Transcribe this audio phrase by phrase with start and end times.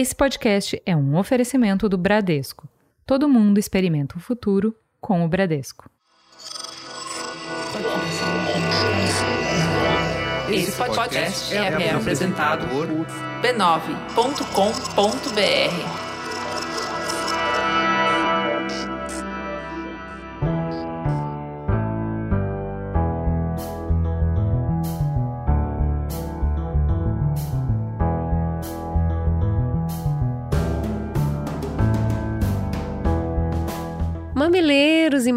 [0.00, 2.68] Esse podcast é um oferecimento do Bradesco.
[3.04, 5.90] Todo mundo experimenta o futuro com o Bradesco.
[10.48, 12.86] Esse podcast é apresentado por
[13.42, 15.97] b9.com.br.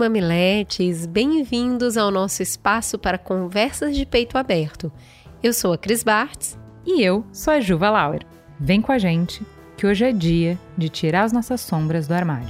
[0.02, 4.92] mamiletes, bem-vindos ao nosso espaço para conversas de peito aberto.
[5.44, 6.58] Eu sou a Cris Bartz.
[6.84, 8.26] E eu sou a Juva Lauer.
[8.60, 9.46] Vem com a gente,
[9.78, 12.50] que hoje é dia de tirar as nossas sombras do armário.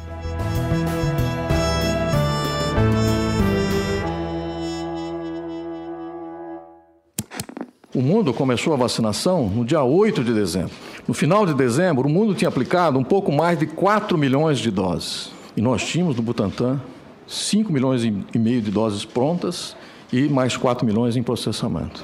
[7.93, 10.71] O mundo começou a vacinação no dia 8 de dezembro.
[11.05, 14.71] No final de dezembro, o mundo tinha aplicado um pouco mais de 4 milhões de
[14.71, 15.33] doses.
[15.57, 16.79] E nós tínhamos no Butantan
[17.27, 19.75] 5 milhões e meio de doses prontas
[20.11, 22.03] e mais 4 milhões em processamento.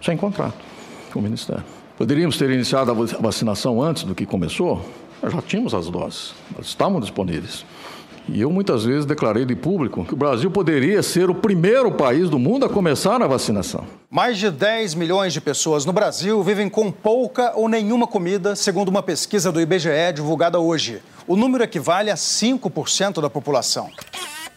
[0.00, 0.64] Sem contrato
[1.12, 1.64] com o Ministério.
[1.96, 4.86] Poderíamos ter iniciado a vacinação antes do que começou?
[5.22, 7.64] Nós já tínhamos as doses, elas estavam disponíveis.
[8.28, 12.28] E eu muitas vezes declarei de público que o Brasil poderia ser o primeiro país
[12.28, 13.84] do mundo a começar a vacinação.
[14.10, 18.88] Mais de 10 milhões de pessoas no Brasil vivem com pouca ou nenhuma comida, segundo
[18.88, 21.00] uma pesquisa do IBGE divulgada hoje.
[21.26, 23.90] O número equivale a 5% da população.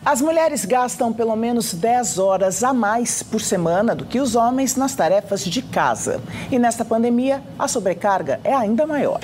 [0.05, 4.75] As mulheres gastam pelo menos 10 horas a mais por semana do que os homens
[4.77, 6.21] nas tarefas de casa.
[6.49, 9.19] E nesta pandemia, a sobrecarga é ainda maior.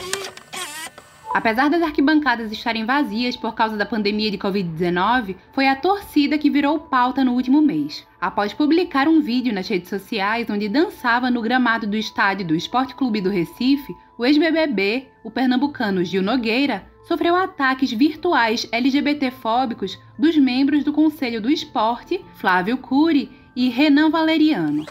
[1.35, 6.49] Apesar das arquibancadas estarem vazias por causa da pandemia de Covid-19, foi a torcida que
[6.49, 8.07] virou pauta no último mês.
[8.21, 12.95] Após publicar um vídeo nas redes sociais onde dançava no gramado do estádio do Esporte
[12.95, 20.85] Clube do Recife, o ex-BBB, o pernambucano Gil Nogueira, sofreu ataques virtuais LGBTfóbicos dos membros
[20.85, 24.85] do Conselho do Esporte, Flávio Cury e Renan Valeriano.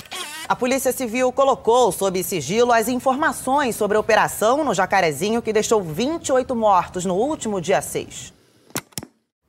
[0.49, 5.83] A Polícia Civil colocou sob sigilo as informações sobre a operação no Jacarezinho que deixou
[5.83, 8.33] 28 mortos no último dia 6.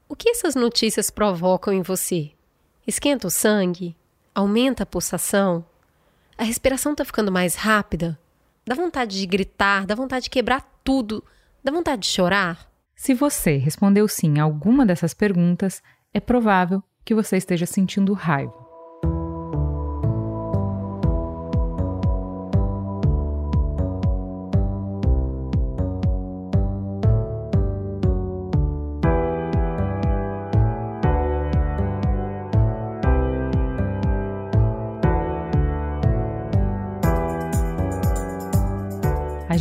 [0.08, 2.32] O que essas notícias provocam em você?
[2.88, 3.96] Esquenta o sangue?
[4.34, 5.66] Aumenta a pulsação?
[6.38, 8.18] A respiração está ficando mais rápida?
[8.66, 9.86] Dá vontade de gritar?
[9.86, 11.24] Dá vontade de quebrar tudo?
[11.64, 12.72] Dá vontade de chorar?
[12.96, 15.84] Se você respondeu sim a alguma dessas perguntas,
[16.14, 18.65] é provável que você esteja sentindo raiva.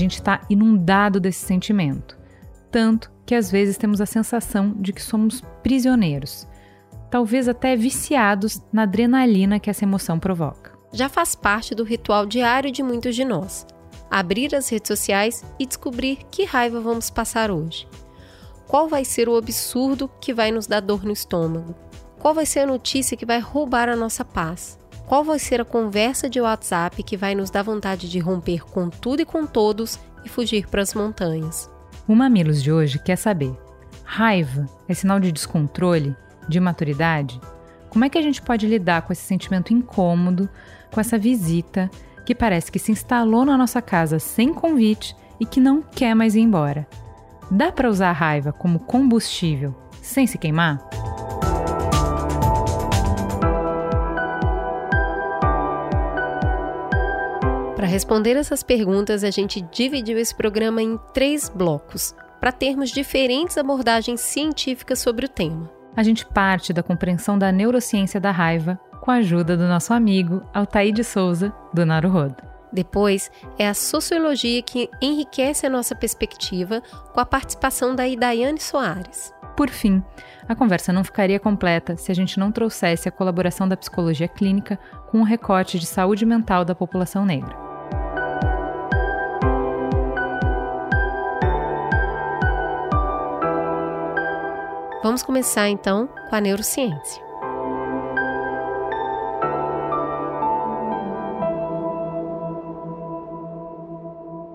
[0.05, 2.17] Gente está inundado desse sentimento.
[2.71, 6.47] Tanto que às vezes temos a sensação de que somos prisioneiros,
[7.11, 10.73] talvez até viciados na adrenalina que essa emoção provoca.
[10.93, 13.67] Já faz parte do ritual diário de muitos de nós
[14.15, 17.89] abrir as redes sociais e descobrir que raiva vamos passar hoje.
[18.69, 21.75] Qual vai ser o absurdo que vai nos dar dor no estômago?
[22.21, 24.79] Qual vai ser a notícia que vai roubar a nossa paz?
[25.07, 28.89] Qual vai ser a conversa de WhatsApp que vai nos dar vontade de romper com
[28.89, 31.71] tudo e com todos e fugir para as montanhas?
[32.09, 33.55] O Mamilos de hoje quer saber:
[34.03, 36.17] raiva é sinal de descontrole,
[36.49, 37.39] de maturidade?
[37.91, 40.49] Como é que a gente pode lidar com esse sentimento incômodo,
[40.91, 41.91] com essa visita
[42.25, 46.35] que parece que se instalou na nossa casa sem convite e que não quer mais
[46.35, 46.89] ir embora?
[47.51, 50.83] Dá para usar a raiva como combustível sem se queimar?
[57.77, 63.59] Para responder essas perguntas, a gente dividiu esse programa em três blocos, para termos diferentes
[63.59, 65.69] abordagens científicas sobre o tema.
[65.97, 70.43] A gente parte da compreensão da neurociência da raiva com a ajuda do nosso amigo
[70.55, 72.37] Altair de Souza, do Naruhodo.
[72.73, 76.81] Depois é a sociologia que enriquece a nossa perspectiva
[77.13, 79.34] com a participação da Idaiane Soares.
[79.57, 80.03] Por fim,
[80.49, 84.79] a conversa não ficaria completa se a gente não trouxesse a colaboração da psicologia clínica
[85.11, 87.57] com um recorte de saúde mental da população negra.
[95.05, 97.23] Vamos começar então com a neurociência.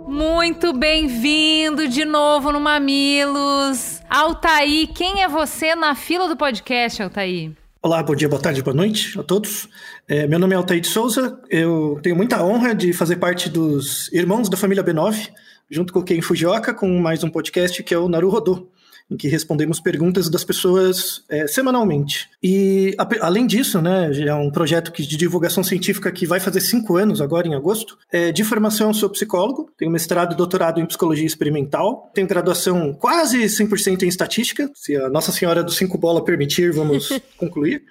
[0.08, 3.99] Muito bem-vindo de novo no Mamilos.
[4.10, 7.56] Altaí, quem é você na fila do podcast, Altaí?
[7.80, 9.70] Olá, bom dia, boa tarde, boa noite a todos.
[10.08, 14.12] É, meu nome é Altair de Souza, eu tenho muita honra de fazer parte dos
[14.12, 15.30] Irmãos da Família B9,
[15.70, 18.68] junto com o Fujioka, com mais um podcast que é o Naru Rodô
[19.10, 22.30] em que respondemos perguntas das pessoas é, semanalmente.
[22.42, 26.62] E, a, além disso, né, é um projeto que, de divulgação científica que vai fazer
[26.62, 27.98] cinco anos agora, em agosto.
[28.12, 33.40] É, de formação, sou psicólogo, tenho mestrado e doutorado em psicologia experimental, tenho graduação quase
[33.40, 37.84] 100% em estatística, se a Nossa Senhora do Cinco Bola permitir, vamos concluir.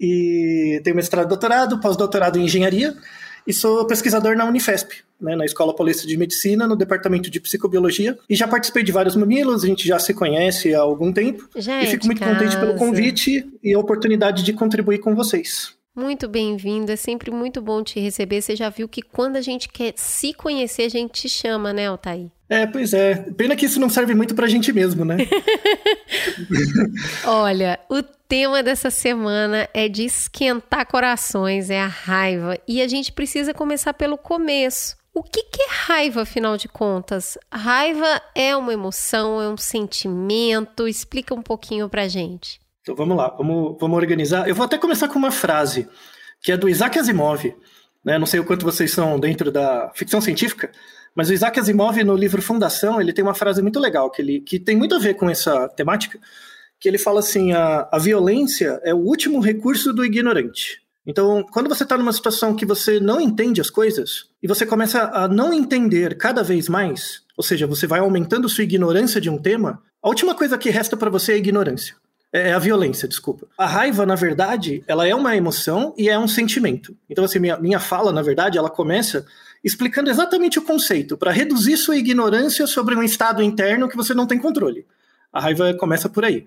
[0.00, 2.94] E tenho mestrado e doutorado, pós-doutorado em engenharia,
[3.46, 8.18] e sou pesquisador na Unifesp, né, na Escola Paulista de Medicina, no Departamento de Psicobiologia.
[8.28, 11.48] E já participei de vários mamilos, a gente já se conhece há algum tempo.
[11.56, 12.34] Já e fico muito casa.
[12.34, 15.78] contente pelo convite e a oportunidade de contribuir com vocês.
[15.98, 18.40] Muito bem-vindo, é sempre muito bom te receber.
[18.40, 21.88] Você já viu que quando a gente quer se conhecer, a gente te chama, né,
[21.88, 22.30] Altair?
[22.48, 23.16] É, pois é.
[23.36, 25.16] Pena que isso não serve muito pra gente mesmo, né?
[27.26, 32.56] Olha, o tema dessa semana é de esquentar corações, é a raiva.
[32.68, 34.96] E a gente precisa começar pelo começo.
[35.18, 37.36] O que, que, é raiva, afinal de contas?
[37.52, 40.86] Raiva é uma emoção, é um sentimento?
[40.86, 42.60] Explica um pouquinho pra gente.
[42.82, 44.48] Então vamos lá, vamos, vamos organizar.
[44.48, 45.88] Eu vou até começar com uma frase,
[46.40, 47.52] que é do Isaac Asimov.
[48.04, 48.16] Né?
[48.16, 50.70] Não sei o quanto vocês são dentro da ficção científica,
[51.16, 54.40] mas o Isaac Asimov, no livro Fundação, ele tem uma frase muito legal, que, ele,
[54.40, 56.16] que tem muito a ver com essa temática,
[56.78, 60.80] que ele fala assim, a, a violência é o último recurso do ignorante.
[61.08, 65.10] Então, quando você está numa situação que você não entende as coisas, e você começa
[65.14, 69.38] a não entender cada vez mais, ou seja, você vai aumentando sua ignorância de um
[69.38, 71.96] tema, a última coisa que resta para você é a ignorância.
[72.30, 73.46] É a violência, desculpa.
[73.56, 76.94] A raiva, na verdade, ela é uma emoção e é um sentimento.
[77.08, 79.24] Então, assim, minha, minha fala, na verdade, ela começa
[79.64, 84.26] explicando exatamente o conceito, para reduzir sua ignorância sobre um estado interno que você não
[84.26, 84.84] tem controle.
[85.32, 86.46] A raiva começa por aí.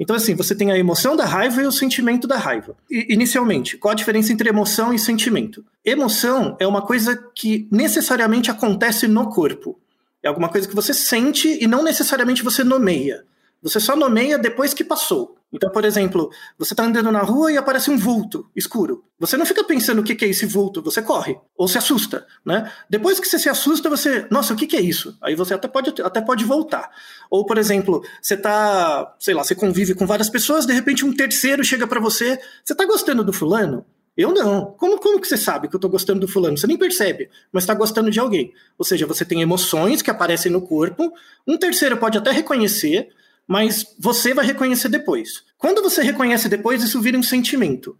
[0.00, 2.74] Então, assim, você tem a emoção da raiva e o sentimento da raiva.
[2.90, 5.62] E, inicialmente, qual a diferença entre emoção e sentimento?
[5.84, 9.78] Emoção é uma coisa que necessariamente acontece no corpo.
[10.22, 13.24] É alguma coisa que você sente e não necessariamente você nomeia.
[13.62, 15.36] Você só nomeia depois que passou.
[15.52, 19.04] Então, por exemplo, você está andando na rua e aparece um vulto escuro.
[19.18, 22.70] Você não fica pensando o que, é esse vulto, você corre ou se assusta, né?
[22.88, 25.16] Depois que você se assusta, você, nossa, o que, é isso?
[25.20, 26.88] Aí você até pode, até pode voltar.
[27.28, 31.12] Ou, por exemplo, você está, sei lá, você convive com várias pessoas, de repente um
[31.12, 33.84] terceiro chega para você, você está gostando do fulano?
[34.16, 34.66] Eu não.
[34.72, 36.56] Como, como que você sabe que eu estou gostando do fulano?
[36.58, 38.52] Você nem percebe, mas está gostando de alguém.
[38.76, 41.12] Ou seja, você tem emoções que aparecem no corpo,
[41.46, 43.08] um terceiro pode até reconhecer,
[43.50, 45.42] mas você vai reconhecer depois.
[45.58, 47.98] Quando você reconhece depois, isso vira um sentimento.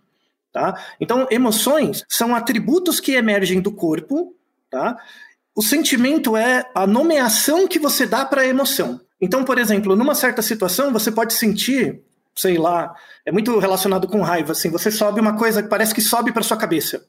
[0.53, 0.81] Tá?
[1.01, 4.33] Então, emoções são atributos que emergem do corpo.
[4.71, 4.97] Tá?
[5.53, 9.01] O sentimento é a nomeação que você dá para a emoção.
[9.21, 12.01] Então, por exemplo, numa certa situação, você pode sentir,
[12.37, 12.95] sei lá,
[13.27, 16.45] é muito relacionado com raiva, assim, você sobe uma coisa que parece que sobe para
[16.45, 17.05] sua cabeça.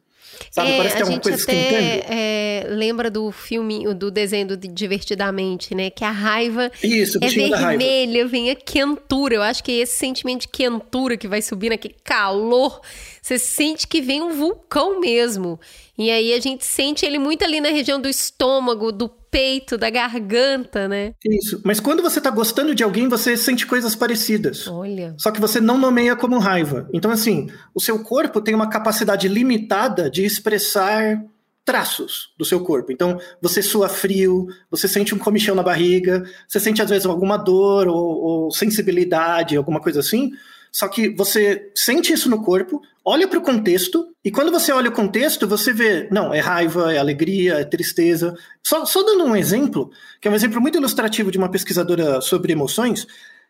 [0.51, 0.71] Sabe?
[0.71, 4.47] É, Parece que a é uma gente coisa até é, lembra do filme, do desenho
[4.47, 5.89] do Divertidamente, né?
[5.89, 9.35] Que a raiva Isso, é vermelha, vem a quentura.
[9.35, 12.81] Eu acho que é esse sentimento de quentura que vai subir naquele calor,
[13.21, 15.57] você sente que vem um vulcão mesmo.
[16.01, 19.87] E aí a gente sente ele muito ali na região do estômago, do peito, da
[19.87, 21.13] garganta, né?
[21.23, 21.61] Isso.
[21.63, 24.67] Mas quando você tá gostando de alguém, você sente coisas parecidas.
[24.67, 25.13] Olha.
[25.15, 26.89] Só que você não nomeia como raiva.
[26.91, 31.23] Então, assim, o seu corpo tem uma capacidade limitada de expressar
[31.63, 32.91] traços do seu corpo.
[32.91, 37.37] Então, você sua frio, você sente um comichão na barriga, você sente às vezes alguma
[37.37, 40.31] dor ou, ou sensibilidade, alguma coisa assim.
[40.71, 44.89] Só que você sente isso no corpo, olha para o contexto, e quando você olha
[44.89, 48.33] o contexto, você vê, não, é raiva, é alegria, é tristeza.
[48.63, 52.53] Só, só dando um exemplo, que é um exemplo muito ilustrativo de uma pesquisadora sobre
[52.53, 53.05] emoções,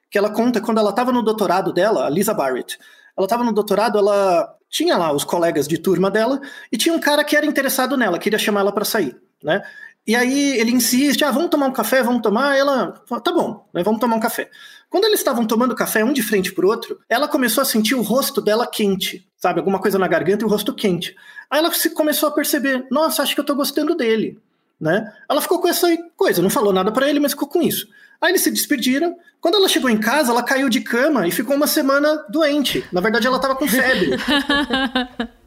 [0.09, 2.79] que ela conta quando ela estava no doutorado dela, a Lisa Barrett.
[3.15, 6.99] Ela estava no doutorado, ela tinha lá os colegas de turma dela, e tinha um
[6.99, 9.61] cara que era interessado nela, queria chamar ela para sair, né?
[10.05, 12.58] E aí ele insiste, ah, vamos tomar um café, vamos tomar.
[12.58, 14.50] Ela fala, tá bom, né, vamos tomar um café.
[14.89, 18.01] Quando eles estavam tomando café um de frente pro outro, ela começou a sentir o
[18.01, 19.60] rosto dela quente, sabe?
[19.60, 21.15] Alguma coisa na garganta e o rosto quente.
[21.50, 24.38] Aí ela se começou a perceber, nossa, acho que eu tô gostando dele,
[24.79, 25.13] né?
[25.29, 27.88] Ela ficou com essa coisa, não falou nada para ele, mas ficou com isso.
[28.21, 29.15] Aí eles se despediram.
[29.39, 32.85] Quando ela chegou em casa, ela caiu de cama e ficou uma semana doente.
[32.91, 34.11] Na verdade, ela estava com febre.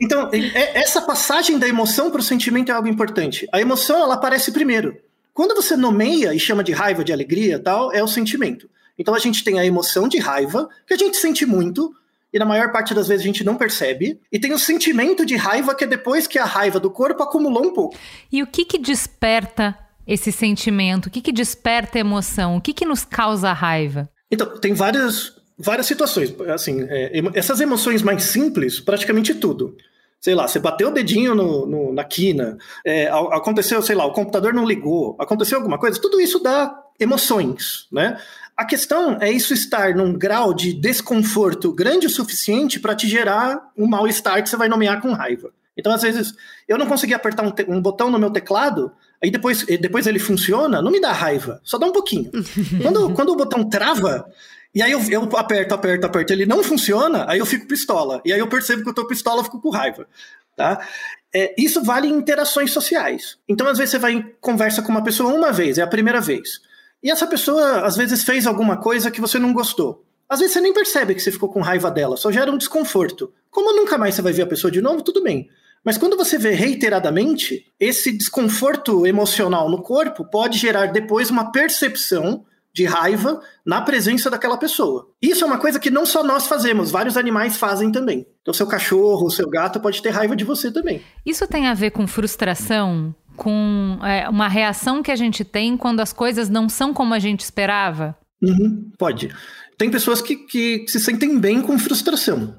[0.00, 3.48] Então, é- essa passagem da emoção para o sentimento é algo importante.
[3.52, 4.96] A emoção, ela aparece primeiro.
[5.32, 8.68] Quando você nomeia e chama de raiva, de alegria tal, é o sentimento.
[8.98, 11.94] Então a gente tem a emoção de raiva, que a gente sente muito,
[12.32, 14.20] e na maior parte das vezes a gente não percebe.
[14.30, 17.64] E tem o sentimento de raiva, que é depois que a raiva do corpo acumulou
[17.64, 17.96] um pouco.
[18.30, 19.76] E o que que desperta
[20.06, 21.06] esse sentimento?
[21.06, 22.56] O que que desperta emoção?
[22.56, 24.08] O que que nos causa raiva?
[24.30, 26.34] Então, tem várias, várias situações.
[26.48, 29.76] Assim, é, essas emoções mais simples, praticamente tudo.
[30.20, 34.12] sei lá, você bateu o dedinho no, no, na quina, é, aconteceu, sei lá, o
[34.12, 38.18] computador não ligou, aconteceu alguma coisa, tudo isso dá emoções, né?
[38.56, 43.72] A questão é isso estar num grau de desconforto grande o suficiente para te gerar
[43.76, 45.50] um mal-estar que você vai nomear com raiva.
[45.76, 46.34] Então, às vezes,
[46.68, 48.92] eu não consegui apertar um, um, botão no meu teclado,
[49.24, 52.30] aí depois, depois ele funciona, não me dá raiva, só dá um pouquinho.
[52.82, 54.26] quando, quando o botão trava,
[54.74, 58.20] e aí eu, eu aperto, aperto, aperto, ele não funciona, aí eu fico pistola.
[58.24, 60.06] E aí eu percebo que eu tô pistola, eu fico com raiva.
[60.54, 60.86] Tá?
[61.34, 63.38] É, isso vale em interações sociais.
[63.48, 66.20] Então, às vezes, você vai em conversa com uma pessoa uma vez, é a primeira
[66.20, 66.60] vez.
[67.02, 70.04] E essa pessoa, às vezes, fez alguma coisa que você não gostou.
[70.28, 73.32] Às vezes você nem percebe que você ficou com raiva dela, só gera um desconforto.
[73.50, 75.48] Como nunca mais você vai ver a pessoa de novo, tudo bem.
[75.84, 82.44] Mas quando você vê reiteradamente, esse desconforto emocional no corpo pode gerar depois uma percepção
[82.72, 85.08] de raiva na presença daquela pessoa.
[85.22, 88.26] Isso é uma coisa que não só nós fazemos, vários animais fazem também.
[88.42, 91.00] Então, seu cachorro, seu gato pode ter raiva de você também.
[91.24, 93.14] Isso tem a ver com frustração?
[93.36, 97.18] com é, uma reação que a gente tem quando as coisas não são como a
[97.18, 98.16] gente esperava?
[98.42, 99.30] Uhum, pode.
[99.76, 102.56] Tem pessoas que, que se sentem bem com frustração,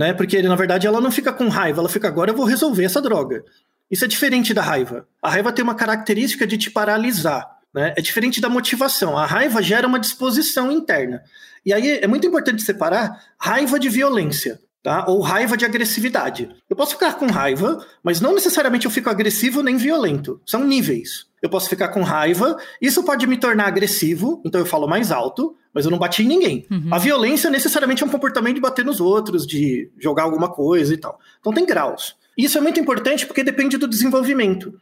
[0.00, 0.14] né?
[0.14, 3.02] Porque na verdade ela não fica com raiva, ela fica agora eu vou resolver essa
[3.02, 3.44] droga.
[3.90, 5.06] Isso é diferente da raiva.
[5.20, 7.46] A raiva tem uma característica de te paralisar.
[7.74, 7.92] Né?
[7.94, 9.18] É diferente da motivação.
[9.18, 11.22] A raiva gera uma disposição interna.
[11.66, 15.04] E aí é muito importante separar raiva de violência tá?
[15.06, 16.48] Ou raiva de agressividade.
[16.68, 20.40] Eu posso ficar com raiva, mas não necessariamente eu fico agressivo nem violento.
[20.46, 21.26] São níveis.
[21.42, 25.56] Eu posso ficar com raiva, isso pode me tornar agressivo, então eu falo mais alto,
[25.72, 26.66] mas eu não bati em ninguém.
[26.70, 26.88] Uhum.
[26.92, 30.98] A violência necessariamente é um comportamento de bater nos outros, de jogar alguma coisa e
[30.98, 31.18] tal.
[31.40, 32.14] Então tem graus.
[32.36, 34.74] Isso é muito importante porque depende do desenvolvimento.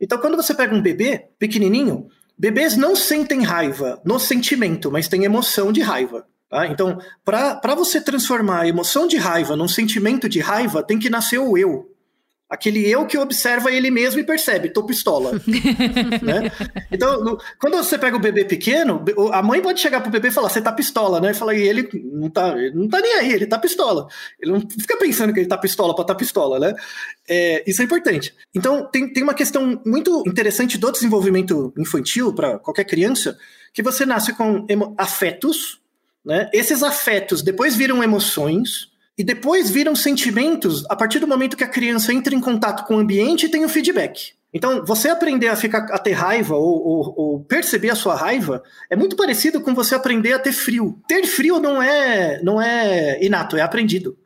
[0.00, 2.06] Então quando você pega um bebê pequenininho,
[2.38, 6.26] bebês não sentem raiva no sentimento, mas têm emoção de raiva.
[6.54, 6.68] Tá?
[6.68, 11.36] Então, para você transformar a emoção de raiva num sentimento de raiva, tem que nascer
[11.36, 11.90] o eu.
[12.48, 15.32] Aquele eu que observa ele mesmo e percebe, tô pistola.
[16.22, 16.52] né?
[16.92, 20.30] Então, no, quando você pega o bebê pequeno, a mãe pode chegar pro bebê e
[20.30, 21.32] falar, você tá pistola, né?
[21.32, 24.06] E fala, e ele não tá, ele não tá nem aí, ele tá pistola.
[24.40, 26.72] Ele não fica pensando que ele tá pistola pra tá pistola, né?
[27.28, 28.32] É, isso é importante.
[28.54, 33.36] Então, tem, tem uma questão muito interessante do desenvolvimento infantil para qualquer criança,
[33.72, 34.64] que você nasce com
[34.96, 35.82] afetos,
[36.24, 36.48] né?
[36.52, 41.68] Esses afetos depois viram emoções e depois viram sentimentos a partir do momento que a
[41.68, 44.32] criança entra em contato com o ambiente e tem o feedback.
[44.52, 48.62] Então, você aprender a ficar a ter raiva ou, ou, ou, perceber a sua raiva
[48.88, 50.96] é muito parecido com você aprender a ter frio.
[51.08, 54.16] Ter frio não é não é inato, é aprendido.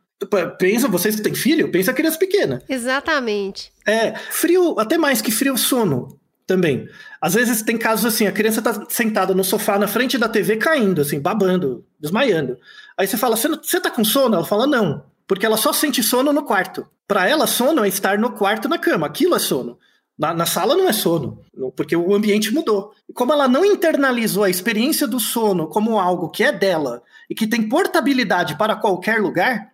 [0.59, 2.61] Pensa, vocês que têm filho, pensa criança pequena.
[2.69, 3.71] Exatamente.
[3.87, 6.18] É, frio, até mais que frio, sono
[6.49, 6.89] também.
[7.21, 10.57] Às vezes tem casos assim, a criança tá sentada no sofá na frente da TV
[10.57, 12.57] caindo, assim, babando, desmaiando.
[12.97, 14.35] Aí você fala, você tá com sono?
[14.35, 15.05] Ela fala, não.
[15.27, 16.87] Porque ela só sente sono no quarto.
[17.07, 19.05] Para ela, sono é estar no quarto na cama.
[19.05, 19.77] Aquilo é sono.
[20.17, 21.39] Na, na, sala não é sono,
[21.77, 22.91] porque o ambiente mudou.
[23.07, 27.35] E como ela não internalizou a experiência do sono como algo que é dela e
[27.35, 29.71] que tem portabilidade para qualquer lugar,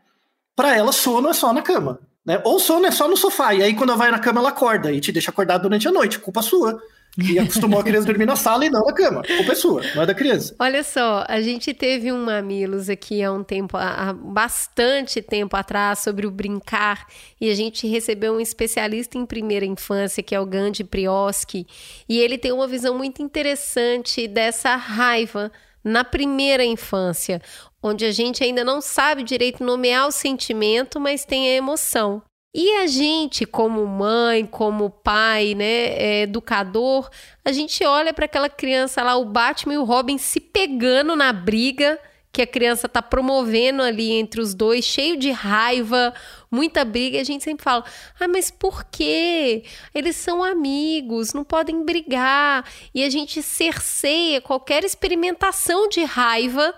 [0.55, 1.99] para ela sono é só na cama.
[2.25, 2.41] Né?
[2.43, 4.91] Ou sono é só no sofá, e aí quando ela vai na cama ela acorda
[4.91, 6.81] e te deixa acordado durante a noite, culpa sua.
[7.17, 9.21] E acostumou a criança dormir na sala e não na cama.
[9.23, 10.53] Culpa é sua, não é da criança.
[10.59, 15.99] Olha só, a gente teve um Mamilos aqui há um tempo, há bastante tempo atrás,
[15.99, 17.07] sobre o brincar,
[17.39, 21.65] e a gente recebeu um especialista em primeira infância, que é o Gandhi Prioski,
[22.09, 25.51] e ele tem uma visão muito interessante dessa raiva
[25.85, 27.39] na primeira infância,
[27.81, 32.23] onde a gente ainda não sabe direito nomear o sentimento, mas tem a emoção.
[32.57, 37.09] E a gente, como mãe, como pai, né, é, educador,
[37.43, 41.31] a gente olha para aquela criança lá, o Batman e o Robin se pegando na
[41.31, 41.99] briga
[42.35, 46.13] que a criança está promovendo ali entre os dois, cheio de raiva,
[46.51, 47.85] muita briga, e a gente sempre fala:
[48.19, 49.63] "Ah, mas por quê?
[49.93, 52.65] Eles são amigos, não podem brigar".
[52.93, 56.75] E a gente cerceia qualquer experimentação de raiva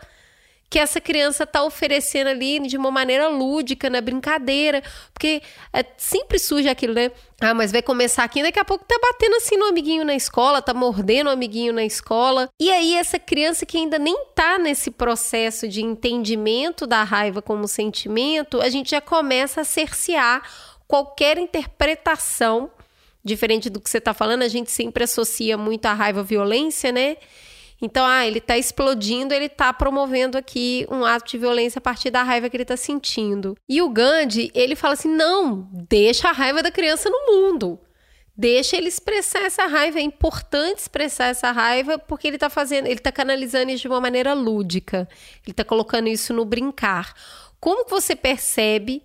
[0.70, 4.84] que essa criança está oferecendo ali de uma maneira lúdica, na brincadeira.
[5.14, 7.12] Porque é, sempre surge aquilo, né?
[7.40, 10.62] Ah, mas vai começar aqui, daqui a pouco tá batendo assim no amiguinho na escola,
[10.62, 12.50] tá mordendo o amiguinho na escola.
[12.60, 17.68] E aí, essa criança que ainda nem tá nesse processo de entendimento da raiva como
[17.68, 20.42] sentimento, a gente já começa a cercear
[20.88, 22.72] qualquer interpretação.
[23.24, 26.92] Diferente do que você tá falando, a gente sempre associa muito a raiva à violência,
[26.92, 27.18] né?
[27.82, 32.10] Então, ah, ele está explodindo, ele está promovendo aqui um ato de violência a partir
[32.10, 33.56] da raiva que ele está sentindo.
[33.70, 37.80] E o Gandhi, ele fala assim: não, deixa a raiva da criança no mundo.
[38.36, 40.00] Deixa ele expressar essa raiva.
[40.00, 44.02] É importante expressar essa raiva porque ele está fazendo, ele está canalizando isso de uma
[44.02, 45.08] maneira lúdica.
[45.44, 47.14] Ele está colocando isso no brincar.
[47.60, 49.04] Como que você percebe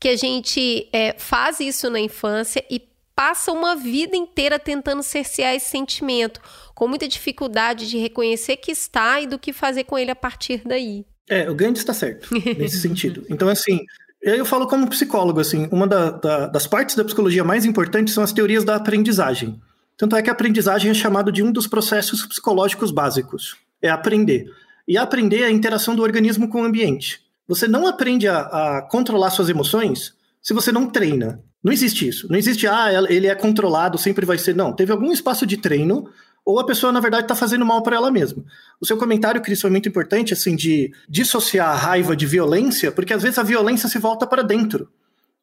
[0.00, 2.80] que a gente é, faz isso na infância e
[3.14, 6.40] passa uma vida inteira tentando cercear esse sentimento,
[6.74, 10.62] com muita dificuldade de reconhecer que está e do que fazer com ele a partir
[10.64, 11.04] daí.
[11.28, 13.24] É, o Gandhi está certo nesse sentido.
[13.30, 13.80] Então, assim,
[14.20, 18.22] eu falo como psicólogo, assim, uma da, da, das partes da psicologia mais importantes são
[18.22, 19.60] as teorias da aprendizagem.
[19.96, 23.56] Tanto é que a aprendizagem é chamado de um dos processos psicológicos básicos.
[23.80, 24.46] É aprender.
[24.86, 27.20] E aprender é a interação do organismo com o ambiente.
[27.48, 31.42] Você não aprende a, a controlar suas emoções se você não treina.
[31.62, 32.28] Não existe isso.
[32.28, 34.54] Não existe, ah, ele é controlado, sempre vai ser.
[34.54, 34.72] Não.
[34.72, 36.08] Teve algum espaço de treino,
[36.44, 38.44] ou a pessoa, na verdade, está fazendo mal para ela mesma.
[38.80, 43.12] O seu comentário, Cris, foi muito importante, assim, de dissociar a raiva de violência, porque
[43.12, 44.88] às vezes a violência se volta para dentro.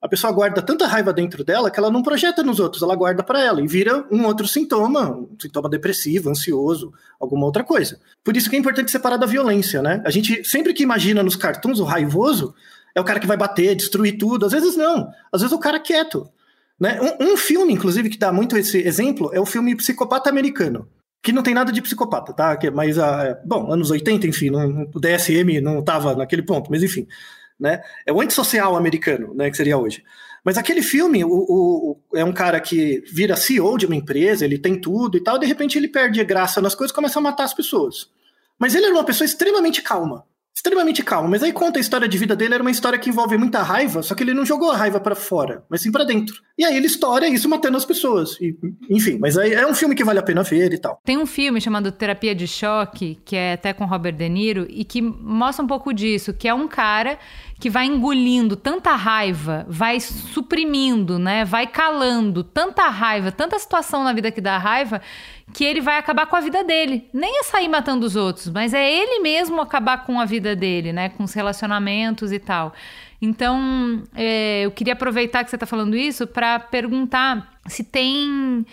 [0.01, 3.21] A pessoa guarda tanta raiva dentro dela que ela não projeta nos outros, ela guarda
[3.21, 7.99] para ela e vira um outro sintoma, um sintoma depressivo, ansioso, alguma outra coisa.
[8.23, 10.01] Por isso que é importante separar da violência, né?
[10.05, 12.53] A gente sempre que imagina nos cartoons o raivoso
[12.95, 14.45] é o cara que vai bater, destruir tudo.
[14.45, 15.09] Às vezes não.
[15.33, 16.29] Às vezes o cara é quieto.
[16.79, 16.99] Né?
[17.01, 20.87] Um, um filme, inclusive, que dá muito esse exemplo é o filme Psicopata Americano
[21.21, 22.57] que não tem nada de psicopata, tá?
[22.73, 27.05] Mas, uh, bom, anos 80, enfim, não, o DSM não estava naquele ponto, mas enfim
[27.59, 27.81] né?
[28.05, 30.03] É o antissocial americano, né, que seria hoje.
[30.43, 34.57] Mas aquele filme, o, o, é um cara que vira CEO de uma empresa, ele
[34.57, 37.21] tem tudo e tal, e de repente ele perde graça nas coisas e começa a
[37.21, 38.09] matar as pessoas.
[38.57, 40.25] Mas ele era uma pessoa extremamente calma.
[40.55, 41.29] Extremamente calma.
[41.29, 44.03] Mas aí conta a história de vida dele, era uma história que envolve muita raiva,
[44.03, 46.35] só que ele não jogou a raiva para fora, mas sim para dentro.
[46.57, 48.39] E aí ele estoura isso matando as pessoas.
[48.41, 48.57] E,
[48.89, 50.99] enfim, mas aí é um filme que vale a pena ver e tal.
[51.05, 54.83] Tem um filme chamado Terapia de Choque, que é até com Robert De Niro, e
[54.83, 57.17] que mostra um pouco disso, que é um cara
[57.59, 61.43] que vai engolindo tanta raiva, vai suprimindo, né?
[61.43, 65.01] Vai calando tanta raiva, tanta situação na vida que dá raiva,
[65.53, 67.09] que ele vai acabar com a vida dele.
[67.13, 70.93] Nem é sair matando os outros, mas é ele mesmo acabar com a vida dele,
[70.93, 71.09] né?
[71.09, 72.73] Com os relacionamentos e tal.
[73.21, 78.65] Então, é, eu queria aproveitar que você está falando isso para perguntar se tem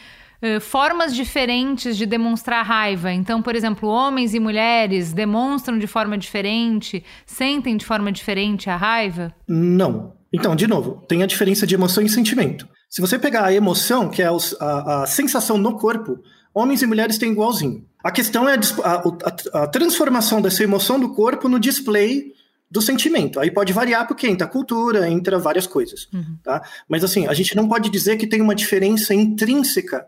[0.42, 3.12] eh, formas diferentes de demonstrar raiva.
[3.12, 8.76] Então, por exemplo, homens e mulheres demonstram de forma diferente, sentem de forma diferente a
[8.76, 9.34] raiva?
[9.48, 10.14] Não.
[10.32, 12.68] Então, de novo, tem a diferença de emoção e sentimento.
[12.88, 16.18] Se você pegar a emoção, que é a, a sensação no corpo,
[16.54, 17.84] homens e mulheres têm igualzinho.
[18.02, 22.32] A questão é a, a, a transformação dessa emoção do corpo no display
[22.70, 23.38] do sentimento.
[23.40, 26.08] Aí pode variar porque entra a cultura, entra várias coisas.
[26.12, 26.36] Uhum.
[26.42, 26.62] Tá?
[26.88, 30.06] Mas assim, a gente não pode dizer que tem uma diferença intrínseca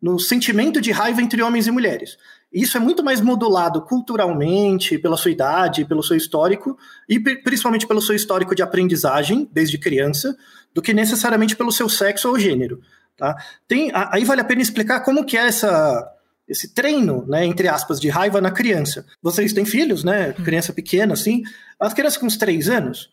[0.00, 2.16] no sentimento de raiva entre homens e mulheres.
[2.52, 6.76] Isso é muito mais modulado culturalmente, pela sua idade, pelo seu histórico,
[7.08, 10.36] e principalmente pelo seu histórico de aprendizagem, desde criança,
[10.74, 12.80] do que necessariamente pelo seu sexo ou gênero.
[13.16, 13.36] Tá?
[13.68, 16.10] Tem, aí vale a pena explicar como que é essa,
[16.48, 19.06] esse treino, né, entre aspas, de raiva na criança.
[19.22, 20.32] Vocês têm filhos, né?
[20.32, 21.42] Criança pequena, assim.
[21.78, 23.10] As crianças com uns três anos,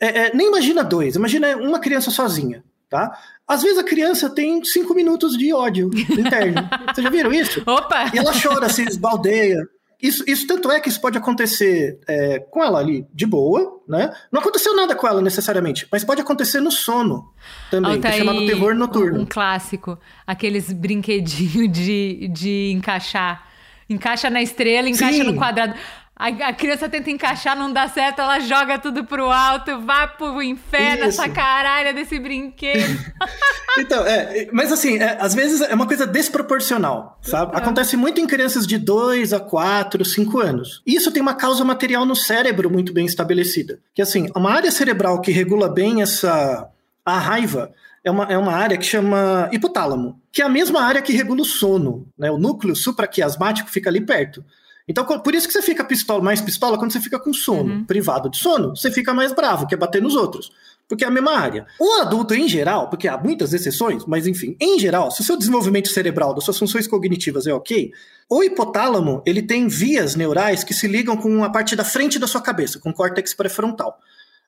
[0.00, 3.16] é, é, nem imagina dois, imagina uma criança sozinha tá?
[3.50, 6.68] Às vezes a criança tem cinco minutos de ódio interno.
[6.86, 7.60] Vocês já viram isso?
[7.66, 8.08] Opa!
[8.14, 9.58] E ela chora, se esbaldeia.
[10.00, 14.12] Isso, isso tanto é que isso pode acontecer é, com ela ali de boa, né?
[14.30, 17.34] Não aconteceu nada com ela necessariamente, mas pode acontecer no sono
[17.72, 19.20] também, que é chamado terror noturno.
[19.20, 23.48] Um clássico, aqueles brinquedinhos de, de encaixar.
[23.90, 25.24] Encaixa na estrela, encaixa Sim.
[25.24, 25.74] no quadrado.
[26.20, 31.08] A, criança tenta encaixar, não dá certo, ela joga tudo pro alto, vá pro inferno,
[31.08, 31.22] Isso.
[31.22, 32.98] essa caralha desse brinquedo.
[33.78, 37.56] então, é, mas assim, é, às vezes é uma coisa desproporcional, sabe?
[37.56, 40.82] Acontece muito em crianças de 2 a 4, 5 anos.
[40.86, 43.78] E isso tem uma causa material no cérebro muito bem estabelecida.
[43.94, 46.68] Que assim, uma área cerebral que regula bem essa
[47.02, 47.72] a raiva
[48.04, 51.40] é uma, é uma área que chama hipotálamo, que é a mesma área que regula
[51.40, 52.06] o sono.
[52.18, 52.30] Né?
[52.30, 54.44] O núcleo supraquiasmático fica ali perto.
[54.90, 57.84] Então, por isso que você fica pistola, mais pistola quando você fica com sono, uhum.
[57.84, 60.50] privado de sono, você fica mais bravo, quer bater nos outros.
[60.88, 61.64] Porque é a mesma área.
[61.78, 65.36] O adulto, em geral, porque há muitas exceções, mas enfim, em geral, se o seu
[65.36, 67.92] desenvolvimento cerebral, das suas funções cognitivas é ok,
[68.28, 72.26] o hipotálamo, ele tem vias neurais que se ligam com a parte da frente da
[72.26, 73.96] sua cabeça, com o córtex pré-frontal.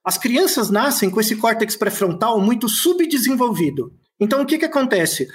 [0.05, 3.93] As crianças nascem com esse córtex pré-frontal muito subdesenvolvido.
[4.19, 5.29] Então, o que, que acontece?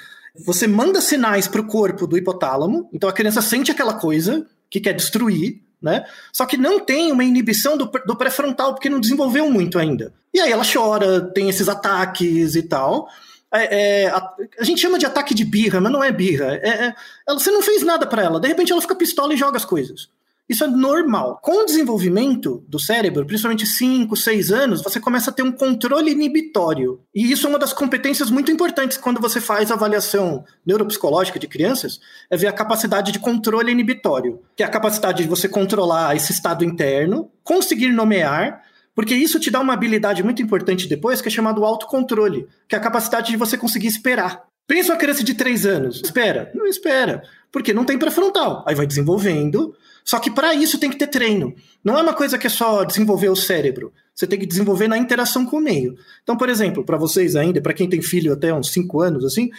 [0.46, 4.80] Você manda sinais para o corpo do hipotálamo, então a criança sente aquela coisa, que
[4.80, 6.06] quer destruir, né?
[6.34, 10.14] Só que não tem uma inibição do, do pré-frontal, porque não desenvolveu muito ainda.
[10.34, 13.08] E aí ela chora, tem esses ataques e tal.
[13.54, 16.56] É, é, a, a, gente chama de ataque de birra, mas não é birra.
[16.56, 16.96] É, é
[17.28, 19.66] ela, você não fez nada para ela, de repente ela fica pistola e joga as
[19.66, 20.10] coisas.
[20.50, 21.40] Isso é normal.
[21.42, 26.12] Com o desenvolvimento do cérebro, principalmente 5, 6 anos, você começa a ter um controle
[26.12, 27.02] inibitório.
[27.14, 32.00] E isso é uma das competências muito importantes quando você faz avaliação neuropsicológica de crianças,
[32.30, 36.32] é ver a capacidade de controle inibitório, que é a capacidade de você controlar esse
[36.32, 38.64] estado interno, conseguir nomear,
[38.98, 42.80] Porque isso te dá uma habilidade muito importante depois, que é chamado autocontrole, que é
[42.80, 44.42] a capacidade de você conseguir esperar.
[44.66, 46.02] Pensa uma criança de 3 anos.
[46.04, 46.52] Espera.
[46.56, 47.22] Não espera.
[47.52, 48.66] Porque não tem pré-frontal.
[48.68, 49.76] Aí vai desenvolvendo.
[50.08, 51.54] Só que para isso tem que ter treino.
[51.84, 53.92] Não é uma coisa que é só desenvolver o cérebro.
[54.16, 55.98] Você tem que desenvolver na interação com o meio.
[56.24, 59.50] Então, por exemplo, para vocês ainda, para quem tem filho até uns 5 anos, assim,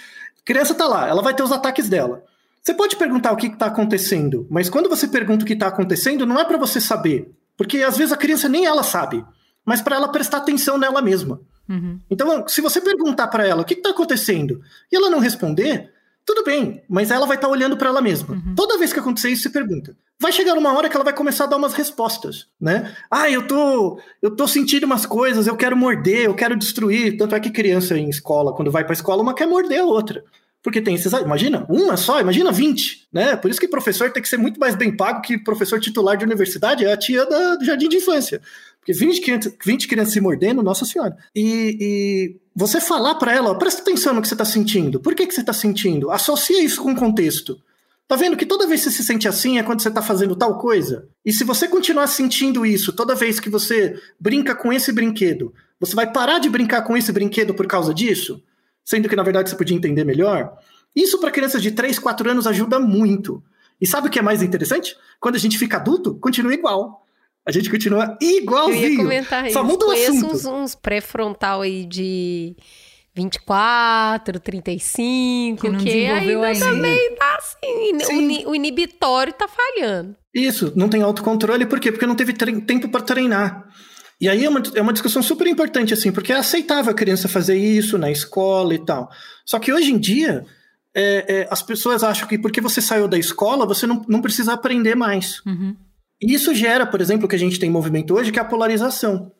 [0.47, 2.25] criança tá lá, ela vai ter os ataques dela.
[2.63, 6.25] Você pode perguntar o que está acontecendo, mas quando você pergunta o que está acontecendo,
[6.25, 7.31] não é para você saber.
[7.55, 9.23] Porque às vezes a criança nem ela sabe,
[9.67, 11.43] mas para ela prestar atenção nela mesma.
[11.69, 12.01] Uhum.
[12.11, 15.93] Então, se você perguntar para ela o que está acontecendo e ela não responder,
[16.29, 18.35] tudo bem, mas ela vai estar tá olhando para ela mesma.
[18.35, 18.55] Uhum.
[18.55, 19.97] Toda vez que acontecer isso, você pergunta.
[20.21, 22.95] Vai chegar uma hora que ela vai começar a dar umas respostas, né?
[23.11, 27.17] Ah, eu tô, eu tô sentindo umas coisas, eu quero morder, eu quero destruir.
[27.17, 30.23] Tanto é que criança em escola, quando vai para escola, uma quer morder a outra.
[30.63, 31.13] Porque tem esses.
[31.13, 33.37] Imagina, uma só, imagina 20, né?
[33.37, 36.25] Por isso que professor tem que ser muito mais bem pago que professor titular de
[36.25, 38.41] universidade, é a tia da, do jardim de infância.
[38.81, 41.17] Porque 20 crianças, 20 crianças se mordendo, nossa senhora.
[41.35, 44.99] E, e você falar para ela, ó, presta atenção no que você está sentindo.
[44.99, 46.11] Por que, que você está sentindo?
[46.11, 47.61] Associa isso com o contexto.
[48.09, 50.35] Tá vendo que toda vez que você se sente assim é quando você tá fazendo
[50.35, 51.07] tal coisa?
[51.23, 55.95] E se você continuar sentindo isso toda vez que você brinca com esse brinquedo, você
[55.95, 58.43] vai parar de brincar com esse brinquedo por causa disso?
[58.89, 60.51] Sendo que na verdade você podia entender melhor.
[60.97, 63.43] Isso para crianças de 3, 4 anos ajuda muito.
[63.79, 64.97] E sabe o que é mais interessante?
[65.21, 67.05] Quando a gente fica adulto, continua igual.
[67.47, 68.85] A gente continua igualzinho.
[68.85, 70.35] Eu ia comentar Só muda o Conheço assunto.
[70.35, 72.57] uns, uns pré-frontal aí de
[73.15, 80.17] 24, 35, que, não que ainda, ainda também tá assim, o, o inibitório tá falhando.
[80.35, 81.93] Isso, não tem autocontrole, por quê?
[81.93, 83.69] Porque não teve tempo para treinar.
[84.21, 87.29] E aí é uma, é uma discussão super importante, assim, porque é aceitável a criança
[87.29, 89.09] fazer isso na escola e tal.
[89.45, 90.45] Só que hoje em dia,
[90.95, 94.53] é, é, as pessoas acham que porque você saiu da escola, você não, não precisa
[94.53, 95.41] aprender mais.
[95.47, 95.77] Uhum.
[96.21, 98.43] E isso gera, por exemplo, o que a gente tem em movimento hoje, que é
[98.43, 99.31] a polarização.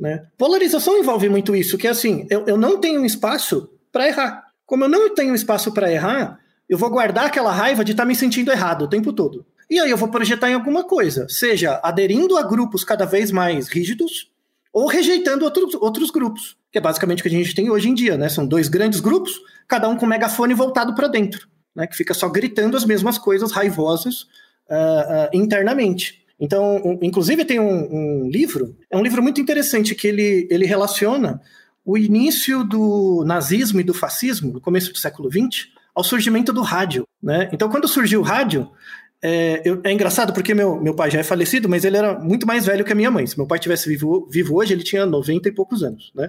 [0.00, 0.26] Né?
[0.38, 4.44] Polarização envolve muito isso, que é assim, eu, eu não tenho espaço para errar.
[4.64, 8.08] Como eu não tenho espaço para errar, eu vou guardar aquela raiva de estar tá
[8.08, 9.44] me sentindo errado o tempo todo.
[9.72, 13.68] E aí eu vou projetar em alguma coisa, seja aderindo a grupos cada vez mais
[13.68, 14.30] rígidos
[14.70, 17.94] ou rejeitando outros, outros grupos, que é basicamente o que a gente tem hoje em
[17.94, 18.28] dia, né?
[18.28, 21.86] São dois grandes grupos, cada um com megafone voltado para dentro, né?
[21.86, 24.24] Que fica só gritando as mesmas coisas raivosas
[24.68, 26.22] uh, uh, internamente.
[26.38, 30.66] Então, um, inclusive tem um, um, livro, é um livro muito interessante que ele, ele
[30.66, 31.40] relaciona
[31.82, 36.60] o início do nazismo e do fascismo, no começo do século XX, ao surgimento do
[36.60, 37.06] rádio.
[37.22, 37.48] Né?
[37.52, 38.70] Então, quando surgiu o rádio,
[39.22, 42.46] é, eu, é, engraçado porque meu, meu pai já é falecido, mas ele era muito
[42.46, 43.26] mais velho que a minha mãe.
[43.26, 46.28] Se meu pai tivesse vivo, vivo hoje, ele tinha 90 e poucos anos, né?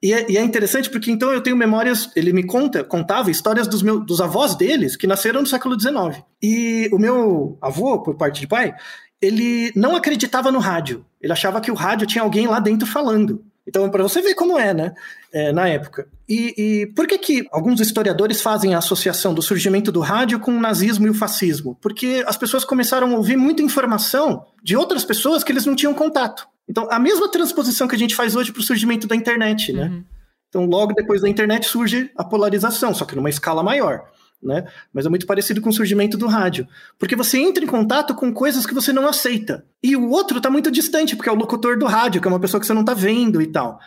[0.00, 3.66] E é, e é, interessante porque então eu tenho memórias, ele me conta, contava histórias
[3.66, 6.22] dos, meus, dos avós deles que nasceram no século XIX.
[6.40, 8.72] E o meu avô, por parte de pai,
[9.20, 11.04] ele não acreditava no rádio.
[11.20, 13.44] Ele achava que o rádio tinha alguém lá dentro falando.
[13.66, 14.94] Então, para você ver como é, né,
[15.32, 16.08] é, na época.
[16.28, 20.56] E, e, por que que alguns historiadores fazem a associação do surgimento do rádio com
[20.56, 21.76] o nazismo e o fascismo?
[21.80, 25.94] Porque as pessoas começaram a ouvir muita informação de outras pessoas que eles não tinham
[25.94, 26.46] contato.
[26.68, 29.84] Então, a mesma transposição que a gente faz hoje para o surgimento da internet, né?
[29.84, 30.04] Uhum.
[30.50, 34.04] Então, logo depois da internet surge a polarização, só que numa escala maior
[34.42, 34.64] né?
[34.92, 36.66] Mas é muito parecido com o surgimento do rádio.
[36.98, 39.64] Porque você entra em contato com coisas que você não aceita.
[39.82, 42.40] E o outro está muito distante, porque é o locutor do rádio, que é uma
[42.40, 43.78] pessoa que você não está vendo e tal.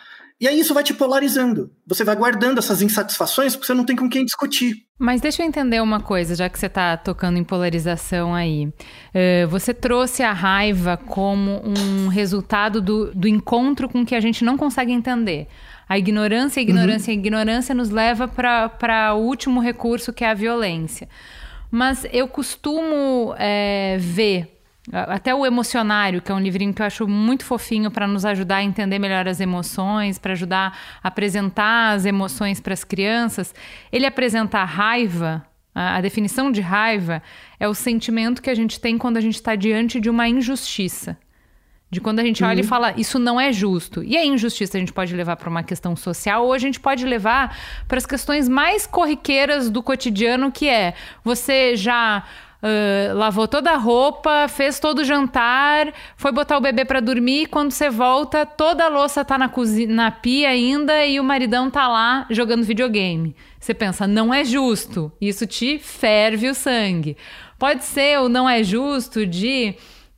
[0.42, 1.70] E aí isso vai te polarizando.
[1.86, 4.74] Você vai guardando essas insatisfações porque você não tem com quem discutir.
[4.98, 8.66] Mas deixa eu entender uma coisa, já que você está tocando em polarização aí.
[8.66, 14.44] Uh, você trouxe a raiva como um resultado do, do encontro com que a gente
[14.44, 15.46] não consegue entender.
[15.88, 17.18] A ignorância, a ignorância, uhum.
[17.18, 21.08] a ignorância nos leva para o último recurso, que é a violência.
[21.70, 27.06] Mas eu costumo é, ver até o Emocionário, que é um livrinho que eu acho
[27.06, 32.04] muito fofinho para nos ajudar a entender melhor as emoções, para ajudar a apresentar as
[32.04, 33.54] emoções para as crianças.
[33.92, 37.22] Ele apresenta a raiva, a, a, definição de raiva
[37.60, 41.16] é o sentimento que a gente tem quando a gente está diante de uma injustiça.
[41.88, 42.64] De quando a gente olha uhum.
[42.64, 44.02] e fala, isso não é justo.
[44.02, 47.04] E a injustiça a gente pode levar para uma questão social ou a gente pode
[47.04, 52.24] levar para as questões mais corriqueiras do cotidiano, que é você já
[52.62, 57.46] Uh, lavou toda a roupa, fez todo o jantar, foi botar o bebê para dormir.
[57.46, 61.68] Quando você volta, toda a louça tá na cozinha, na pia ainda e o maridão
[61.68, 63.34] tá lá jogando videogame.
[63.58, 65.10] Você pensa, não é justo.
[65.20, 67.16] Isso te ferve o sangue.
[67.58, 69.74] Pode ser ou não é justo de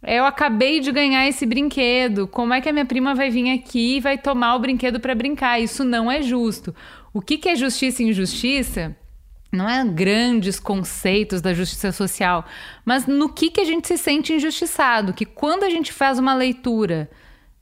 [0.06, 2.28] eu acabei de ganhar esse brinquedo.
[2.28, 5.14] Como é que a minha prima vai vir aqui e vai tomar o brinquedo para
[5.14, 5.60] brincar?
[5.60, 6.74] Isso não é justo.
[7.12, 8.94] O que, que é justiça e injustiça?
[9.54, 12.44] Não é grandes conceitos da justiça social,
[12.84, 15.12] mas no que, que a gente se sente injustiçado.
[15.12, 17.08] Que quando a gente faz uma leitura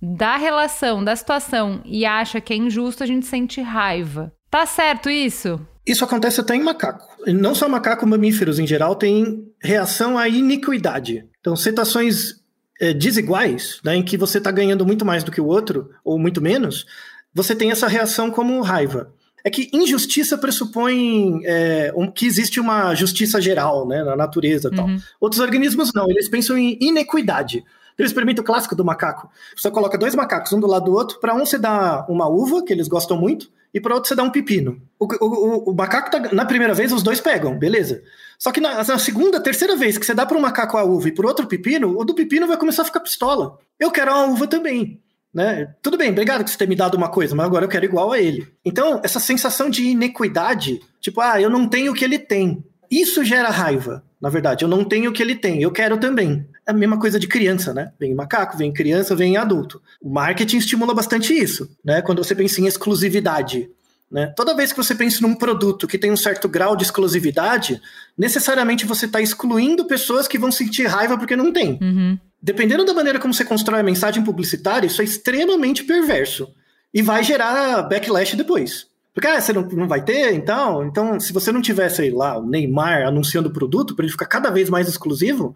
[0.01, 4.33] da relação, da situação e acha que é injusto, a gente sente raiva.
[4.51, 5.61] Tá certo isso?
[5.87, 7.07] Isso acontece até em macaco.
[7.27, 11.27] Não só macaco, mamíferos em geral têm reação à iniquidade.
[11.41, 12.41] Então, situações
[12.81, 16.19] é, desiguais, né, em que você está ganhando muito mais do que o outro, ou
[16.19, 16.87] muito menos,
[17.35, 19.13] você tem essa reação como raiva.
[19.45, 24.77] É que injustiça pressupõe é, um, que existe uma justiça geral né, na natureza e
[24.77, 24.87] tal.
[24.87, 25.01] Uhum.
[25.21, 27.65] Outros organismos não, eles pensam em inequidade.
[27.97, 29.29] Tem o experimento clássico do macaco.
[29.57, 32.65] Você coloca dois macacos, um do lado do outro, para um você dá uma uva,
[32.65, 34.81] que eles gostam muito, e para outro você dá um pepino.
[34.99, 38.03] O, o, o macaco, tá, na primeira vez, os dois pegam, beleza.
[38.39, 41.09] Só que na, na segunda, terceira vez que você dá para um macaco a uva
[41.09, 43.59] e para outro pepino, o do pepino vai começar a ficar pistola.
[43.79, 45.02] Eu quero uma uva também.
[45.35, 45.75] Né?
[45.81, 48.13] Tudo bem, obrigado por você ter me dado uma coisa, mas agora eu quero igual
[48.13, 48.47] a ele.
[48.65, 52.63] Então, essa sensação de inequidade, tipo, ah, eu não tenho o que ele tem.
[52.91, 54.65] Isso gera raiva, na verdade.
[54.65, 56.47] Eu não tenho o que ele tem, eu quero também.
[56.67, 57.91] É a mesma coisa de criança, né?
[57.99, 59.81] Vem macaco, vem criança, vem adulto.
[60.03, 62.03] O marketing estimula bastante isso, né?
[62.03, 63.71] Quando você pensa em exclusividade.
[64.11, 64.27] Né?
[64.37, 67.81] Toda vez que você pensa num produto que tem um certo grau de exclusividade,
[68.17, 71.79] necessariamente você está excluindo pessoas que vão sentir raiva porque não tem.
[71.81, 72.19] Uhum.
[72.43, 76.53] Dependendo da maneira como você constrói a mensagem publicitária, isso é extremamente perverso.
[76.93, 78.89] E vai gerar backlash depois.
[79.15, 82.39] Porque ah, você não, não vai ter, então, então, se você não tiver, sei lá,
[82.39, 85.55] o Neymar anunciando o produto para ele ficar cada vez mais exclusivo,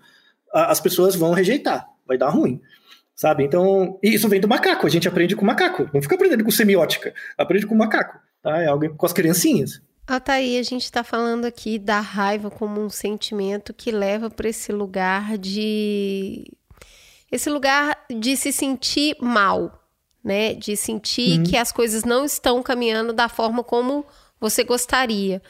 [0.52, 2.60] a, as pessoas vão rejeitar, vai dar ruim.
[3.14, 3.44] Sabe?
[3.44, 5.88] Então, isso vem do macaco, a gente aprende com macaco.
[5.92, 8.18] Não fica aprendendo com semiótica, aprende com macaco.
[8.42, 8.62] Tá?
[8.62, 9.80] É algo com as criancinhas.
[10.06, 14.30] Ah, tá aí, a gente está falando aqui da raiva como um sentimento que leva
[14.30, 16.44] para esse lugar de.
[17.30, 19.82] Esse lugar de se sentir mal,
[20.22, 20.54] né?
[20.54, 21.44] De sentir Uhum.
[21.44, 24.04] que as coisas não estão caminhando da forma como
[24.40, 25.42] você gostaria.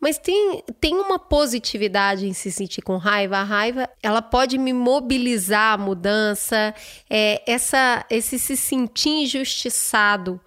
[0.00, 3.38] Mas tem, tem uma positividade em se sentir com raiva.
[3.38, 6.74] A raiva, ela pode me mobilizar a mudança,
[7.08, 10.38] é, essa, esse se sentir injustiçado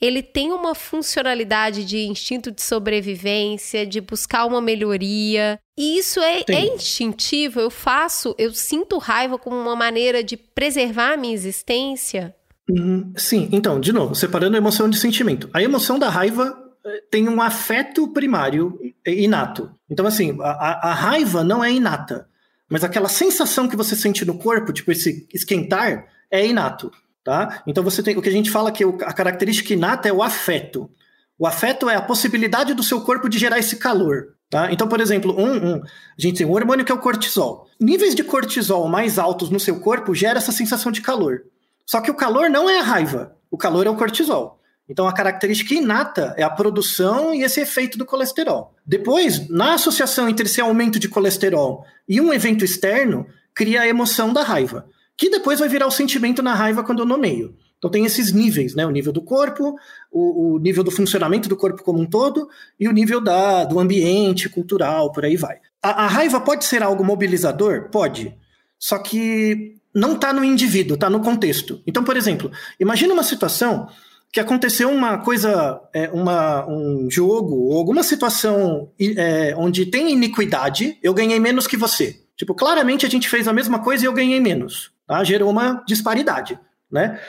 [0.00, 5.58] ele tem uma funcionalidade de instinto de sobrevivência, de buscar uma melhoria.
[5.76, 7.60] E isso é, é instintivo.
[7.60, 12.34] Eu faço, eu sinto raiva como uma maneira de preservar a minha existência.
[12.68, 13.12] Uhum.
[13.16, 15.48] Sim, então, de novo, separando a emoção de sentimento.
[15.52, 19.70] A emoção da raiva eh, tem um afeto primário inato.
[19.90, 22.26] Então, assim, a- a raiva não é inata,
[22.68, 26.90] mas aquela sensação que você sente no corpo, tipo esse esquentar, é inato,
[27.24, 27.62] tá?
[27.66, 30.90] Então, você tem o que a gente fala que a característica inata é o afeto.
[31.38, 34.34] O afeto é a possibilidade do seu corpo de gerar esse calor.
[34.50, 34.70] Tá?
[34.70, 37.66] Então, por exemplo, um, um- a gente tem um hormônio que é o cortisol.
[37.80, 41.42] Níveis de cortisol mais altos no seu corpo gera essa sensação de calor.
[41.84, 44.60] Só que o calor não é a raiva, o calor é o cortisol.
[44.88, 48.74] Então a característica inata é a produção e esse efeito do colesterol.
[48.86, 54.32] Depois, na associação entre esse aumento de colesterol e um evento externo, cria a emoção
[54.32, 57.56] da raiva, que depois vai virar o sentimento na raiva quando eu nomeio.
[57.78, 58.86] Então tem esses níveis, né?
[58.86, 59.76] O nível do corpo,
[60.10, 62.48] o, o nível do funcionamento do corpo como um todo
[62.80, 65.58] e o nível da, do ambiente cultural, por aí vai.
[65.82, 67.90] A, a raiva pode ser algo mobilizador?
[67.90, 68.34] Pode.
[68.78, 71.82] Só que não está no indivíduo, está no contexto.
[71.86, 72.50] Então, por exemplo,
[72.80, 73.86] imagina uma situação
[74.32, 80.98] que aconteceu uma coisa, é, uma, um jogo ou alguma situação é, onde tem iniquidade,
[81.02, 82.20] eu ganhei menos que você.
[82.36, 84.93] Tipo, claramente a gente fez a mesma coisa e eu ganhei menos.
[85.06, 85.22] Tá?
[85.24, 86.58] Gerou uma disparidade,
[86.90, 87.20] né?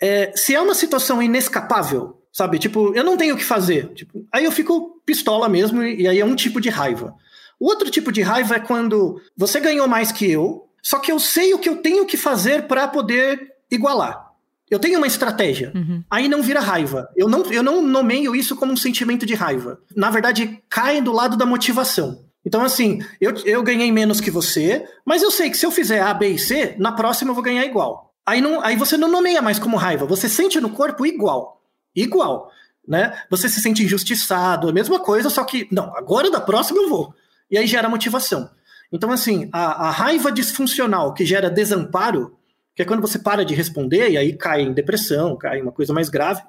[0.00, 2.58] É, se é uma situação inescapável, sabe?
[2.58, 3.88] Tipo, eu não tenho o que fazer.
[3.94, 7.14] Tipo, aí eu fico pistola mesmo e, aí é um tipo de raiva.
[7.60, 11.20] O outro tipo de raiva é quando você ganhou mais que eu, só que eu
[11.20, 14.32] sei o que eu tenho que fazer para poder igualar.
[14.68, 15.70] Eu tenho uma estratégia.
[15.74, 16.02] Uhum.
[16.10, 17.08] Aí não vira raiva.
[17.14, 19.78] Eu não, eu não nomeio isso como um sentimento de raiva.
[19.94, 22.24] Na verdade, cai do lado da motivação.
[22.44, 26.00] Então, assim, eu, eu ganhei menos que você, mas eu sei que se eu fizer
[26.00, 28.12] A, B e C, na próxima eu vou ganhar igual.
[28.26, 31.62] Aí, não, aí você não nomeia mais como raiva, você sente no corpo igual.
[31.94, 32.50] Igual.
[32.86, 33.16] Né?
[33.30, 37.14] Você se sente injustiçado, a mesma coisa, só que, não, agora da próxima eu vou.
[37.50, 38.50] E aí gera motivação.
[38.92, 42.36] Então, assim, a, a raiva disfuncional que gera desamparo,
[42.74, 45.72] que é quando você para de responder e aí cai em depressão, cai em uma
[45.72, 46.42] coisa mais grave.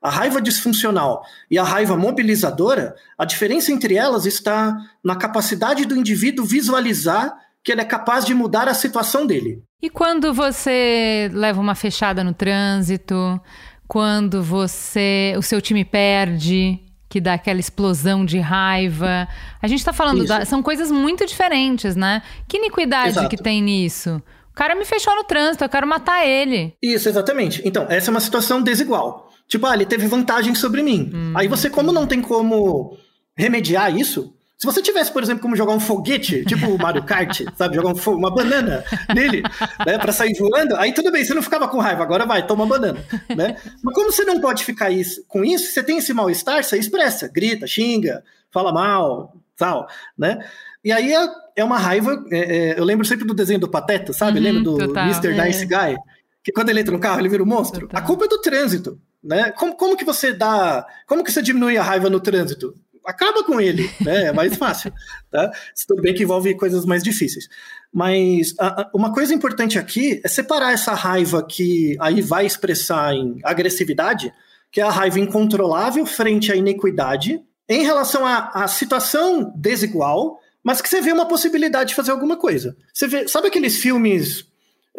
[0.00, 5.96] A raiva disfuncional e a raiva mobilizadora, a diferença entre elas está na capacidade do
[5.96, 9.62] indivíduo visualizar que ele é capaz de mudar a situação dele.
[9.82, 13.40] E quando você leva uma fechada no trânsito,
[13.86, 19.26] quando você, o seu time perde, que dá aquela explosão de raiva.
[19.62, 22.22] A gente tá falando, da, são coisas muito diferentes, né?
[22.46, 23.28] Que iniquidade Exato.
[23.28, 24.22] que tem nisso?
[24.50, 26.74] O cara me fechou no trânsito, eu quero matar ele.
[26.82, 27.62] Isso, exatamente.
[27.64, 29.27] Então, essa é uma situação desigual.
[29.48, 31.10] Tipo, ah, ele teve vantagem sobre mim.
[31.12, 32.96] Hum, Aí você, como não tem como
[33.36, 37.42] remediar isso, Se você tivesse, por exemplo, como jogar um foguete, tipo o Mario Kart,
[37.56, 37.76] sabe?
[37.76, 38.84] Jogar um uma banana
[39.14, 39.40] nele,
[39.86, 39.96] né?
[39.98, 42.98] Pra sair voando, aí tudo bem, você não ficava com raiva, agora vai, toma banana,
[43.36, 43.56] né?
[43.84, 47.28] Mas como você não pode ficar isso, com isso, você tem esse mal-estar, você expressa,
[47.28, 50.44] grita, xinga, fala mal, tal, né?
[50.84, 52.24] E aí é, é uma raiva.
[52.30, 54.38] É, é, eu lembro sempre do desenho do Pateta, sabe?
[54.38, 55.28] Uhum, lembro do total, Mr.
[55.28, 55.44] é.
[55.46, 55.96] Nice Guy,
[56.42, 57.86] que quando ele entra no carro ele vira um monstro.
[57.86, 58.02] Total.
[58.02, 59.50] A culpa é do trânsito, né?
[59.52, 60.86] Como, como que você dá.
[61.06, 62.74] Como que você diminui a raiva no trânsito?
[63.06, 64.26] Acaba com ele, né?
[64.26, 64.92] É mais fácil.
[65.30, 65.50] Tá?
[65.86, 67.48] Tudo bem que envolve coisas mais difíceis.
[67.92, 73.12] Mas a- a- uma coisa importante aqui é separar essa raiva que aí vai expressar
[73.14, 74.32] em agressividade,
[74.72, 80.88] que é a raiva incontrolável frente à iniquidade, em relação à, situação desigual, mas que
[80.88, 82.74] você vê uma possibilidade de fazer alguma coisa.
[82.92, 84.46] Você vê, sabe aqueles filmes,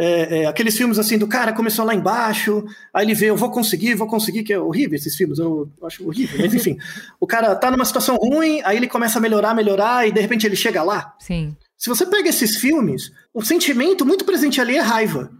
[0.01, 3.51] é, é, aqueles filmes assim do cara começou lá embaixo, aí ele vê, eu vou
[3.51, 6.77] conseguir, vou conseguir, que é horrível esses filmes, eu acho horrível, mas enfim,
[7.19, 10.47] o cara tá numa situação ruim, aí ele começa a melhorar, melhorar, e de repente
[10.47, 11.13] ele chega lá.
[11.19, 11.53] Sim.
[11.77, 15.31] Se você pega esses filmes, o sentimento muito presente ali é raiva.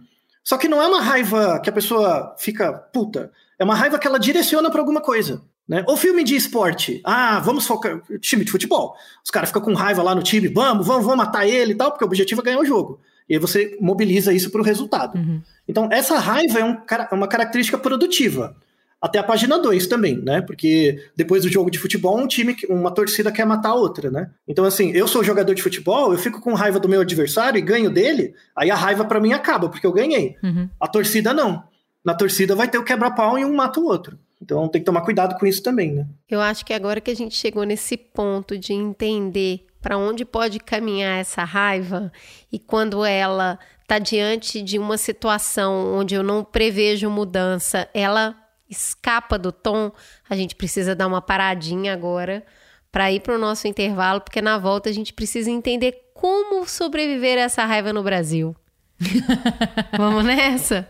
[0.44, 3.30] Só que não é uma raiva que a pessoa fica puta.
[3.58, 5.42] É uma raiva que ela direciona para alguma coisa.
[5.66, 5.84] Né?
[5.86, 7.00] Ou filme de esporte.
[7.04, 8.00] Ah, vamos focar.
[8.20, 8.94] Time de futebol.
[9.24, 10.48] Os caras ficam com raiva lá no time.
[10.48, 13.00] Vamos, vamos, vamos matar ele e tal, porque o objetivo é ganhar o jogo.
[13.30, 15.16] E aí você mobiliza isso para o resultado.
[15.68, 16.76] Então, essa raiva é um
[17.10, 18.56] é uma característica produtiva.
[19.00, 20.42] Até a página 2 também, né?
[20.42, 24.30] Porque depois do jogo de futebol, um time, uma torcida quer matar a outra, né?
[24.46, 27.62] Então, assim, eu sou jogador de futebol, eu fico com raiva do meu adversário e
[27.62, 30.36] ganho dele, aí a raiva pra mim acaba, porque eu ganhei.
[30.42, 30.68] Uhum.
[30.78, 31.62] A torcida não.
[32.04, 34.18] Na torcida vai ter o quebra-pau e um mata o outro.
[34.42, 36.06] Então tem que tomar cuidado com isso também, né?
[36.28, 40.58] Eu acho que agora que a gente chegou nesse ponto de entender para onde pode
[40.60, 42.12] caminhar essa raiva
[42.52, 48.36] e quando ela está diante de uma situação onde eu não prevejo mudança, ela
[48.68, 49.90] escapa do tom,
[50.28, 52.44] a gente precisa dar uma paradinha agora
[52.92, 57.38] para ir para o nosso intervalo, porque na volta a gente precisa entender como sobreviver
[57.38, 58.54] a essa raiva no Brasil.
[59.96, 60.88] Vamos nessa?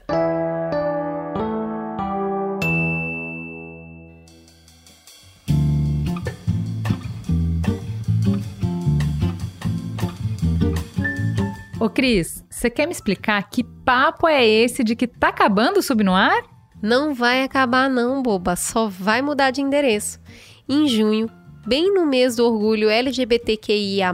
[11.80, 15.82] Ô, Cris, você quer me explicar que papo é esse de que tá acabando o
[15.82, 16.44] Subnoar?
[16.82, 20.20] Não vai acabar não, boba, só vai mudar de endereço.
[20.68, 21.30] Em junho,
[21.66, 24.12] bem no mês do orgulho LGBTQIA+,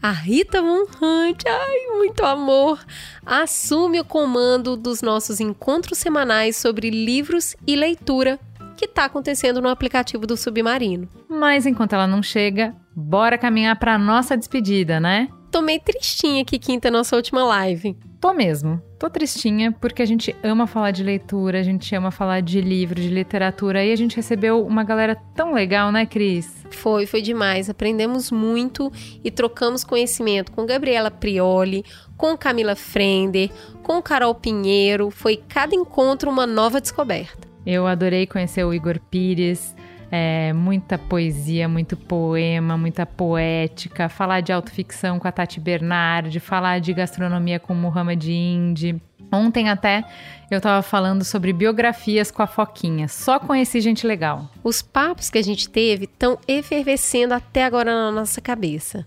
[0.00, 2.82] a Rita Von Hunt, ai, muito amor,
[3.24, 8.40] assume o comando dos nossos encontros semanais sobre livros e leitura
[8.78, 11.06] que está acontecendo no aplicativo do Submarino.
[11.28, 15.28] Mas enquanto ela não chega, bora caminhar pra nossa despedida, né?
[15.58, 17.96] Tomei tristinha que quinta nossa última live.
[18.20, 18.80] Tô mesmo.
[18.96, 23.00] Tô tristinha porque a gente ama falar de leitura, a gente ama falar de livro,
[23.00, 26.64] de literatura e a gente recebeu uma galera tão legal, né, Cris?
[26.70, 27.68] Foi, foi demais.
[27.68, 28.92] Aprendemos muito
[29.24, 31.84] e trocamos conhecimento com Gabriela Prioli,
[32.16, 33.50] com Camila Frender,
[33.82, 35.10] com Carol Pinheiro.
[35.10, 37.48] Foi cada encontro uma nova descoberta.
[37.66, 39.74] Eu adorei conhecer o Igor Pires.
[40.10, 46.80] É, muita poesia, muito poema, muita poética, falar de autoficção com a Tati Bernardi, falar
[46.80, 49.00] de gastronomia com o Muhammad Indy.
[49.30, 50.04] Ontem até
[50.50, 53.06] eu tava falando sobre biografias com a Foquinha.
[53.08, 54.48] Só conheci gente legal.
[54.64, 59.06] Os papos que a gente teve estão efervescendo até agora na nossa cabeça.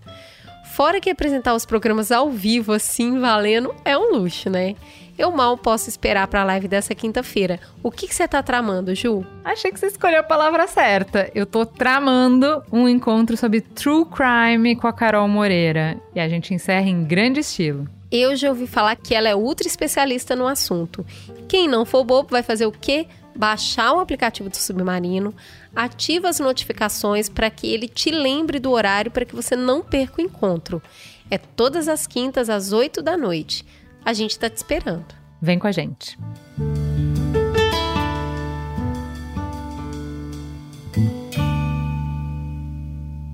[0.72, 4.74] Fora que apresentar os programas ao vivo, assim, valendo, é um luxo, né?
[5.22, 7.60] Eu mal posso esperar para a live dessa quinta-feira.
[7.80, 9.24] O que que você tá tramando, Ju?
[9.44, 11.30] Achei que você escolheu a palavra certa.
[11.32, 15.96] Eu tô tramando um encontro sobre true crime com a Carol Moreira.
[16.12, 17.86] E a gente encerra em grande estilo.
[18.10, 21.06] Eu já ouvi falar que ela é ultra especialista no assunto.
[21.48, 23.06] Quem não for bobo vai fazer o quê?
[23.36, 25.32] Baixar o aplicativo do Submarino,
[25.74, 30.20] ativa as notificações para que ele te lembre do horário para que você não perca
[30.20, 30.82] o encontro.
[31.30, 33.64] É todas as quintas às 8 da noite.
[34.04, 35.14] A gente tá te esperando.
[35.40, 36.18] Vem com a gente.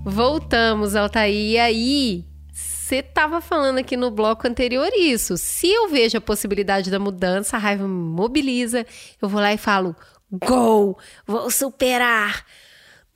[0.05, 1.35] Voltamos, Altair.
[1.35, 5.37] E aí, você estava falando aqui no bloco anterior isso.
[5.39, 8.87] Se eu vejo a possibilidade da mudança, a raiva me mobiliza.
[9.21, 9.97] Eu vou lá e falo:
[10.31, 10.99] Gol!
[11.27, 12.45] Vou superar!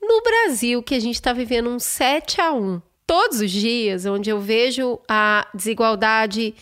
[0.00, 4.30] No Brasil, que a gente está vivendo um 7 a 1 todos os dias, onde
[4.30, 6.54] eu vejo a desigualdade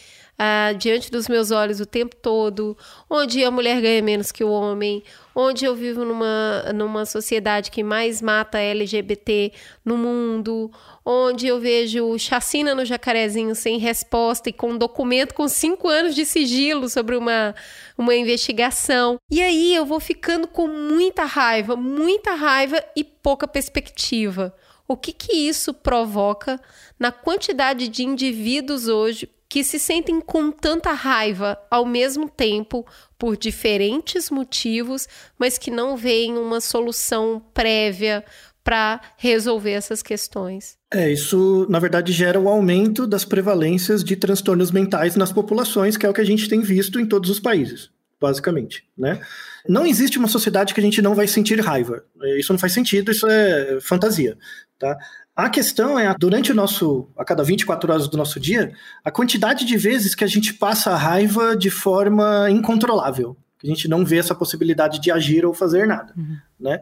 [0.43, 2.75] ah, diante dos meus olhos o tempo todo,
[3.11, 5.03] onde a mulher ganha menos que o homem,
[5.35, 9.53] onde eu vivo numa, numa sociedade que mais mata LGBT
[9.85, 10.71] no mundo,
[11.05, 16.15] onde eu vejo chacina no jacarezinho sem resposta e com um documento com cinco anos
[16.15, 17.55] de sigilo sobre uma,
[17.99, 19.19] uma investigação.
[19.31, 24.55] E aí eu vou ficando com muita raiva, muita raiva e pouca perspectiva.
[24.89, 26.59] o que, que isso provoca
[26.99, 32.87] na quantidade de indivíduos hoje que se sentem com tanta raiva ao mesmo tempo
[33.19, 38.25] por diferentes motivos, mas que não veem uma solução prévia
[38.63, 40.79] para resolver essas questões.
[40.95, 46.07] É, isso na verdade gera o aumento das prevalências de transtornos mentais nas populações, que
[46.07, 47.91] é o que a gente tem visto em todos os países,
[48.21, 49.21] basicamente, né?
[49.69, 52.05] Não existe uma sociedade que a gente não vai sentir raiva.
[52.39, 54.39] Isso não faz sentido, isso é fantasia,
[54.79, 54.97] tá?
[55.37, 58.73] A questão é, durante o nosso, a cada 24 horas do nosso dia,
[59.05, 63.37] a quantidade de vezes que a gente passa a raiva de forma incontrolável.
[63.59, 66.37] Que a gente não vê essa possibilidade de agir ou fazer nada, uhum.
[66.59, 66.81] né?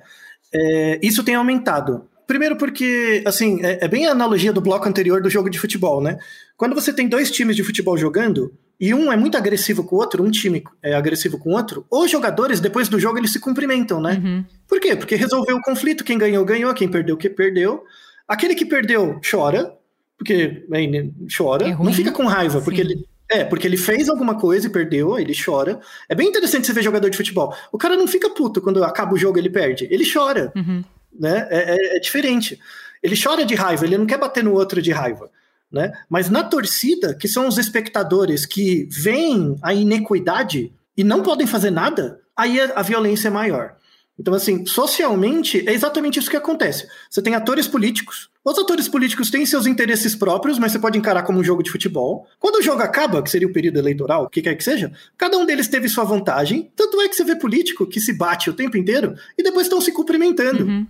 [0.52, 2.08] É, isso tem aumentado.
[2.26, 6.00] Primeiro porque, assim, é, é, bem a analogia do bloco anterior do jogo de futebol,
[6.00, 6.18] né?
[6.56, 9.98] Quando você tem dois times de futebol jogando, e um é muito agressivo com o
[9.98, 13.40] outro, um time é agressivo com o outro, os jogadores, depois do jogo, eles se
[13.40, 14.20] cumprimentam, né?
[14.22, 14.44] Uhum.
[14.68, 14.94] Por quê?
[14.94, 17.82] Porque resolveu o conflito, quem ganhou, ganhou, quem perdeu, que perdeu.
[18.28, 19.74] Aquele que perdeu chora,
[20.18, 22.64] porque né, chora, é não fica com raiva, Sim.
[22.64, 23.08] porque ele.
[23.30, 25.80] É, porque ele fez alguma coisa e perdeu, ele chora.
[26.08, 27.54] É bem interessante você ver jogador de futebol.
[27.70, 29.86] O cara não fica puto quando acaba o jogo ele perde.
[29.90, 30.50] Ele chora.
[30.56, 30.82] Uhum.
[31.18, 31.46] Né?
[31.50, 32.58] É, é, é, diferente.
[33.02, 35.30] Ele chora de raiva, ele não quer bater no outro de raiva.
[35.70, 35.92] Né?
[36.08, 41.70] Mas na torcida, que são os espectadores que veem a inequidade e não podem fazer
[41.70, 43.76] nada, aí a, a violência é maior.
[44.18, 46.88] Então, assim, socialmente é exatamente isso que acontece.
[47.08, 48.28] Você tem atores políticos.
[48.44, 51.70] Os atores políticos têm seus interesses próprios, mas você pode encarar como um jogo de
[51.70, 52.26] futebol.
[52.40, 55.38] Quando o jogo acaba, que seria o período eleitoral, o que quer que seja, cada
[55.38, 56.72] um deles teve sua vantagem.
[56.74, 59.80] Tanto é que você vê político que se bate o tempo inteiro e depois estão
[59.80, 60.64] se cumprimentando.
[60.64, 60.86] Uhum.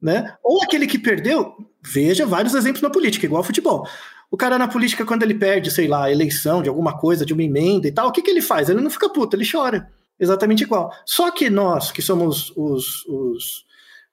[0.00, 0.32] Né?
[0.42, 3.86] Ou aquele que perdeu, veja vários exemplos na política, igual ao futebol.
[4.30, 7.42] O cara na política, quando ele perde, sei lá, eleição de alguma coisa, de uma
[7.42, 8.70] emenda e tal, o que, que ele faz?
[8.70, 9.90] Ele não fica puto, ele chora
[10.20, 10.92] exatamente igual.
[11.04, 13.64] Só que nós, que somos os, os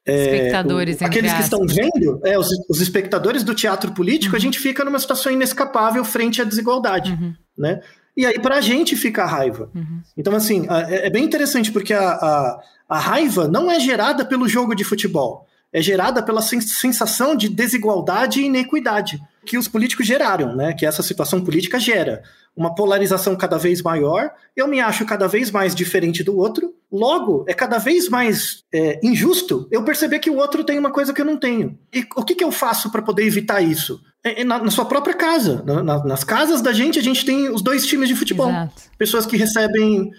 [0.05, 4.37] é, espectadores, o, aqueles que estão vendo, é, os, os, espectadores do teatro político, uhum.
[4.37, 7.33] a gente fica numa situação inescapável frente à desigualdade, uhum.
[7.57, 7.81] né?
[8.15, 9.69] E aí para a gente fica a raiva.
[9.75, 10.01] Uhum.
[10.17, 14.47] Então assim, é, é, bem interessante porque a, a, a raiva não é gerada pelo
[14.47, 20.55] jogo de futebol, é gerada pela sensação de desigualdade e inequidade que os políticos geraram,
[20.55, 20.73] né?
[20.73, 22.21] Que essa situação política gera
[22.55, 24.31] uma polarização cada vez maior.
[24.55, 26.73] Eu me acho cada vez mais diferente do outro.
[26.91, 31.13] Logo, é cada vez mais é, injusto eu perceber que o outro tem uma coisa
[31.13, 31.77] que eu não tenho.
[31.93, 34.01] E o que, que eu faço para poder evitar isso?
[34.23, 35.63] É, é na, na, sua própria casa.
[35.65, 38.49] Na, na, nas casas da gente, a gente tem os dois times de futebol.
[38.49, 38.83] Exato.
[38.97, 40.11] Pessoas que recebem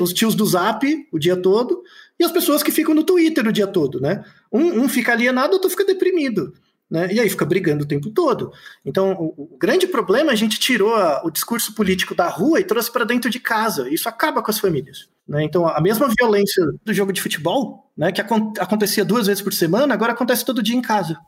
[0.00, 1.82] os tios do Zap o dia todo
[2.18, 4.24] e as pessoas que ficam no Twitter o dia todo, né?
[4.52, 6.54] Um, um fica alienado, outro fica deprimido.
[6.90, 7.12] Né?
[7.12, 8.52] E aí fica brigando o tempo todo.
[8.84, 12.64] Então, o, grande problema é a gente tirou a, o discurso político da rua e
[12.64, 13.88] trouxe para dentro de casa.
[13.88, 15.08] Isso acaba com as famílias.
[15.28, 15.42] Né?
[15.42, 19.52] Então, a mesma violência do jogo de futebol, né, que acon acontecia duas vezes por
[19.52, 21.18] semana, agora acontece todo dia em casa.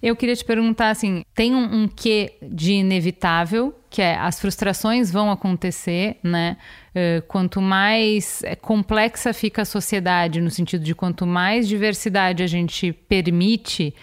[0.00, 5.10] Eu queria te perguntar assim: tem um, um quê de inevitável, que é as frustrações
[5.10, 6.56] vão acontecer, né?
[6.90, 12.46] Uh, quanto mais eh, complexa fica a sociedade, no sentido de quanto mais diversidade a
[12.46, 13.94] gente permite,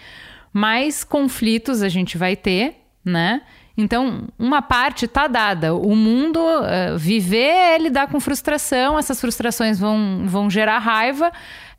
[0.52, 3.42] mais conflitos a gente vai ter, né?
[3.78, 5.72] Então, uma parte está dada.
[5.72, 11.30] O mundo, uh, viver é lidar com frustração, essas frustrações vão, vão gerar raiva,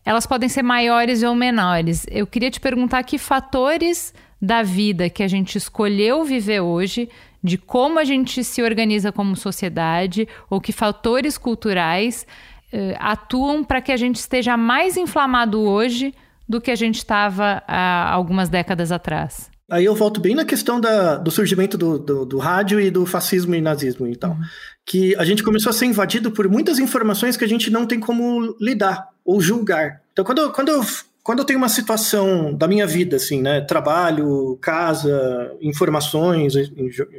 [0.06, 2.06] elas podem ser maiores ou menores.
[2.10, 7.10] Eu queria te perguntar que fatores da vida que a gente escolheu viver hoje,
[7.44, 12.26] de como a gente se organiza como sociedade, ou que fatores culturais
[12.72, 16.14] uh, atuam para que a gente esteja mais inflamado hoje
[16.50, 19.52] do que a gente estava há algumas décadas atrás.
[19.70, 23.06] Aí eu volto bem na questão da, do surgimento do, do, do, rádio e do
[23.06, 24.32] fascismo e nazismo e tal.
[24.32, 24.42] Uhum.
[24.84, 28.00] Que a gente começou a ser invadido por muitas informações que a gente não tem
[28.00, 30.02] como lidar ou julgar.
[30.12, 30.84] Então, quando, eu, quando, eu,
[31.22, 33.62] quando eu tenho uma situação da minha vida, assim, né?
[33.62, 36.54] Trabalho, casa, informações,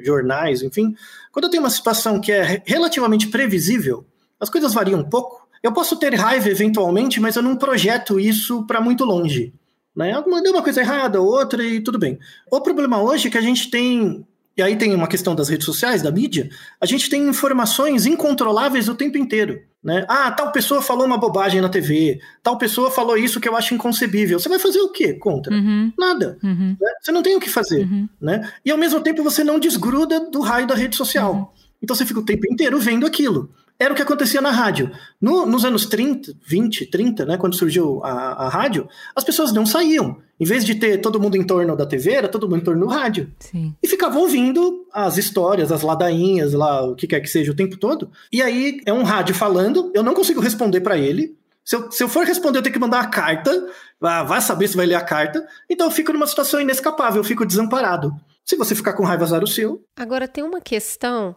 [0.04, 0.92] jornais, enfim.
[1.30, 4.04] Quando eu tenho uma situação que é relativamente previsível,
[4.40, 5.39] as coisas variam um pouco.
[5.62, 9.52] Eu posso ter raiva eventualmente, mas eu não projeto isso para muito longe.
[9.94, 10.12] Né?
[10.42, 12.18] Deu uma coisa errada, outra e tudo bem.
[12.50, 15.66] O problema hoje é que a gente tem, e aí tem uma questão das redes
[15.66, 16.48] sociais, da mídia,
[16.80, 19.60] a gente tem informações incontroláveis o tempo inteiro.
[19.82, 20.04] Né?
[20.08, 23.74] Ah, tal pessoa falou uma bobagem na TV, tal pessoa falou isso que eu acho
[23.74, 24.38] inconcebível.
[24.38, 25.54] Você vai fazer o quê contra?
[25.54, 25.92] Uhum.
[25.98, 26.38] Nada.
[26.42, 26.76] Uhum.
[26.80, 26.90] Né?
[27.00, 27.84] Você não tem o que fazer.
[27.84, 28.08] Uhum.
[28.20, 28.50] Né?
[28.64, 31.34] E ao mesmo tempo você não desgruda do raio da rede social.
[31.34, 31.46] Uhum.
[31.82, 33.50] Então você fica o tempo inteiro vendo aquilo
[33.80, 34.92] era o que acontecia na rádio.
[35.18, 39.64] No, nos anos 30, 20, 30, né, quando surgiu a, a, rádio, as pessoas não
[39.64, 40.18] saíam.
[40.38, 42.86] Em vez de ter todo mundo em torno da TV, era todo mundo em torno
[42.86, 43.32] do rádio.
[43.38, 43.74] Sim.
[43.82, 47.78] E ficavam ouvindo as histórias, as ladainhas, lá, o que quer que seja, o tempo
[47.78, 48.10] todo.
[48.30, 51.34] E aí é um rádio falando, eu não consigo responder para ele.
[51.64, 53.66] Se eu, se eu for responder, eu tenho que mandar uma carta,
[53.98, 57.46] vai saber se vai ler a carta, então eu fico numa situação inescapável, eu fico
[57.46, 58.12] desamparado.
[58.44, 59.84] Se você ficar com raiva, azar o seu.
[59.96, 61.36] Agora, tem uma questão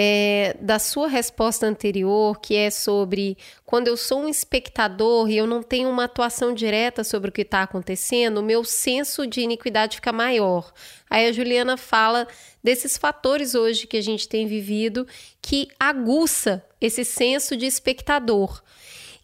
[0.00, 3.36] é, da sua resposta anterior, que é sobre
[3.66, 7.42] quando eu sou um espectador e eu não tenho uma atuação direta sobre o que
[7.42, 10.72] está acontecendo, o meu senso de iniquidade fica maior.
[11.10, 12.28] Aí a Juliana fala
[12.62, 15.04] desses fatores hoje que a gente tem vivido
[15.42, 18.62] que aguça esse senso de espectador.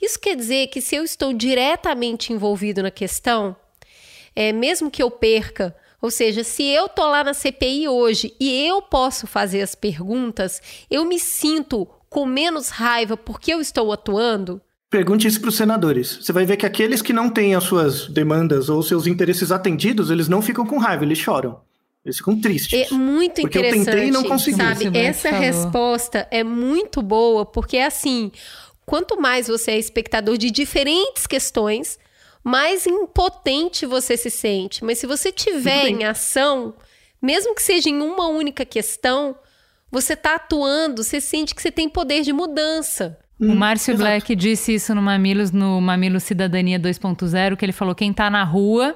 [0.03, 3.55] Isso quer dizer que se eu estou diretamente envolvido na questão,
[4.35, 5.73] é, mesmo que eu perca,
[6.05, 10.61] ou seja, se eu tô lá na CPI hoje e eu posso fazer as perguntas,
[10.91, 14.61] eu me sinto com menos raiva porque eu estou atuando?
[14.91, 16.19] Pergunte isso para os senadores.
[16.21, 20.11] Você vai ver que aqueles que não têm as suas demandas ou seus interesses atendidos,
[20.11, 21.59] eles não ficam com raiva, eles choram.
[22.05, 22.91] Eles ficam tristes.
[22.91, 23.89] É muito porque interessante.
[23.89, 24.59] eu tentei e não consegui.
[24.59, 28.31] Sabe, essa resposta é muito boa, porque é assim,
[28.85, 31.99] quanto mais você é espectador de diferentes questões,
[32.45, 34.85] mais impotente você se sente.
[34.85, 36.75] Mas se você tiver em ação,
[37.21, 39.35] mesmo que seja em uma única questão,
[39.91, 43.19] você está atuando, você sente que você tem poder de mudança.
[43.41, 47.95] O Márcio hum, Black disse isso no Mamilos, no Mamilo Cidadania 2.0, que ele falou:
[47.95, 48.95] quem está na rua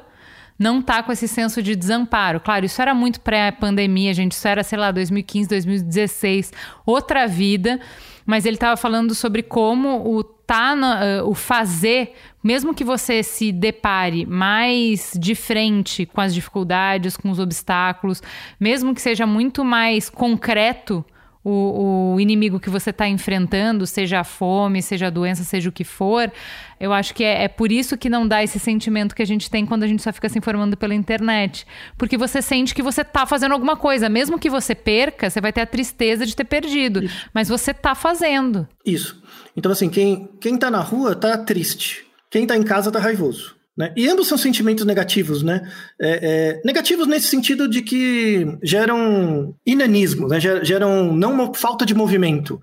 [0.59, 2.41] não tá com esse senso de desamparo.
[2.41, 4.33] Claro, isso era muito pré-pandemia, gente.
[4.33, 6.53] Isso era, sei lá, 2015, 2016,
[6.85, 7.81] outra vida
[8.29, 12.13] mas ele estava falando sobre como o tá uh, o fazer,
[12.45, 18.23] mesmo que você se depare mais de frente com as dificuldades, com os obstáculos,
[18.61, 21.03] mesmo que seja muito mais concreto
[21.45, 25.73] o, o inimigo que você está enfrentando, seja a fome, seja a doença, seja o
[25.73, 26.31] que for,
[26.81, 29.51] eu acho que é, é, por isso que não dá esse sentimento que a gente
[29.51, 31.67] tem quando a gente só fica se informando pela internet.
[31.97, 34.09] Porque você sente que você está fazendo alguma coisa.
[34.09, 37.03] Mesmo que você perca, você vai ter a tristeza de ter perdido.
[37.05, 37.29] Isso.
[37.35, 38.67] Mas você está fazendo.
[38.87, 39.21] Isso.
[39.57, 42.07] Então, assim, quem, quem tá na rua tá triste.
[42.31, 43.58] Quem está em casa tá raivoso.
[43.79, 43.93] Né?
[43.97, 45.63] E ambos são sentimentos negativos, né?
[46.01, 50.41] É, é, negativos nesse sentido de que geram inanismo, né?
[50.41, 52.61] geram não uma falta de movimento.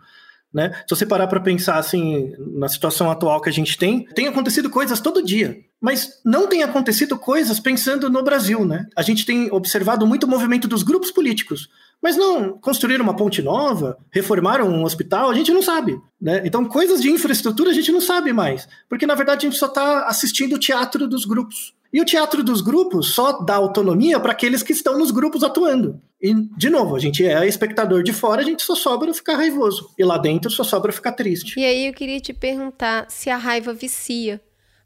[0.54, 0.72] Né?
[0.86, 4.70] Se você parar para pensar assim, na situação atual que a gente tem, tem acontecido
[4.70, 8.66] coisas todo dia, mas não tem acontecido coisas pensando no Brasil.
[8.66, 8.86] Né?
[8.96, 11.70] A gente tem observado muito o movimento dos grupos políticos.
[12.02, 16.00] Mas não construíram uma ponte nova, reformaram um hospital, a gente não sabe.
[16.22, 16.42] Né?
[16.46, 18.68] Então, coisas de infraestrutura a gente não sabe mais.
[18.88, 21.74] Porque, na verdade, a gente só está assistindo o teatro dos grupos.
[21.92, 26.02] E o teatro dos grupos só dá autonomia para aqueles que estão nos grupos atuando.
[26.22, 29.90] E, de novo, a gente é espectador de fora, a gente só sobra ficar raivoso.
[29.98, 31.60] E lá dentro só sobra ficar triste.
[31.60, 34.42] E aí eu queria te perguntar se a raiva vicia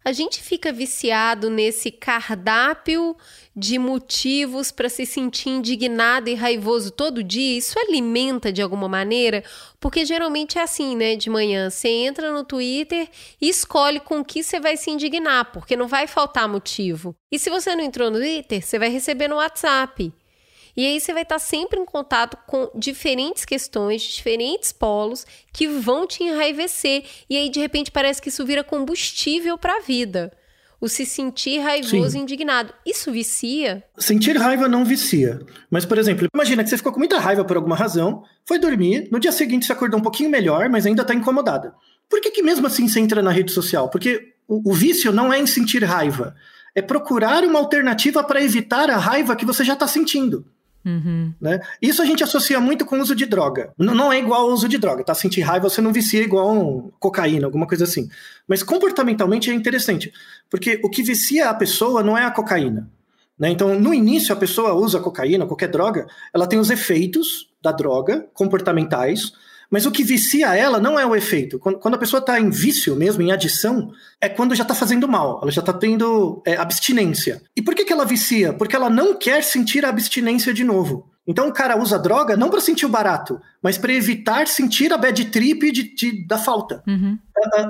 [0.09, 3.15] a gente fica viciado nesse cardápio
[3.55, 7.57] de motivos para se sentir indignado e raivoso todo dia.
[7.57, 9.43] Isso alimenta de alguma maneira?
[9.79, 11.15] Porque geralmente é assim, né?
[11.15, 13.07] De manhã você entra no Twitter
[13.39, 17.15] e escolhe com que você vai se indignar, porque não vai faltar motivo.
[17.31, 20.11] E se você não entrou no Twitter, você vai receber no WhatsApp.
[20.79, 26.07] E aí você vai estar sempre em contato com diferentes questões, diferentes polos que vão
[26.07, 27.03] te enraivecer.
[27.29, 30.31] E aí, de repente, parece que isso vira combustível para a vida.
[30.79, 32.73] O se sentir raivoso e indignado.
[32.85, 33.83] Isso vicia?
[33.97, 35.41] Sentir raiva não vicia.
[35.69, 39.09] Mas, por exemplo, imagina que você ficou com muita raiva por alguma razão, foi dormir,
[39.11, 41.73] no dia seguinte você acordou um pouquinho melhor, mas ainda está incomodada.
[42.09, 43.89] Por que, que mesmo assim você entra na rede social?
[43.89, 46.33] Porque o, o vício não é em sentir raiva.
[46.73, 50.45] É procurar uma alternativa para evitar a raiva que você já está sentindo.
[50.85, 51.33] Uhum.
[51.41, 51.59] Né?
[51.81, 53.73] Isso a gente associa muito com o uso de droga.
[53.77, 55.13] N não é igual ao uso de droga, tá?
[55.13, 58.09] Sentir raiva você não vicia igual um cocaína, alguma coisa assim.
[58.47, 60.11] Mas comportamentalmente é interessante,
[60.49, 62.89] porque o que vicia a pessoa não é a cocaína.
[63.37, 63.49] Né?
[63.49, 68.27] Então, no início, a pessoa usa cocaína, qualquer droga, ela tem os efeitos da droga
[68.33, 69.31] comportamentais,
[69.69, 71.59] mas o que vicia ela não é o efeito.
[71.59, 75.07] Quando, quando a pessoa está em vício mesmo, em adição, é quando já está fazendo
[75.07, 77.41] mal, ela já está tendo é, abstinência.
[77.55, 78.53] E por que, que ela vicia?
[78.53, 81.09] Porque ela não quer sentir a abstinência de novo.
[81.27, 84.97] Então o cara usa droga não para sentir o barato, mas para evitar sentir a
[84.97, 86.83] bad trip de, de da falta.
[86.87, 87.19] Uhum.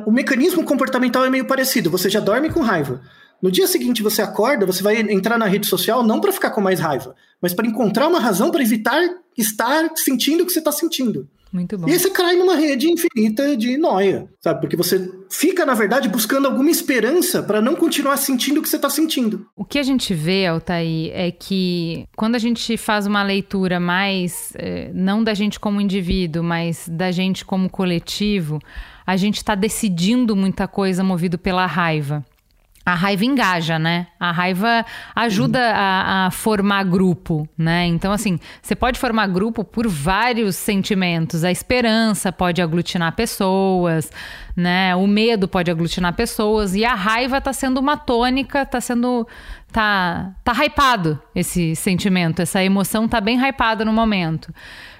[0.05, 1.89] O mecanismo comportamental é meio parecido.
[1.89, 3.01] Você já dorme com raiva.
[3.41, 6.61] No dia seguinte você acorda, você vai entrar na rede social não para ficar com
[6.61, 9.01] mais raiva, mas para encontrar uma razão para evitar
[9.37, 11.27] estar sentindo o que você está sentindo.
[11.51, 11.87] Muito bom.
[11.87, 14.61] E aí você cai numa rede infinita de noia, sabe?
[14.61, 18.75] Porque você fica, na verdade, buscando alguma esperança para não continuar sentindo o que você
[18.75, 19.47] está sentindo.
[19.55, 24.53] O que a gente vê, Altair, é que quando a gente faz uma leitura mais,
[24.55, 28.59] eh, não da gente como indivíduo, mas da gente como coletivo,
[29.05, 32.23] a gente está decidindo muita coisa movido pela raiva.
[32.89, 34.07] A raiva engaja, né?
[34.19, 34.83] A raiva
[35.15, 37.85] ajuda a, a, formar grupo, né?
[37.85, 41.43] Então, assim, você pode formar grupo por vários sentimentos.
[41.43, 44.11] A esperança pode aglutinar pessoas,
[44.55, 44.95] né?
[44.95, 46.73] O medo pode aglutinar pessoas.
[46.73, 49.27] E a raiva tá sendo uma tônica, tá sendo.
[49.71, 54.51] tá, tá hypado esse sentimento, essa emoção tá bem hypada no momento.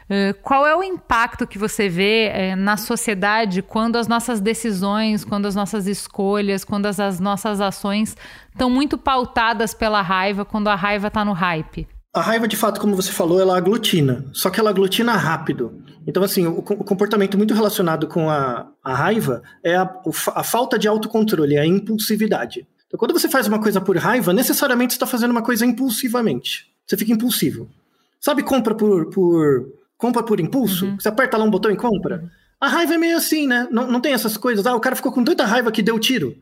[0.10, 5.24] Eh, qual é o impacto que você vê uh, na sociedade quando as nossas decisões,
[5.24, 8.18] quando as nossas escolhas, quando as, as nossas ações
[8.51, 11.88] estão muito pautadas pela raiva, quando a raiva está no hype?
[12.12, 15.84] A raiva, de fato, como você falou, ela aglutina, só que ela aglutina rápido.
[16.07, 19.88] Então, assim, o, o comportamento muito relacionado com a, a raiva é a,
[20.34, 22.66] a falta de autocontrole, a impulsividade.
[22.88, 26.66] Então, quando você faz uma coisa por raiva, necessariamente você está fazendo uma coisa impulsivamente.
[26.88, 27.70] Você fica impulsivo.
[28.20, 30.95] Sabe, compra por, por compra por impulso, uhum.
[30.97, 32.32] você aperta lá um botão e compra.
[32.60, 33.68] A raiva é meio assim, né?
[33.70, 34.66] Não, não tem essas coisas.
[34.66, 36.36] Ah, o cara ficou com tanta raiva que deu tiro,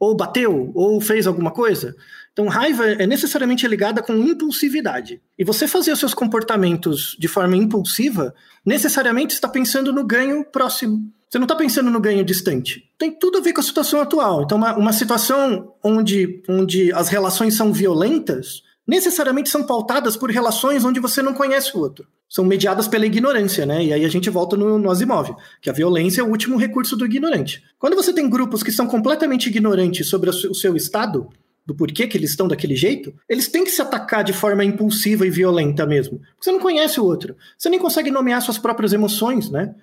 [0.00, 1.94] ou bateu, ou fez alguma coisa.
[2.32, 5.20] Então, raiva é necessariamente ligada com impulsividade.
[5.38, 8.34] E você fazer os seus comportamentos de forma impulsiva,
[8.64, 11.12] necessariamente está pensando no ganho próximo.
[11.28, 12.90] Você não está pensando no ganho distante.
[12.98, 14.42] Tem tudo a ver com a situação atual.
[14.42, 20.84] Então, uma, uma situação onde, onde as relações são violentas, necessariamente são pautadas por relações
[20.84, 22.06] onde você não conhece o outro.
[22.32, 23.84] São mediadas pela ignorância, né?
[23.84, 26.96] E aí a gente volta no, no Asimov, que a violência é o último recurso
[26.96, 27.62] do ignorante.
[27.78, 31.28] Quando você tem grupos que são completamente ignorantes sobre o seu estado,
[31.66, 35.26] do porquê que eles estão daquele jeito, eles têm que se atacar de forma impulsiva
[35.26, 36.20] e violenta mesmo.
[36.20, 37.36] Porque você não conhece o outro.
[37.58, 39.74] Você nem consegue nomear suas próprias emoções, né?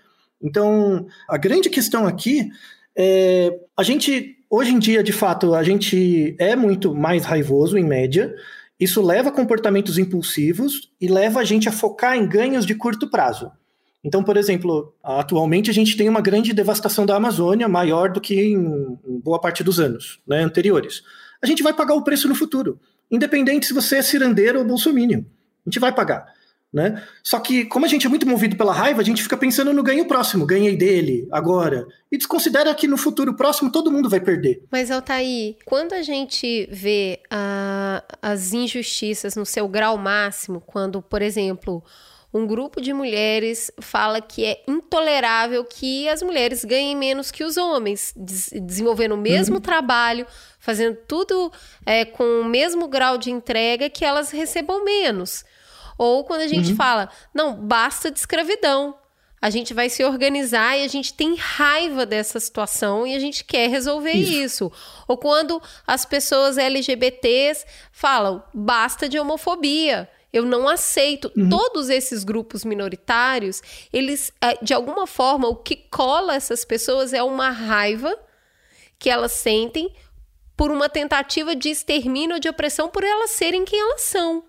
[0.41, 2.50] Então, a grande questão aqui
[2.97, 7.84] é a gente hoje em dia, de fato, a gente é muito mais raivoso em
[7.84, 8.34] média,
[8.80, 13.10] isso leva a comportamentos impulsivos e leva a gente a focar em ganhos de curto
[13.10, 13.52] prazo.
[14.04, 18.54] Então, por exemplo, atualmente a gente tem uma grande devastação da Amazônia, maior do que
[18.54, 21.04] em boa parte dos anos né, anteriores.
[21.42, 22.80] A gente vai pagar o preço no futuro,
[23.12, 25.20] independente se você é cirandeiro ou bolsominion.
[25.20, 26.26] A gente vai pagar.
[26.72, 27.03] Né?
[27.24, 29.82] Só que, como a gente é muito movido pela raiva, a gente fica pensando no
[29.82, 31.88] ganho próximo, ganhei dele, agora.
[32.11, 34.61] E desconsidera que no futuro próximo todo mundo vai perder.
[34.72, 41.24] Mas, Altair, quando a gente vê uh, as injustiças no seu grau máximo, quando, por
[41.24, 41.84] exemplo,
[42.32, 47.57] um grupo de mulheres fala que é intolerável que as mulheres ganhem menos que os
[47.57, 49.61] homens, des desenvolvendo o mesmo uhum.
[49.61, 50.28] trabalho,
[50.59, 51.51] fazendo tudo
[51.84, 55.43] é, com o mesmo grau de entrega, que elas recebam menos.
[56.00, 56.78] Ou quando a gente uhum.
[56.78, 58.95] fala, não, basta de escravidão.
[59.41, 63.43] A gente vai se organizar e a gente tem raiva dessa situação e a gente
[63.43, 64.66] quer resolver isso.
[64.66, 64.72] isso.
[65.10, 70.10] Ou quando as pessoas LGBTs falam, basta de homofobia.
[70.32, 71.30] Eu não aceito.
[71.36, 71.50] Uhum.
[71.50, 77.22] Todos esses grupos minoritários, eles, é, de alguma forma, o que cola essas pessoas é
[77.22, 78.18] uma raiva
[78.97, 79.93] que elas sentem
[80.56, 84.45] por uma tentativa de extermínio, de opressão, por elas serem quem elas são.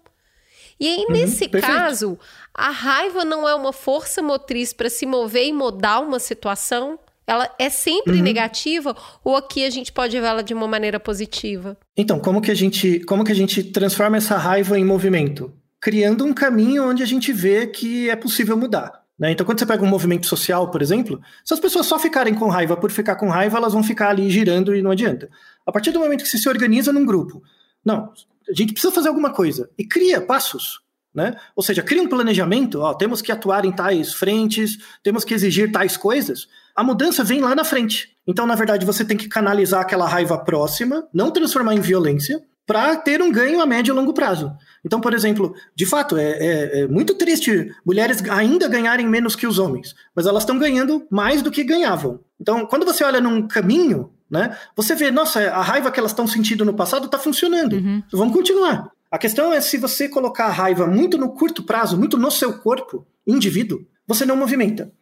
[0.81, 1.67] E aí, uhum, nesse perfeito.
[1.67, 2.19] caso,
[2.55, 6.99] a raiva não é uma força motriz para se mover e mudar uma situação?
[7.27, 8.23] Ela é sempre uhum.
[8.23, 11.77] negativa ou aqui a gente pode vê-la de uma maneira positiva?
[11.97, 15.53] Então, como que a gente, como que a gente transforma essa raiva em movimento?
[15.79, 19.01] Criando um caminho onde a gente vê que é possível mudar.
[19.21, 19.33] Né?
[19.33, 22.49] Então, quando você pega um movimento social, por exemplo, se as pessoas só ficarem com
[22.49, 25.29] raiva por ficar com raiva, elas vão ficar ali girando e não adianta.
[25.67, 27.43] A partir do momento que você se organiza num grupo,
[27.85, 28.13] não,
[28.49, 30.81] a gente precisa fazer alguma coisa e cria passos.
[31.13, 31.35] Né?
[31.57, 35.73] Ou seja, cria um planejamento, ó, temos que atuar em tais frentes, temos que exigir
[35.73, 36.47] tais coisas.
[36.75, 38.17] A mudança vem lá na frente.
[38.25, 42.95] Então, na verdade, você tem que canalizar aquela raiva próxima, não transformar em violência, para
[42.95, 44.53] ter um ganho a médio e longo prazo.
[44.85, 49.45] Então, por exemplo, de fato, é, é, é muito triste mulheres ainda ganharem menos que
[49.45, 52.21] os homens, mas elas estão ganhando mais do que ganhavam.
[52.41, 56.27] Então, quando você olha num caminho, né, você vê, nossa, a raiva que elas estão
[56.27, 57.75] sentindo no passado está funcionando.
[57.75, 58.03] Uhum.
[58.13, 58.91] Vamos continuar.
[59.11, 62.59] A questão é se você colocar a raiva muito no curto prazo, muito no seu
[62.59, 64.93] corpo, indivíduo, você não movimenta.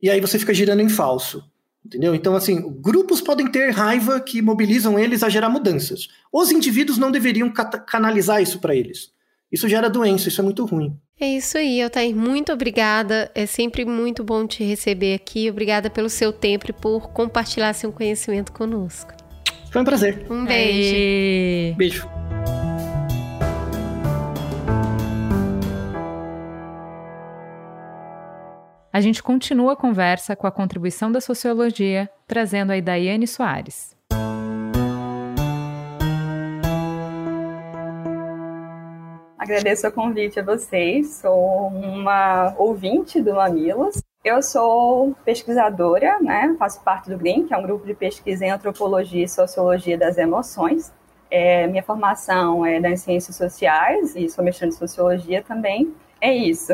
[0.00, 1.42] E aí você fica girando em falso.
[1.84, 2.14] Entendeu?
[2.14, 6.08] Então, assim, grupos podem ter raiva que mobilizam eles a gerar mudanças.
[6.32, 9.10] Os indivíduos não deveriam canalizar isso para eles.
[9.50, 10.96] Isso gera doença, isso é muito ruim.
[11.20, 12.14] É isso aí, Altair.
[12.14, 13.28] Muito obrigada.
[13.34, 15.50] É sempre muito bom te receber aqui.
[15.50, 19.12] Obrigada pelo seu tempo e por compartilhar seu conhecimento conosco.
[19.72, 20.24] Foi um prazer.
[20.30, 20.94] Um beijo.
[20.94, 21.74] Aê.
[21.76, 22.08] Beijo.
[28.92, 33.97] A gente continua a conversa com a contribuição da sociologia, trazendo a Daiane Soares.
[39.38, 41.20] Agradeço o convite a vocês.
[41.22, 44.02] Sou uma ouvinte do Mamilos.
[44.24, 46.56] Eu sou pesquisadora, né?
[46.58, 50.18] faço parte do GRIM, que é um grupo de pesquisa em antropologia e sociologia das
[50.18, 50.92] emoções.
[51.30, 55.94] É, minha formação é das ciências sociais e sou mestrando em sociologia também.
[56.20, 56.72] É isso.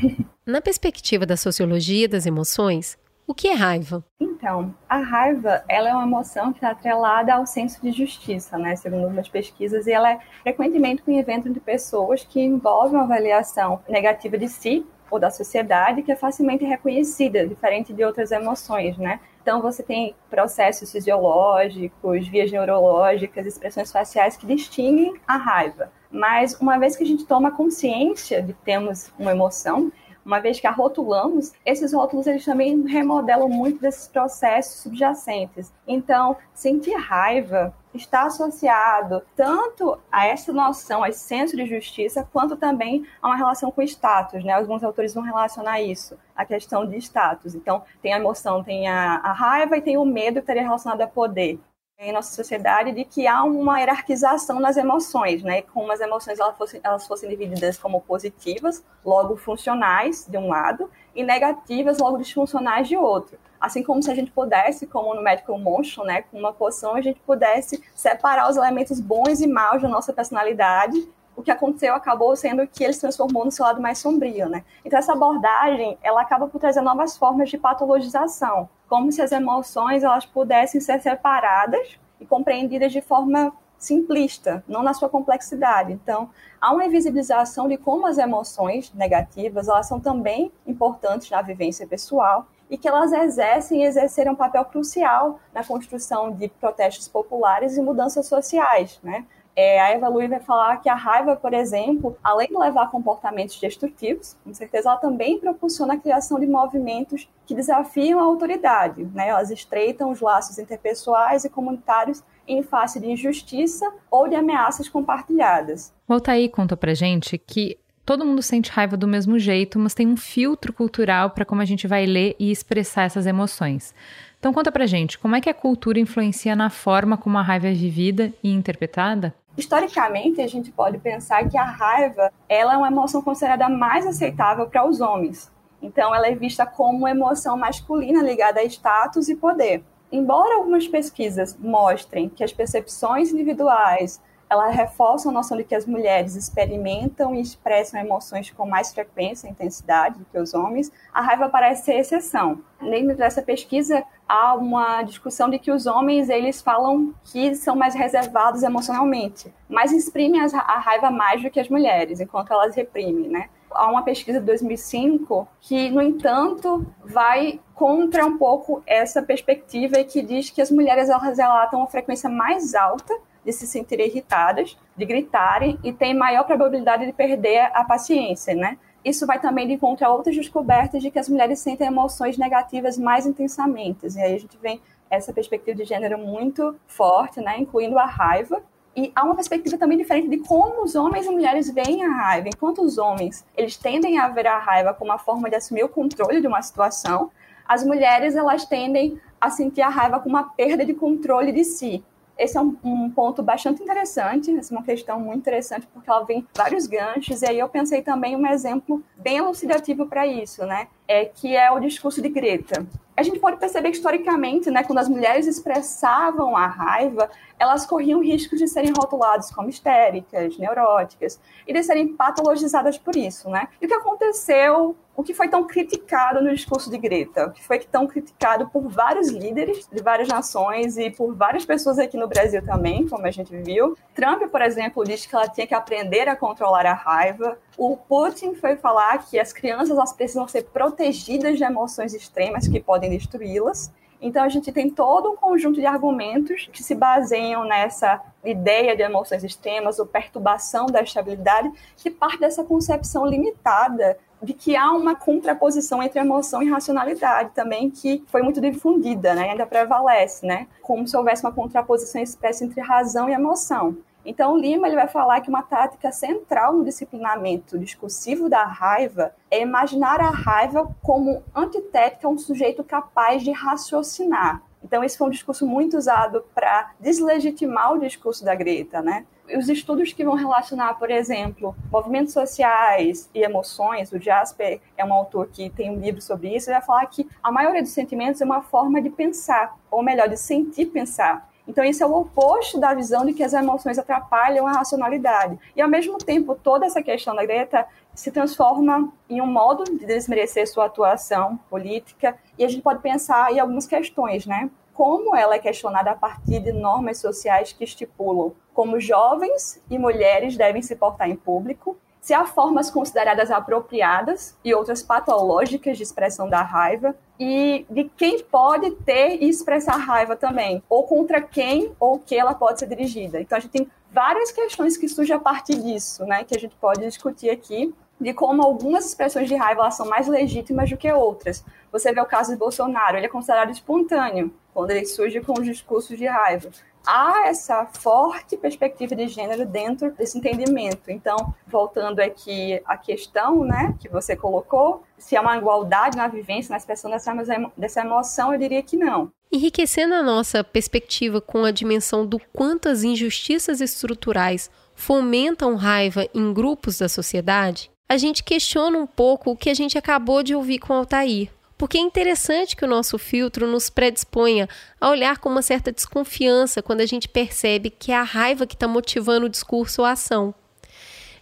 [0.46, 2.96] Na perspectiva da sociologia das emoções,
[3.26, 4.04] o que é raiva?
[4.20, 8.76] Então, a raiva ela é uma emoção que está atrelada ao senso de justiça, né?
[8.76, 13.80] Segundo algumas pesquisas, e ela é frequentemente um evento de pessoas que envolve uma avaliação
[13.88, 19.20] negativa de si ou da sociedade que é facilmente reconhecida, diferente de outras emoções, né?
[19.42, 25.92] Então você tem processos fisiológicos, vias neurológicas, expressões faciais que distinguem a raiva.
[26.10, 29.92] Mas uma vez que a gente toma consciência de que temos uma emoção,
[30.26, 35.72] uma vez que a rotulamos, esses rótulos eles também remodelam muito desses processos subjacentes.
[35.86, 42.56] Então, sentir raiva está associado tanto a essa noção, a esse senso de justiça, quanto
[42.56, 44.52] também a uma relação com status, né?
[44.52, 47.54] Alguns autores vão relacionar isso, a questão de status.
[47.54, 51.00] Então, tem a emoção, tem a, a raiva e tem o medo que estaria relacionado
[51.00, 51.58] a poder
[51.98, 55.62] em nossa sociedade de que há uma hierarquização nas emoções, né?
[55.62, 60.90] Como as emoções elas fossem, elas fossem divididas como positivas, logo funcionais de um lado,
[61.14, 63.38] e negativas, logo disfuncionais de outro.
[63.58, 67.00] Assim como se a gente pudesse, como no Medical Monstro, né, com uma poção, a
[67.00, 72.34] gente pudesse separar os elementos bons e maus da nossa personalidade o que aconteceu acabou
[72.34, 74.64] sendo que ele se transformou no seu lado mais sombrio, né?
[74.84, 80.02] Então essa abordagem, ela acaba por trazer novas formas de patologização, como se as emoções
[80.02, 85.92] elas pudessem ser separadas e compreendidas de forma simplista, não na sua complexidade.
[85.92, 86.30] Então,
[86.60, 92.46] há uma invisibilização de como as emoções negativas, elas são também importantes na vivência pessoal
[92.70, 97.82] e que elas exercem e exerceram um papel crucial na construção de protestos populares e
[97.82, 99.24] mudanças sociais, né?
[99.56, 102.88] É, a Eva Lui vai falar que a raiva, por exemplo, além de levar a
[102.88, 109.08] comportamentos destrutivos, com certeza ela também proporciona a criação de movimentos que desafiam a autoridade.
[109.14, 109.28] Né?
[109.28, 115.90] Elas estreitam os laços interpessoais e comunitários em face de injustiça ou de ameaças compartilhadas.
[116.06, 120.06] O Altair conta pra gente que todo mundo sente raiva do mesmo jeito, mas tem
[120.06, 123.94] um filtro cultural para como a gente vai ler e expressar essas emoções.
[124.38, 127.66] Então conta pra gente, como é que a cultura influencia na forma como a raiva
[127.68, 129.34] é vivida e interpretada?
[129.56, 134.68] Historicamente, a gente pode pensar que a raiva ela é uma emoção considerada mais aceitável
[134.68, 135.50] para os homens.
[135.80, 139.82] Então, ela é vista como uma emoção masculina ligada a status e poder.
[140.12, 145.86] Embora algumas pesquisas mostrem que as percepções individuais ela reforça a noção de que as
[145.86, 151.20] mulheres experimentam e expressam emoções com mais frequência e intensidade do que os homens, a
[151.20, 152.60] raiva parece ser exceção.
[152.80, 157.94] Dentro dessa pesquisa, há uma discussão de que os homens eles falam que são mais
[157.94, 163.48] reservados emocionalmente, mas exprimem a raiva mais do que as mulheres, enquanto elas reprimem, né?
[163.70, 170.04] Há uma pesquisa de 2005 que, no entanto, vai contra um pouco essa perspectiva e
[170.04, 173.12] que diz que as mulheres elas relatam uma frequência mais alta
[173.46, 178.76] de se sentirem irritadas, de gritarem e tem maior probabilidade de perder a paciência, né?
[179.04, 182.98] Isso vai também de encontro a outras descobertas de que as mulheres sentem emoções negativas
[182.98, 184.08] mais intensamente.
[184.08, 188.60] E aí a gente vem essa perspectiva de gênero muito forte, né, incluindo a raiva,
[188.96, 192.48] e há uma perspectiva também diferente de como os homens e mulheres veem a raiva.
[192.48, 195.88] Enquanto os homens, eles tendem a ver a raiva como uma forma de assumir o
[195.88, 197.30] controle de uma situação,
[197.68, 202.02] as mulheres, elas tendem a sentir a raiva como uma perda de controle de si
[202.38, 206.24] esse é um, um, ponto bastante interessante, essa é uma questão muito interessante, porque ela
[206.24, 210.88] vem vários ganchos, e aí eu pensei também um exemplo bem elucidativo para isso, né?
[211.08, 212.86] É, que é o discurso de Greta.
[213.16, 218.20] A gente pode perceber que, historicamente, né, quando as mulheres expressavam a raiva, elas corriam
[218.20, 223.68] risco de serem rotuladas como histéricas, neuróticas, e de serem patologizadas por isso, né?
[223.80, 227.64] E o que aconteceu o que foi tão criticado no discurso de Greta, o que
[227.64, 232.28] foi tão criticado por vários líderes de várias nações e por várias pessoas aqui no
[232.28, 233.96] Brasil também, como a gente viu.
[234.14, 237.58] Trump, por exemplo, disse que ela tinha que aprender a controlar a raiva.
[237.78, 242.80] O Putin foi falar que as crianças elas precisam ser protegidas de emoções extremas que
[242.80, 243.92] podem destruí-las.
[244.20, 249.02] Então a gente tem todo um conjunto de argumentos que se baseiam nessa ideia de
[249.02, 255.14] emoções extremas ou perturbação da estabilidade, que parte dessa concepção limitada de que há uma
[255.14, 259.50] contraposição entre emoção e racionalidade também que foi muito difundida, né?
[259.50, 260.66] Ainda prevalece, né?
[260.82, 263.96] Como se houvesse uma contraposição expressa entre razão e emoção.
[264.28, 269.62] Então, Lima ele vai falar que uma tática central no disciplinamento discursivo da raiva é
[269.62, 274.60] imaginar a raiva como antitética a um sujeito capaz de raciocinar.
[274.82, 279.24] Então, esse foi um discurso muito usado para deslegitimar o discurso da Greta, né?
[279.56, 285.12] Os estudos que vão relacionar, por exemplo, movimentos sociais e emoções, o Jasper é um
[285.12, 288.40] autor que tem um livro sobre isso, ele vai falar que a maioria dos sentimentos
[288.40, 291.48] é uma forma de pensar, ou melhor, de sentir pensar.
[291.66, 295.58] Então, isso é o oposto da visão de que as emoções atrapalham a racionalidade.
[295.74, 300.06] E, ao mesmo tempo, toda essa questão da Greta se transforma em um modo de
[300.06, 304.70] desmerecer sua atuação política, e a gente pode pensar em algumas questões, né?
[304.94, 310.56] Como ela é questionada a partir de normas sociais que estipulam como jovens e mulheres
[310.56, 316.48] devem se portar em público, se há formas consideradas apropriadas e outras patológicas de expressão
[316.48, 322.18] da raiva, e de quem pode ter e expressar raiva também, ou contra quem ou
[322.18, 323.40] que ela pode ser dirigida.
[323.40, 326.74] Então a gente tem várias questões que surgem a partir disso, né, que a gente
[326.74, 331.64] pode discutir aqui, de como algumas expressões de raiva são mais legítimas do que outras.
[331.92, 335.64] Você vê o caso de Bolsonaro, ele é considerado espontâneo quando ele surge com os
[335.64, 336.70] discursos de raiva
[337.06, 341.08] há essa forte perspectiva de gênero dentro desse entendimento.
[341.10, 346.72] Então, voltando aqui à questão né, que você colocou, se há uma igualdade na vivência,
[346.72, 347.32] na expressão dessa,
[347.76, 349.30] dessa emoção, eu diria que não.
[349.50, 356.52] Enriquecendo a nossa perspectiva com a dimensão do quanto as injustiças estruturais fomentam raiva em
[356.52, 360.78] grupos da sociedade, a gente questiona um pouco o que a gente acabou de ouvir
[360.78, 364.68] com Altair porque é interessante que o nosso filtro nos predisponha
[365.00, 368.74] a olhar com uma certa desconfiança quando a gente percebe que é a raiva que
[368.74, 370.54] está motivando o discurso ou a ação.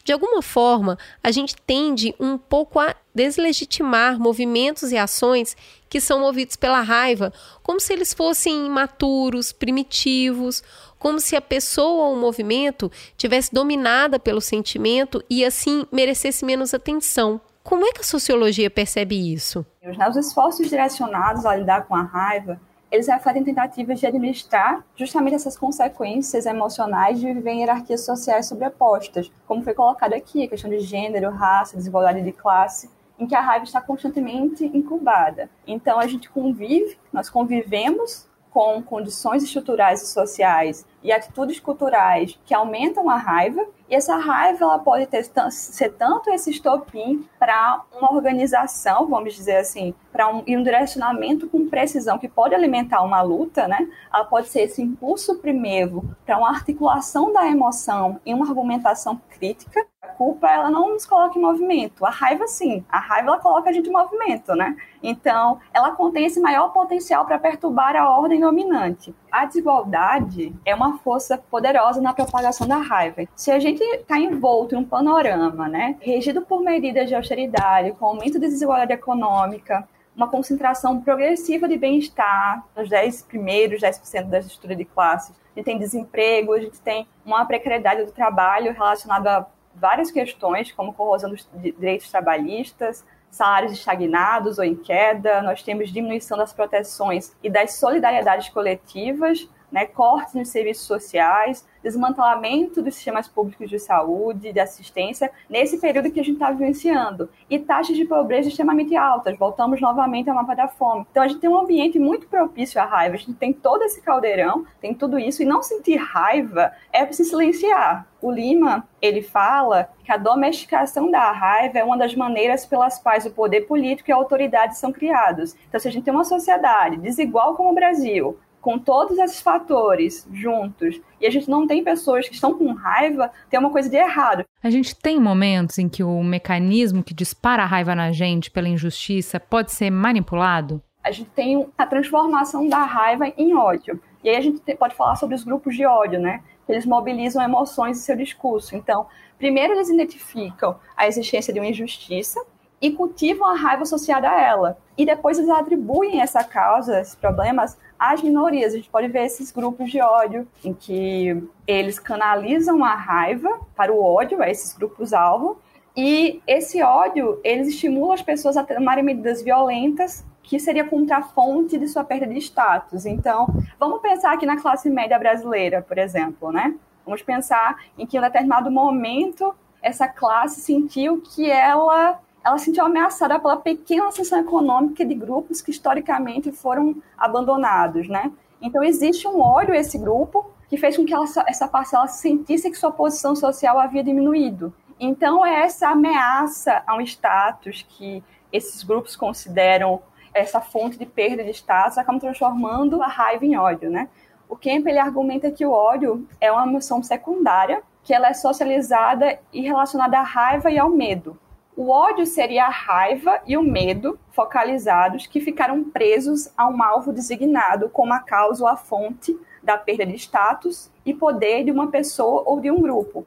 [0.05, 5.57] De alguma forma, a gente tende um pouco a deslegitimar movimentos e ações
[5.89, 7.32] que são movidos pela raiva,
[7.62, 10.62] como se eles fossem imaturos, primitivos,
[10.99, 16.74] como se a pessoa ou o movimento tivesse dominada pelo sentimento e assim merecesse menos
[16.74, 17.41] atenção.
[17.65, 19.65] Como é que a sociologia percebe isso?
[19.83, 22.61] Os esforços direcionados a lidar com a raiva,
[22.93, 29.33] eles refletem tentativas de administrar justamente essas consequências emocionais de viver em hierarquias sociais sobrepostas,
[29.47, 33.41] como foi colocado aqui, a questão de gênero, raça, desigualdade de classe, em que a
[33.41, 35.49] raiva está constantemente incubada.
[35.67, 42.55] Então a gente convive, nós convivemos com condições estruturais e sociais e atitudes culturais que
[42.55, 48.12] aumentam a raiva e essa raiva ela pode ter, ser tanto esse estopim para uma
[48.12, 53.66] organização, vamos dizer assim, para um, um direcionamento com precisão que pode alimentar uma luta,
[53.66, 53.89] né?
[54.12, 59.85] Ela pode ser esse impulso primeiro para uma articulação da emoção em uma argumentação crítica.
[60.01, 63.70] A culpa ela não nos coloca em movimento, a raiva sim, a raiva ela coloca
[63.70, 64.76] a gente em movimento, né?
[65.03, 69.14] Então, ela contém esse maior potencial para perturbar a ordem dominante.
[69.32, 73.24] A desigualdade é uma força poderosa na propagação da raiva.
[73.35, 78.07] Se a gente está envolto em um panorama, né, regido por medidas de austeridade, com
[78.07, 84.79] aumento da desigualdade econômica, uma concentração progressiva de bem-estar nos 10 primeiros 10% das estruturas
[84.79, 85.35] de classes.
[85.55, 90.70] A gente tem desemprego, a gente tem uma precariedade do trabalho relacionada a várias questões,
[90.70, 97.35] como corrosão dos direitos trabalhistas, salários estagnados ou em queda, nós temos diminuição das proteções
[97.43, 104.53] e das solidariedades coletivas, né, cortes nos serviços sociais, desmantelamento dos sistemas públicos de saúde,
[104.53, 107.28] de assistência, nesse período que a gente está vivenciando.
[107.49, 111.07] E taxas de pobreza extremamente altas, voltamos novamente ao mapa da fome.
[111.11, 114.01] Então a gente tem um ambiente muito propício à raiva, a gente tem todo esse
[114.01, 118.07] caldeirão, tem tudo isso, e não sentir raiva é se silenciar.
[118.24, 123.26] O Lima, ele fala que a domesticação da raiva é uma das maneiras pelas quais
[123.26, 125.55] o poder político e a autoridade são criados.
[125.68, 130.27] Então, se a gente tem uma sociedade desigual como o Brasil, com todos esses fatores
[130.33, 133.97] juntos e a gente não tem pessoas que estão com raiva, tem uma coisa de
[133.97, 134.43] errado.
[134.62, 138.67] A gente tem momentos em que o mecanismo que dispara a raiva na gente pela
[138.67, 140.83] injustiça pode ser manipulado?
[141.05, 144.01] A gente tem a transformação da raiva em ódio.
[144.25, 146.43] E aí a gente pode falar sobre os grupos de ódio, né?
[146.67, 148.75] Eles mobilizam emoções em seu discurso.
[148.75, 149.07] Então,
[149.37, 152.41] primeiro eles identificam a existência de uma injustiça,
[152.85, 154.79] e cultivam a raiva associada a ela.
[154.97, 157.79] E depois eles atribuem essa causa, esses problemas,
[158.12, 158.72] às minorias.
[158.72, 163.92] A gente pode ver esses grupos de ódio, em que eles canalizam a raiva para
[163.92, 165.59] o ódio, a esses grupos-alvo,
[165.96, 171.86] e esse ódio, eles estimulam as pessoas a tomarem medidas violentas que seria contrafonte de
[171.88, 173.07] sua perda de status.
[173.07, 173.46] Então,
[173.78, 176.74] vamos pensar aqui na classe média brasileira, por exemplo, né?
[177.05, 182.66] Vamos pensar em que em um determinado momento essa classe sentiu que ela ela se
[182.66, 188.30] sentiu ameaçada pela pequena ascensão econômica de grupos que historicamente foram abandonados, né?
[188.61, 192.70] Então existe um ódio a esse grupo que fez com que ela, essa parcela sentisse
[192.70, 194.72] que sua posição social havia diminuído.
[195.01, 198.22] Então é essa ameaça a um status que
[198.53, 200.01] esses grupos consideram
[200.32, 204.09] essa fonte de perda de status acabam transformando a raiva em ódio, né?
[204.49, 209.38] O Kemp ele argumenta que o ódio é uma emoção secundária, que ela é socializada
[209.53, 211.38] e relacionada à raiva e ao medo.
[211.77, 217.12] O ódio seria a raiva e o medo focalizados que ficaram presos a um alvo
[217.12, 221.91] designado como a causa ou a fonte da perda de status e poder de uma
[221.91, 223.27] pessoa ou de um grupo.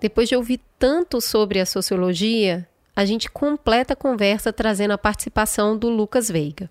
[0.00, 5.76] Depois de ouvir tanto sobre a sociologia, a gente completa a conversa trazendo a participação
[5.76, 6.70] do Lucas Veiga.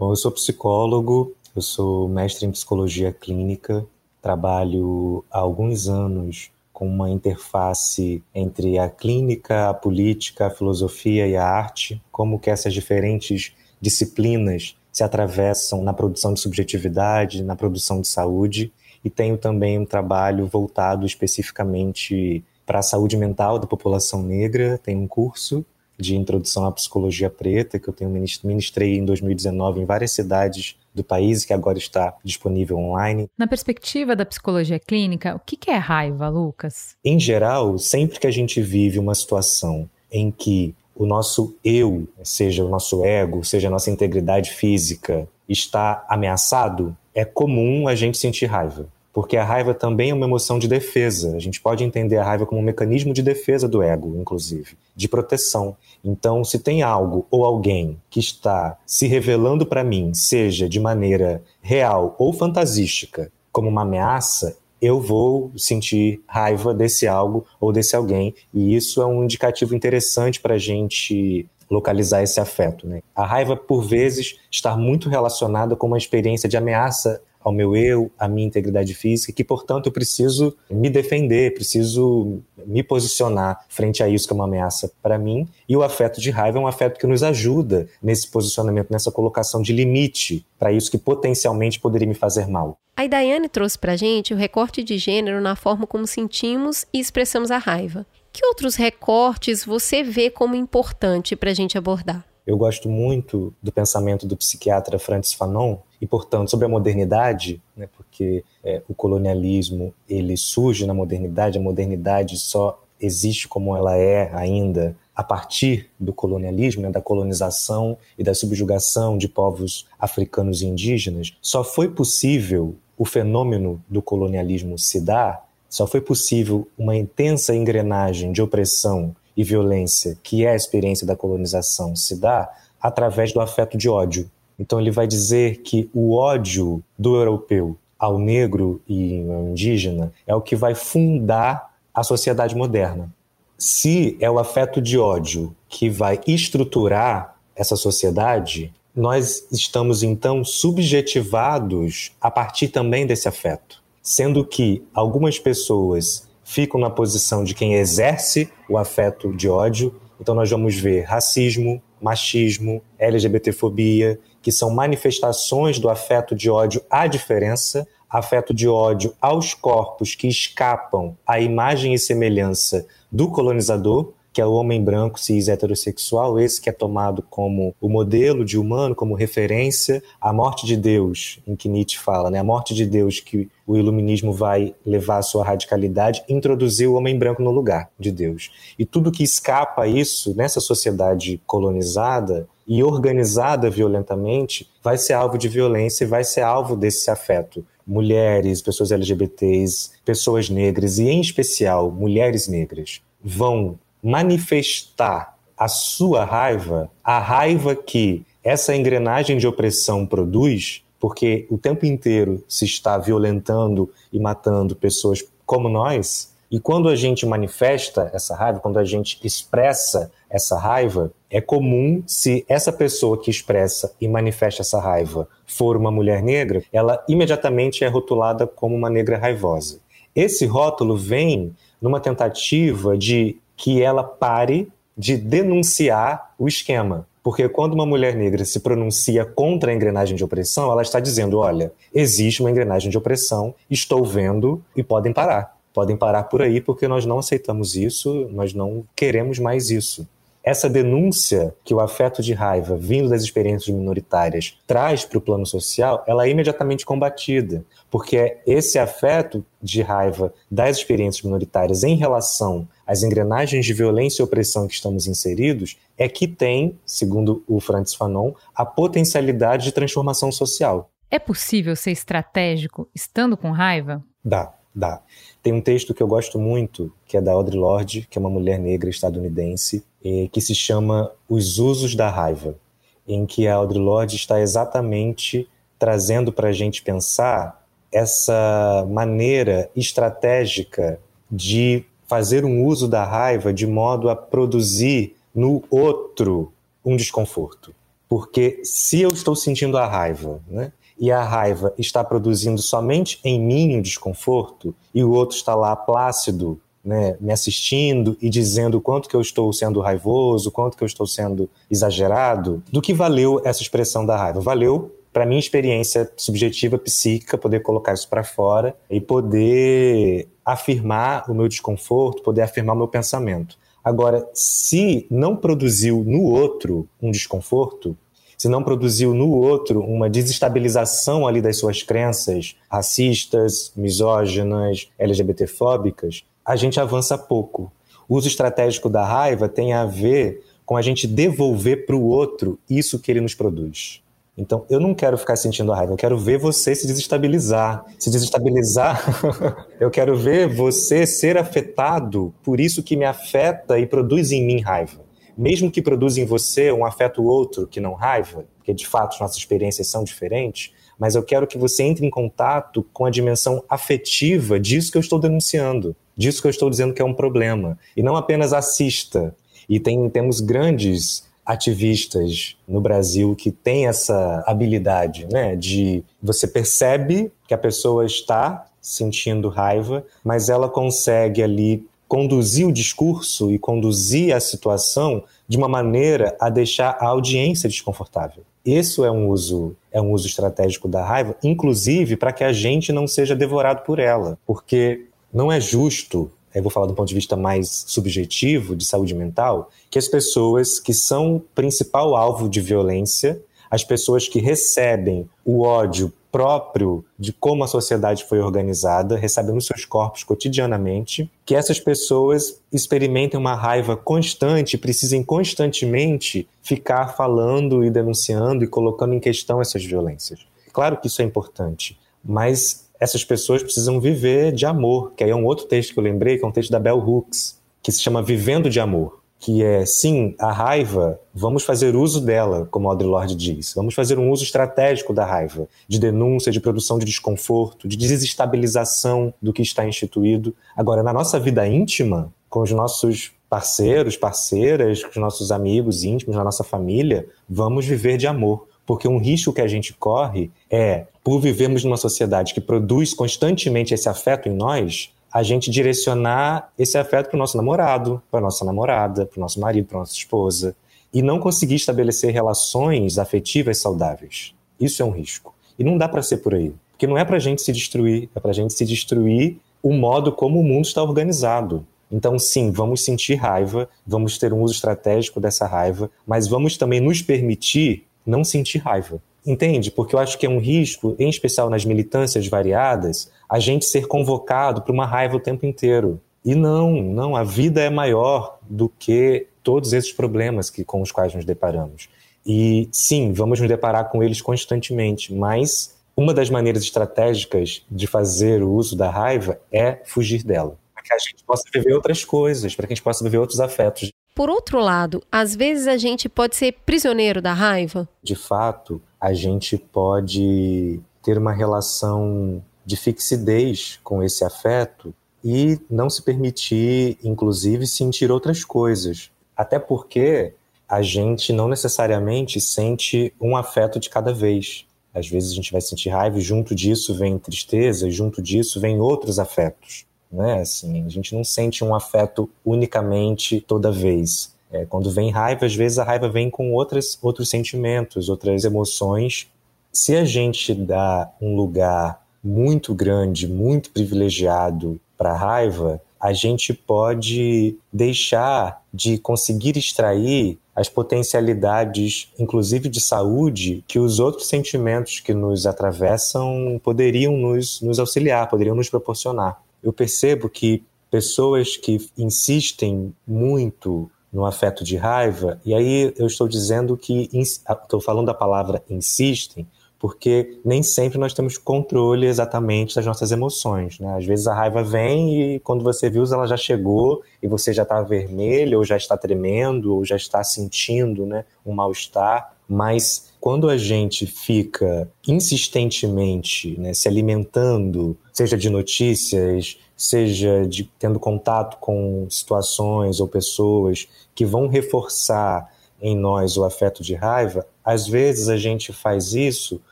[0.00, 3.84] Bom, eu sou psicólogo, eu sou mestre em psicologia clínica,
[4.22, 11.36] trabalho há alguns anos com uma interface entre a clínica, a política, a filosofia e
[11.36, 18.00] a arte, como que essas diferentes disciplinas se atravessam na produção de subjetividade, na produção
[18.00, 18.72] de saúde,
[19.04, 25.00] e tenho também um trabalho voltado especificamente para a saúde mental da população negra, tenho
[25.02, 25.62] um curso
[26.00, 31.04] de introdução à psicologia preta, que eu tenho ministrei em 2019 em várias cidades do
[31.04, 33.28] país, que agora está disponível online.
[33.38, 36.96] Na perspectiva da psicologia clínica, o que é raiva, Lucas?
[37.04, 42.64] Em geral, sempre que a gente vive uma situação em que o nosso eu, seja
[42.64, 48.46] o nosso ego, seja a nossa integridade física, está ameaçado, é comum a gente sentir
[48.46, 48.88] raiva
[49.20, 51.36] porque a raiva também é uma emoção de defesa.
[51.36, 55.08] A gente pode entender a raiva como um mecanismo de defesa do ego, inclusive, de
[55.08, 55.76] proteção.
[56.02, 61.42] Então, se tem algo ou alguém que está se revelando para mim, seja de maneira
[61.60, 68.34] real ou fantasística, como uma ameaça, eu vou sentir raiva desse algo ou desse alguém.
[68.54, 72.86] E isso é um indicativo interessante para a gente localizar esse afeto.
[72.86, 73.02] Né?
[73.14, 78.10] A raiva, por vezes, está muito relacionada com uma experiência de ameaça ao meu eu,
[78.18, 84.08] à minha integridade física, que, portanto, eu preciso me defender, preciso me posicionar frente a
[84.08, 85.48] isso que é uma ameaça para mim.
[85.68, 89.62] E o afeto de raiva é um afeto que nos ajuda nesse posicionamento, nessa colocação
[89.62, 92.76] de limite para isso que potencialmente poderia me fazer mal.
[92.96, 97.50] A Daiane trouxe para gente o recorte de gênero na forma como sentimos e expressamos
[97.50, 98.06] a raiva.
[98.32, 102.29] Que outros recortes você vê como importante para a gente abordar?
[102.46, 107.88] Eu gosto muito do pensamento do psiquiatra Francis Fanon e, portanto, sobre a modernidade, né,
[107.96, 114.30] porque é, o colonialismo ele surge na modernidade, a modernidade só existe como ela é
[114.34, 120.66] ainda a partir do colonialismo, né, da colonização e da subjugação de povos africanos e
[120.66, 121.36] indígenas.
[121.42, 128.32] Só foi possível o fenômeno do colonialismo se dar, só foi possível uma intensa engrenagem
[128.32, 132.50] de opressão e violência, que é a experiência da colonização, se dá
[132.80, 134.30] através do afeto de ódio.
[134.58, 140.34] Então ele vai dizer que o ódio do europeu ao negro e ao indígena é
[140.34, 143.12] o que vai fundar a sociedade moderna.
[143.58, 152.12] Se é o afeto de ódio que vai estruturar essa sociedade, nós estamos então subjetivados
[152.20, 158.50] a partir também desse afeto, sendo que algumas pessoas ficam na posição de quem exerce
[158.68, 159.94] o afeto de ódio.
[160.20, 167.06] Então nós vamos ver racismo, machismo, LGBTfobia, que são manifestações do afeto de ódio à
[167.06, 174.40] diferença, afeto de ódio aos corpos que escapam à imagem e semelhança do colonizador, que
[174.40, 178.94] é o homem branco cis heterossexual, esse que é tomado como o modelo de humano,
[178.94, 182.38] como referência à morte de Deus, em que Nietzsche fala, né?
[182.38, 187.18] A morte de Deus que o iluminismo vai levar à sua radicalidade, introduzir o homem
[187.18, 188.50] branco no lugar de Deus.
[188.78, 195.36] E tudo que escapa a isso nessa sociedade colonizada e organizada violentamente vai ser alvo
[195.36, 201.20] de violência e vai ser alvo desse afeto mulheres, pessoas LGBTs, pessoas negras e, em
[201.20, 210.06] especial, mulheres negras vão manifestar a sua raiva, a raiva que essa engrenagem de opressão
[210.06, 216.88] produz, porque o tempo inteiro se está violentando e matando pessoas como nós, e quando
[216.88, 222.72] a gente manifesta essa raiva, quando a gente expressa essa raiva, é comum se essa
[222.72, 228.48] pessoa que expressa e manifesta essa raiva for uma mulher negra, ela imediatamente é rotulada
[228.48, 229.78] como uma negra raivosa.
[230.14, 237.06] Esse rótulo vem numa tentativa de que ela pare de denunciar o esquema.
[237.22, 241.38] Porque quando uma mulher negra se pronuncia contra a engrenagem de opressão, ela está dizendo:
[241.38, 245.58] olha, existe uma engrenagem de opressão, estou vendo e podem parar.
[245.74, 250.08] Podem parar por aí porque nós não aceitamos isso, nós não queremos mais isso.
[250.42, 255.44] Essa denúncia que o afeto de raiva vindo das experiências minoritárias traz para o plano
[255.44, 261.94] social, ela é imediatamente combatida, porque é esse afeto de raiva das experiências minoritárias em
[261.94, 267.60] relação às engrenagens de violência e opressão que estamos inseridos é que tem, segundo o
[267.60, 270.90] Francis Fanon, a potencialidade de transformação social.
[271.08, 274.02] É possível ser estratégico estando com raiva?
[274.24, 275.00] Dá, dá.
[275.40, 278.28] Tem um texto que eu gosto muito, que é da Audre Lorde, que é uma
[278.28, 279.84] mulher negra estadunidense,
[280.32, 282.58] que se chama Os Usos da Raiva,
[283.06, 290.98] em que a Audre Lorde está exatamente trazendo para a gente pensar essa maneira estratégica
[291.30, 296.52] de fazer um uso da raiva de modo a produzir no outro
[296.84, 297.72] um desconforto.
[298.08, 303.38] Porque se eu estou sentindo a raiva, né, e a raiva está produzindo somente em
[303.38, 308.80] mim um desconforto, e o outro está lá plácido, né, me assistindo e dizendo o
[308.80, 313.40] quanto que eu estou sendo raivoso, quanto que eu estou sendo exagerado, do que valeu
[313.44, 314.40] essa expressão da raiva?
[314.40, 321.34] Valeu para minha experiência subjetiva psíquica poder colocar isso para fora e poder afirmar o
[321.34, 323.58] meu desconforto, poder afirmar o meu pensamento.
[323.82, 327.96] Agora, se não produziu no outro um desconforto,
[328.36, 336.56] se não produziu no outro uma desestabilização ali das suas crenças racistas, misóginas, LGBTfóbicas, a
[336.56, 337.72] gente avança pouco.
[338.08, 342.58] O uso estratégico da raiva tem a ver com a gente devolver para o outro
[342.68, 344.02] isso que ele nos produz.
[344.40, 347.84] Então, eu não quero ficar sentindo raiva, eu quero ver você se desestabilizar.
[347.98, 349.04] Se desestabilizar,
[349.78, 354.60] eu quero ver você ser afetado por isso que me afeta e produz em mim
[354.60, 355.10] raiva
[355.40, 359.38] mesmo que produza em você um afeto outro que não raiva, porque de fato nossas
[359.38, 364.60] experiências são diferentes, mas eu quero que você entre em contato com a dimensão afetiva
[364.60, 368.02] disso que eu estou denunciando, disso que eu estou dizendo que é um problema, e
[368.02, 369.34] não apenas assista.
[369.66, 377.32] E tem, temos grandes ativistas no Brasil que têm essa habilidade, né, de você percebe
[377.48, 384.34] que a pessoa está sentindo raiva, mas ela consegue ali conduzir o discurso e conduzir
[384.34, 388.42] a situação de uma maneira a deixar a audiência desconfortável.
[388.64, 392.92] Isso é um uso é um uso estratégico da raiva, inclusive para que a gente
[392.92, 397.14] não seja devorado por ela, porque não é justo eu vou falar do ponto de
[397.14, 403.40] vista mais subjetivo, de saúde mental, que as pessoas que são principal alvo de violência,
[403.70, 409.66] as pessoas que recebem o ódio próprio de como a sociedade foi organizada, recebem nos
[409.66, 417.90] seus corpos cotidianamente, que essas pessoas experimentem uma raiva constante, precisem constantemente ficar falando e
[417.90, 420.40] denunciando e colocando em questão essas violências.
[420.72, 425.34] Claro que isso é importante, mas essas pessoas precisam viver de amor, que aí é
[425.34, 428.02] um outro texto que eu lembrei, que é um texto da Bell Hooks, que se
[428.02, 433.06] chama Vivendo de Amor que é, sim, a raiva, vamos fazer uso dela, como Audre
[433.06, 433.72] Lorde diz.
[433.74, 439.32] Vamos fazer um uso estratégico da raiva, de denúncia, de produção de desconforto, de desestabilização
[439.40, 440.54] do que está instituído.
[440.76, 446.36] Agora, na nossa vida íntima, com os nossos parceiros, parceiras, com os nossos amigos íntimos,
[446.36, 448.68] na nossa família, vamos viver de amor.
[448.90, 453.94] Porque um risco que a gente corre é, por vivermos numa sociedade que produz constantemente
[453.94, 458.64] esse afeto em nós, a gente direcionar esse afeto para o nosso namorado, para nossa
[458.64, 460.74] namorada, para o nosso marido, para nossa esposa,
[461.14, 464.56] e não conseguir estabelecer relações afetivas saudáveis.
[464.80, 465.54] Isso é um risco.
[465.78, 466.74] E não dá para ser por aí.
[466.90, 469.92] Porque não é para a gente se destruir, é para a gente se destruir o
[469.92, 471.86] modo como o mundo está organizado.
[472.10, 476.98] Então, sim, vamos sentir raiva, vamos ter um uso estratégico dessa raiva, mas vamos também
[476.98, 479.20] nos permitir não sentir raiva.
[479.46, 479.90] Entende?
[479.90, 484.06] Porque eu acho que é um risco, em especial nas militâncias variadas, a gente ser
[484.06, 486.20] convocado para uma raiva o tempo inteiro.
[486.44, 491.12] E não, não, a vida é maior do que todos esses problemas que, com os
[491.12, 492.08] quais nos deparamos.
[492.46, 498.62] E sim, vamos nos deparar com eles constantemente, mas uma das maneiras estratégicas de fazer
[498.62, 502.74] o uso da raiva é fugir dela, para que a gente possa viver outras coisas,
[502.74, 504.10] para que a gente possa viver outros afetos.
[504.40, 508.08] Por outro lado, às vezes a gente pode ser prisioneiro da raiva.
[508.22, 515.12] De fato, a gente pode ter uma relação de fixidez com esse afeto
[515.44, 519.30] e não se permitir, inclusive, sentir outras coisas.
[519.54, 520.54] Até porque
[520.88, 524.86] a gente não necessariamente sente um afeto de cada vez.
[525.12, 528.80] Às vezes a gente vai sentir raiva e junto disso vem tristeza, e junto disso
[528.80, 530.06] vem outros afetos.
[530.30, 530.60] Né?
[530.60, 534.54] Assim, a gente não sente um afeto unicamente toda vez.
[534.72, 539.48] É, quando vem raiva, às vezes a raiva vem com outras, outros sentimentos, outras emoções.
[539.92, 546.72] Se a gente dá um lugar muito grande, muito privilegiado para a raiva, a gente
[546.72, 555.34] pode deixar de conseguir extrair as potencialidades, inclusive de saúde, que os outros sentimentos que
[555.34, 559.60] nos atravessam poderiam nos, nos auxiliar, poderiam nos proporcionar.
[559.82, 566.46] Eu percebo que pessoas que insistem muito no afeto de raiva, e aí eu estou
[566.46, 569.66] dizendo que, estou falando da palavra insistem,
[570.00, 573.98] porque nem sempre nós temos controle exatamente das nossas emoções.
[573.98, 574.16] Né?
[574.16, 577.82] Às vezes a raiva vem e quando você viu, ela já chegou e você já
[577.82, 582.56] está vermelho, ou já está tremendo, ou já está sentindo né, um mal-estar.
[582.66, 591.18] Mas quando a gente fica insistentemente né, se alimentando, seja de notícias, seja de tendo
[591.18, 595.70] contato com situações ou pessoas que vão reforçar
[596.02, 599.80] em nós o afeto de raiva, às vezes a gente faz isso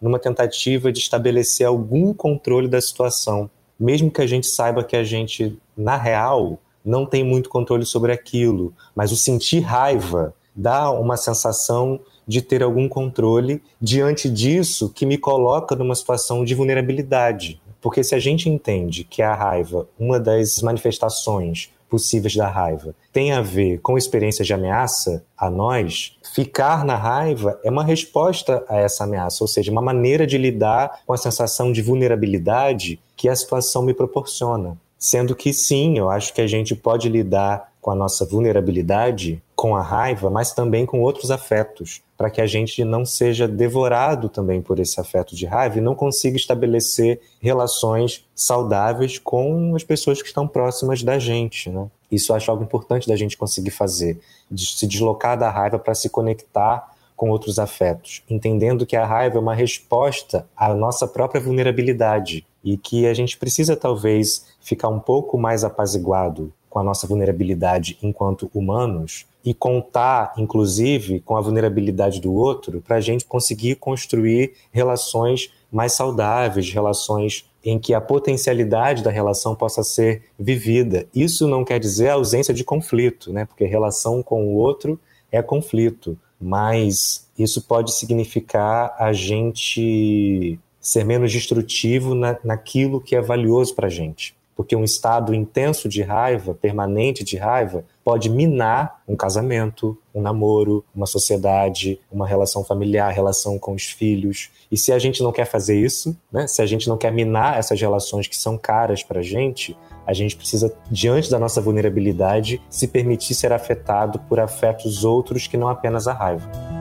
[0.00, 5.04] numa tentativa de estabelecer algum controle da situação, mesmo que a gente saiba que a
[5.04, 11.16] gente, na real, não tem muito controle sobre aquilo, mas o sentir raiva dá uma
[11.16, 17.60] sensação de ter algum controle diante disso que me coloca numa situação de vulnerabilidade.
[17.80, 23.32] Porque se a gente entende que a raiva, uma das manifestações possíveis da raiva, tem
[23.32, 28.76] a ver com experiências de ameaça a nós, ficar na raiva é uma resposta a
[28.76, 33.36] essa ameaça, ou seja, uma maneira de lidar com a sensação de vulnerabilidade que a
[33.36, 34.76] situação me proporciona.
[34.98, 39.74] Sendo que sim, eu acho que a gente pode lidar com a nossa vulnerabilidade, com
[39.74, 44.60] a raiva, mas também com outros afetos, para que a gente não seja devorado também
[44.60, 50.28] por esse afeto de raiva e não consiga estabelecer relações saudáveis com as pessoas que
[50.28, 51.88] estão próximas da gente, né?
[52.12, 54.20] Isso eu acho algo importante da gente conseguir fazer,
[54.50, 59.38] de se deslocar da raiva para se conectar com outros afetos, entendendo que a raiva
[59.38, 65.00] é uma resposta à nossa própria vulnerabilidade e que a gente precisa talvez ficar um
[65.00, 72.20] pouco mais apaziguado com a nossa vulnerabilidade enquanto humanos e contar, inclusive, com a vulnerabilidade
[72.20, 79.04] do outro para a gente conseguir construir relações mais saudáveis, relações em que a potencialidade
[79.04, 81.06] da relação possa ser vivida.
[81.14, 83.44] Isso não quer dizer a ausência de conflito, né?
[83.44, 84.98] porque relação com o outro
[85.30, 93.20] é conflito, mas isso pode significar a gente ser menos destrutivo na, naquilo que é
[93.20, 99.02] valioso para a gente porque um estado intenso de raiva, permanente de raiva, pode minar
[99.06, 104.50] um casamento, um namoro, uma sociedade, uma relação familiar, relação com os filhos.
[104.72, 107.58] E se a gente não quer fazer isso, né, se a gente não quer minar
[107.58, 109.76] essas relações que são caras para a gente,
[110.06, 115.56] a gente precisa, diante da nossa vulnerabilidade, se permitir ser afetado por afetos outros que
[115.56, 116.75] não apenas a raiva.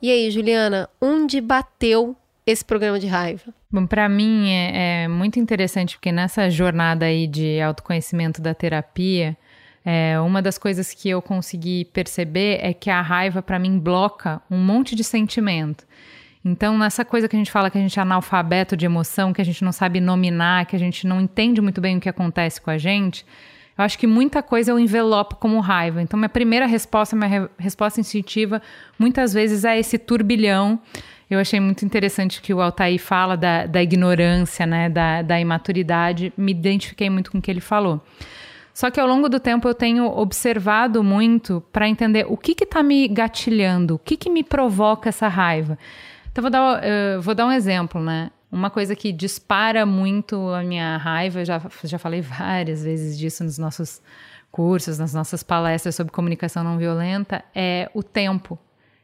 [0.00, 2.16] E aí, Juliana, onde bateu
[2.46, 3.52] esse programa de raiva?
[3.70, 9.36] Bom, para mim é, é, muito interessante porque nessa jornada aí de autoconhecimento da terapia,
[9.84, 14.40] é, uma das coisas que eu consegui perceber é que a raiva para mim bloca
[14.50, 15.84] um monte de sentimento.
[16.44, 19.40] Então, nessa coisa que a gente fala que a gente é analfabeto de emoção, que
[19.40, 22.60] a gente não sabe nominar, que a gente não entende muito bem o que acontece
[22.60, 23.24] com a gente,
[23.76, 26.00] eu acho que muita coisa eu envelopo como raiva.
[26.00, 28.62] Então, minha primeira resposta, minha re resposta instintiva,
[28.98, 30.78] muitas vezes é esse turbilhão.
[31.28, 36.32] Eu achei muito interessante que o Altair fala da, da ignorância, né, da, da imaturidade.
[36.36, 38.00] Me identifiquei muito com o que ele falou.
[38.72, 42.82] Só que ao longo do tempo eu tenho observado muito para entender o que está
[42.82, 45.78] me gatilhando, o que, que me provoca essa raiva.
[46.30, 48.30] Então, vou dar, uh, vou dar um exemplo, né?
[48.54, 53.58] Uma coisa que dispara muito a minha raiva, já, já falei várias vezes disso nos
[53.58, 54.00] nossos
[54.48, 58.56] cursos, nas nossas palestras sobre comunicação não violenta, é o tempo.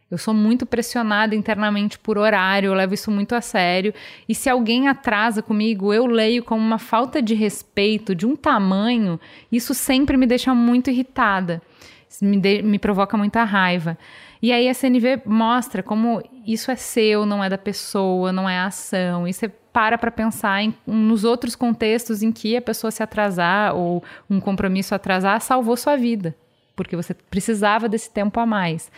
[0.08, 3.92] Eu sou muito pressionada internamente por horário, eu levo isso muito a sério.
[4.28, 9.18] E se alguém atrasa comigo, eu leio como uma falta de respeito de um tamanho,
[9.50, 11.60] isso sempre me deixa muito irritada,
[12.22, 13.98] me, de, me provoca muita raiva.
[14.42, 18.58] E aí a CNV mostra como isso é seu, não é da pessoa, não é
[18.58, 19.28] a ação.
[19.28, 23.74] E você para para pensar em, nos outros contextos em que a pessoa se atrasar
[23.74, 26.34] ou um compromisso atrasar salvou sua vida,
[26.74, 28.90] porque você precisava desse tempo a mais.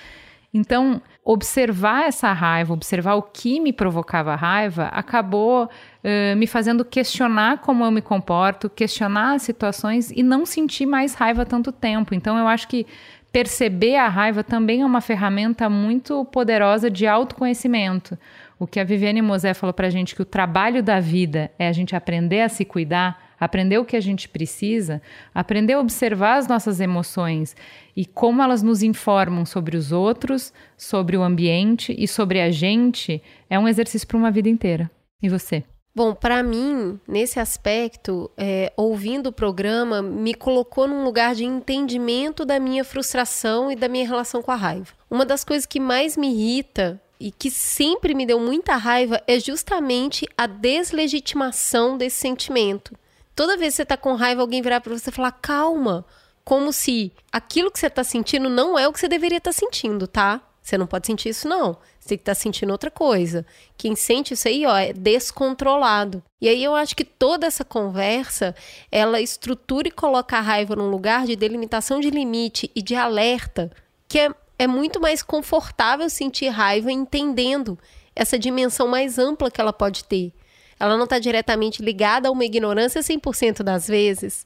[0.55, 7.59] Então, observar essa raiva, observar o que me provocava raiva, acabou uh, me fazendo questionar
[7.60, 12.14] como eu me comporto, questionar as situações e não sentir mais raiva tanto tempo.
[12.14, 12.86] Então, eu acho que
[13.32, 18.18] perceber a raiva também é uma ferramenta muito poderosa de autoconhecimento.
[18.59, 21.66] O que a Viviane Mosé falou para a gente que o trabalho da vida é
[21.66, 25.02] a gente aprender a se cuidar, aprender o que a gente precisa,
[25.34, 27.56] aprender a observar as nossas emoções
[27.96, 33.20] e como elas nos informam sobre os outros, sobre o ambiente e sobre a gente,
[33.48, 34.90] é um exercício para uma vida inteira.
[35.20, 35.64] E você?
[35.94, 42.47] Bom, para mim, nesse aspecto, é, ouvindo o programa, me colocou num lugar de entendimento
[42.47, 44.94] da minha frustração e da minha relação com a raiva.
[45.10, 49.39] Uma das coisas que mais me irrita e que sempre me deu muita raiva é
[49.39, 52.97] justamente a deslegitimação desse sentimento.
[53.36, 56.06] Toda vez que você tá com raiva, alguém virar para você e falar: calma,
[56.43, 59.59] como se aquilo que você está sentindo não é o que você deveria estar tá
[59.59, 60.40] sentindo, tá?
[60.62, 61.77] Você não pode sentir isso, não.
[62.02, 63.46] Você que tá sentindo outra coisa.
[63.76, 66.20] Quem sente isso aí, ó, é descontrolado.
[66.40, 68.56] E aí eu acho que toda essa conversa,
[68.90, 73.70] ela estrutura e coloca a raiva num lugar de delimitação de limite e de alerta,
[74.08, 77.78] que é, é muito mais confortável sentir raiva entendendo
[78.16, 80.32] essa dimensão mais ampla que ela pode ter.
[80.80, 84.44] Ela não está diretamente ligada a uma ignorância 100% das vezes,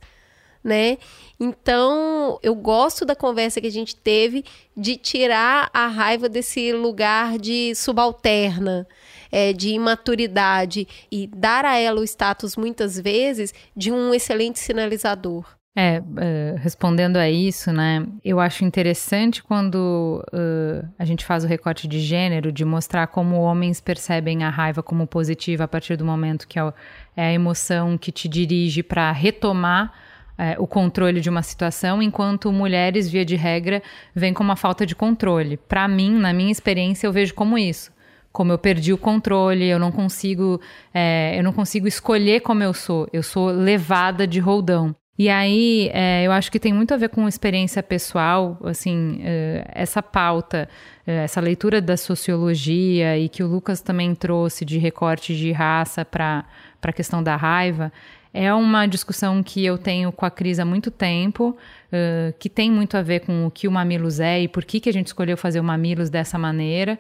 [0.67, 0.99] né?
[1.39, 4.45] Então, eu gosto da conversa que a gente teve
[4.77, 8.87] de tirar a raiva desse lugar de subalterna,
[9.31, 15.47] é, de imaturidade e dar a ela o status, muitas vezes, de um excelente sinalizador.
[15.79, 21.47] É, uh, respondendo a isso, né, eu acho interessante quando uh, a gente faz o
[21.47, 26.05] recorte de gênero, de mostrar como homens percebem a raiva como positiva a partir do
[26.05, 26.73] momento que é,
[27.15, 29.93] é a emoção que te dirige para retomar
[30.39, 33.83] é, o controle de uma situação, enquanto mulheres, via de regra,
[34.15, 35.57] vêm com uma falta de controle.
[35.57, 37.91] Para mim, na minha experiência, eu vejo como isso.
[38.33, 40.61] Como eu perdi o controle, eu não consigo,
[40.93, 43.09] é, eu não consigo escolher como eu sou.
[43.13, 44.95] Eu sou levada de roldão.
[45.19, 49.67] E aí, é, eu acho que tem muito a ver com experiência pessoal, assim, é,
[49.75, 50.69] essa pauta,
[51.07, 56.05] é, essa leitura da sociologia e que o Lucas também trouxe de recorte de raça
[56.05, 56.45] para
[56.83, 57.91] a questão da raiva.
[58.39, 61.57] É uma discussão que eu tenho com a Cris há muito tempo,
[61.91, 64.79] uh, que tem muito a ver com o que o Mamilos é e por que,
[64.79, 66.99] que a gente escolheu fazer o Mamilos dessa maneira.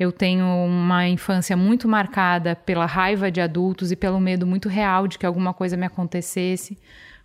[0.00, 5.06] Eu tenho uma infância muito marcada pela raiva de adultos e pelo medo muito real
[5.06, 6.78] de que alguma coisa me acontecesse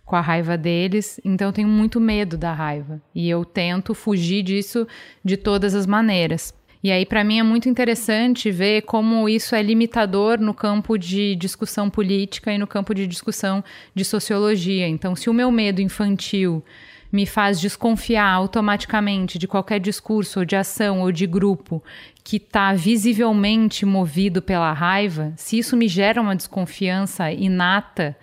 [0.04, 1.18] com a raiva deles.
[1.24, 4.86] Então eu tenho muito medo da raiva e eu tento fugir disso
[5.24, 6.52] de todas as maneiras.
[6.84, 11.34] E aí, para mim, é muito interessante ver como isso é limitador no campo de
[11.34, 14.86] discussão política e no campo de discussão de sociologia.
[14.86, 16.62] Então, se o meu medo infantil
[17.10, 21.82] me faz desconfiar automaticamente de qualquer discurso ou de ação ou de grupo
[22.22, 28.14] que está visivelmente movido pela raiva, se isso me gera uma desconfiança inata,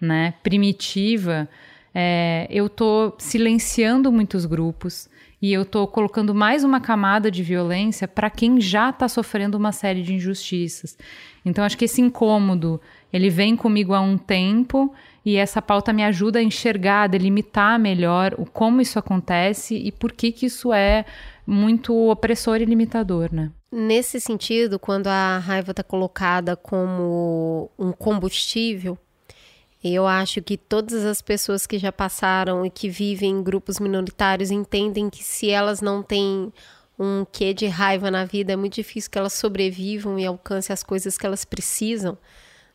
[0.00, 1.46] né, primitiva,
[1.94, 5.06] é, eu estou silenciando muitos grupos,
[5.46, 9.70] e eu estou colocando mais uma camada de violência para quem já está sofrendo uma
[9.70, 10.98] série de injustiças.
[11.44, 12.80] Então acho que esse incômodo
[13.12, 14.92] ele vem comigo há um tempo
[15.24, 19.92] e essa pauta me ajuda a enxergar, a delimitar melhor o como isso acontece e
[19.92, 21.04] por que que isso é
[21.46, 23.52] muito opressor e limitador, né?
[23.70, 28.98] Nesse sentido, quando a raiva está colocada como um combustível,
[29.82, 34.50] eu acho que todas as pessoas que já passaram e que vivem em grupos minoritários
[34.50, 36.52] entendem que se elas não têm
[36.98, 40.82] um quê de raiva na vida, é muito difícil que elas sobrevivam e alcancem as
[40.82, 42.16] coisas que elas precisam,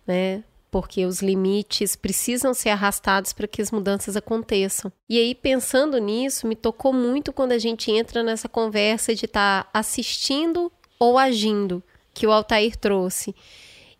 [0.05, 0.43] né?
[0.69, 4.91] Porque os limites precisam ser arrastados para que as mudanças aconteçam.
[5.09, 9.65] E aí, pensando nisso, me tocou muito quando a gente entra nessa conversa de estar
[9.65, 11.83] tá assistindo ou agindo,
[12.13, 13.35] que o Altair trouxe.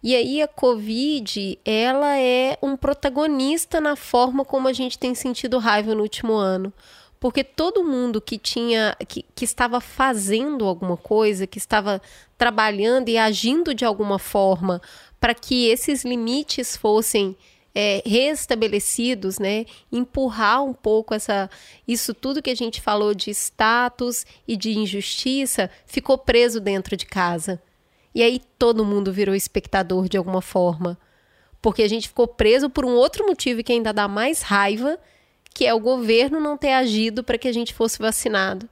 [0.04, 5.60] E aí a Covid, ela é um protagonista na forma como a gente tem sentido
[5.60, 6.74] raiva no último ano.
[7.20, 12.02] Porque todo mundo que tinha que, que estava fazendo alguma coisa, que estava
[12.36, 14.82] trabalhando e agindo de alguma forma
[15.20, 17.38] para que esses limites fossem
[17.76, 19.68] é, restabelecidos, né?
[19.92, 21.48] Empurrar um pouco essa,
[21.88, 27.06] isso tudo que a gente falou de status e de injustiça ficou preso dentro de
[27.06, 27.62] casa.
[28.14, 30.98] E aí todo mundo virou espectador de alguma forma.
[31.62, 34.98] Porque a gente ficou preso por um outro motivo que ainda dá mais raiva,
[35.54, 38.68] que é o governo não ter agido para que a gente fosse vacinado.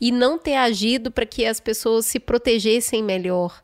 [0.00, 3.62] E não ter agido para que as pessoas se protegessem melhor.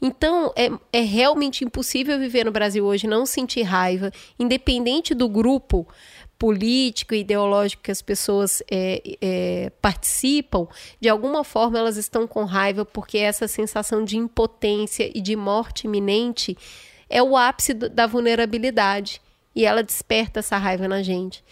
[0.00, 5.88] Então, é, é realmente impossível viver no Brasil hoje não sentir raiva, independente do grupo
[6.38, 10.66] político e ideológico que as pessoas é, é, participam,
[11.00, 15.86] de alguma forma elas estão com raiva porque essa sensação de impotência e de morte
[15.86, 16.56] iminente
[17.08, 19.20] é o ápice da vulnerabilidade
[19.54, 21.42] e ela desperta essa raiva na gente.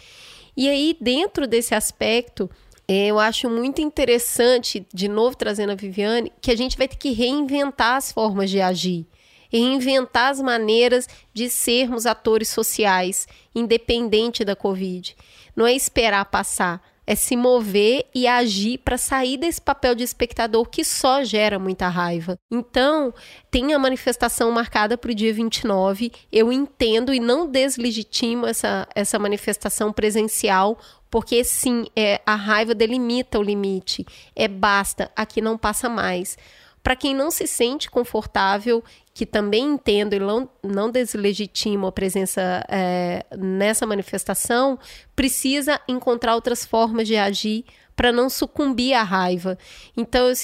[0.56, 2.50] E aí, dentro desse aspecto,
[2.86, 6.96] é, eu acho muito interessante, de novo trazendo a Viviane, que a gente vai ter
[6.96, 9.06] que reinventar as formas de agir
[9.54, 15.16] e reinventar as maneiras de sermos atores sociais, independente da Covid.
[15.54, 20.68] Não é esperar passar, é se mover e agir para sair desse papel de espectador
[20.68, 22.36] que só gera muita raiva.
[22.50, 23.14] Então,
[23.48, 26.10] tem a manifestação marcada para o dia 29.
[26.32, 30.78] Eu entendo e não deslegitimo essa, essa manifestação presencial,
[31.08, 34.04] porque sim, é, a raiva delimita o limite.
[34.34, 36.36] É basta, aqui não passa mais
[36.82, 38.82] Para quem não se sente confortável,
[39.14, 44.76] que também entendo e não, não deslegitimo a presença é, nessa manifestação,
[45.14, 47.64] precisa encontrar outras formas de agir
[47.94, 49.56] para não sucumbir à raiva.
[49.96, 50.34] Então, eu,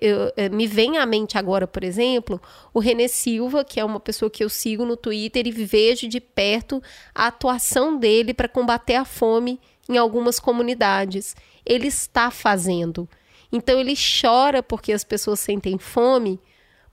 [0.00, 2.42] eu, eu, me vem à mente agora, por exemplo,
[2.74, 6.20] o René Silva, que é uma pessoa que eu sigo no Twitter e vejo de
[6.20, 6.82] perto
[7.14, 11.36] a atuação dele para combater a fome em algumas comunidades.
[11.64, 13.08] Ele está fazendo.
[13.52, 16.40] Então, ele chora porque as pessoas sentem fome,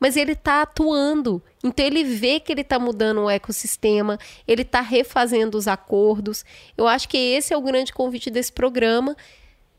[0.03, 1.41] mas ele está atuando.
[1.63, 6.43] Então ele vê que ele está mudando o ecossistema, ele está refazendo os acordos.
[6.77, 9.15] Eu acho que esse é o grande convite desse programa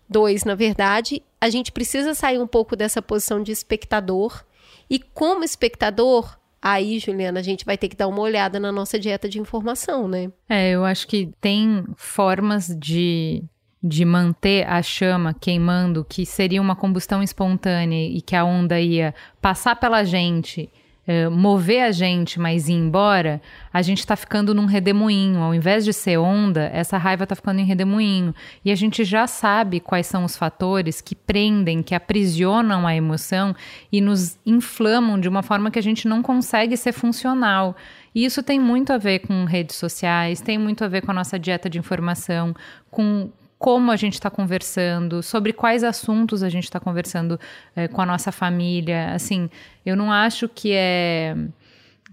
[0.09, 4.45] Dois, na verdade, a gente precisa sair um pouco dessa posição de espectador.
[4.89, 8.99] E como espectador, aí, Juliana, a gente vai ter que dar uma olhada na nossa
[8.99, 10.31] dieta de informação, né?
[10.49, 13.43] É, eu acho que tem formas de,
[13.85, 19.15] de manter a chama queimando, que seria uma combustão espontânea e que a onda ia
[19.43, 20.71] passar pela gente
[21.07, 25.41] eh, mover a gente, mas ir embora, a gente está ficando num redemoinho.
[25.41, 28.35] Ao invés de ser onda, essa raiva está ficando em redemoinho.
[28.65, 33.55] E a gente já sabe quais são os fatores que prendem, que aprisionam a emoção
[33.93, 37.77] e nos inflamam de uma forma que a gente não consegue ser funcional.
[38.15, 41.15] E isso tem muito a ver com redes sociais, tem muito a ver com a
[41.15, 42.55] nossa dieta de informação,
[42.91, 43.31] com
[43.65, 47.41] como a gente está conversando, sobre quais assuntos a gente está conversando
[47.75, 49.15] é, com a nossa família.
[49.15, 49.49] Assim,
[49.87, 51.35] eu não acho que é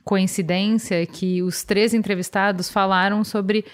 [0.02, 3.66] coincidência que os três entrevistados falaram sobre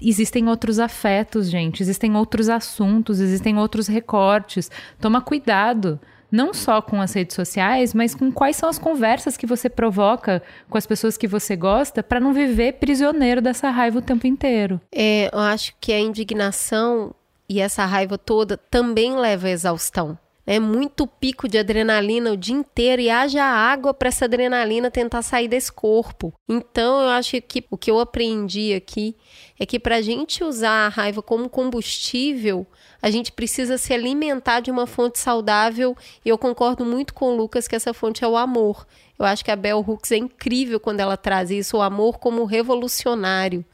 [0.00, 4.70] existem outros afetos, gente, existem outros assuntos, existem outros recortes.
[5.00, 5.98] Toma cuidado
[6.30, 10.42] não só com as redes sociais, mas com quais são as conversas que você provoca
[10.68, 14.80] com as pessoas que você gosta para não viver prisioneiro dessa raiva o tempo inteiro.
[14.92, 17.14] É, eu acho que a indignação
[17.48, 20.18] e essa raiva toda também leva à exaustão.
[20.46, 25.22] É muito pico de adrenalina o dia inteiro e haja água para essa adrenalina tentar
[25.22, 26.32] sair desse corpo.
[26.48, 29.16] Então, eu acho que o que eu aprendi aqui
[29.58, 32.66] é que para a gente usar a raiva como combustível,
[33.00, 35.96] a gente precisa se alimentar de uma fonte saudável.
[36.24, 38.86] E eu concordo muito com o Lucas que essa fonte é o amor.
[39.18, 42.44] Eu acho que a Bell Hooks é incrível quando ela traz isso, o amor como
[42.44, 43.64] revolucionário,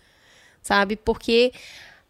[0.60, 0.94] sabe?
[0.94, 1.52] Porque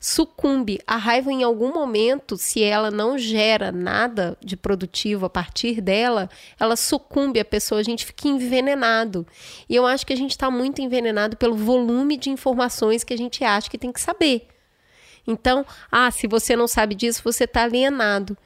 [0.02, 0.80] sucumbe.
[0.84, 6.28] A raiva, em algum momento, se ela não gera nada de produtivo a partir dela,
[6.58, 9.24] ela sucumbe a pessoa, a gente fica envenenado.
[9.68, 13.16] E eu acho que a gente está muito envenenado pelo volume de informações que a
[13.16, 14.48] gente acha que tem que saber.
[15.24, 18.36] Então, ah, se você não sabe disso, você está alienado.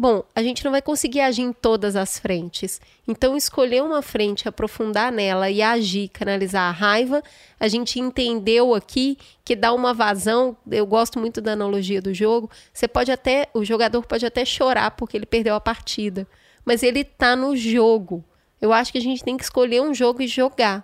[0.00, 2.80] Bom, a gente não vai conseguir agir em todas as frentes.
[3.06, 7.22] Então, escolher uma frente, aprofundar nela e agir, canalizar a raiva,
[7.60, 10.56] a gente entendeu aqui que dá uma vazão.
[10.70, 12.50] Eu gosto muito da analogia do jogo.
[12.72, 16.26] Você pode até, o jogador pode até chorar porque ele perdeu a partida,
[16.64, 18.24] mas ele está no jogo.
[18.58, 20.82] Eu acho que a gente tem que escolher um jogo e jogar.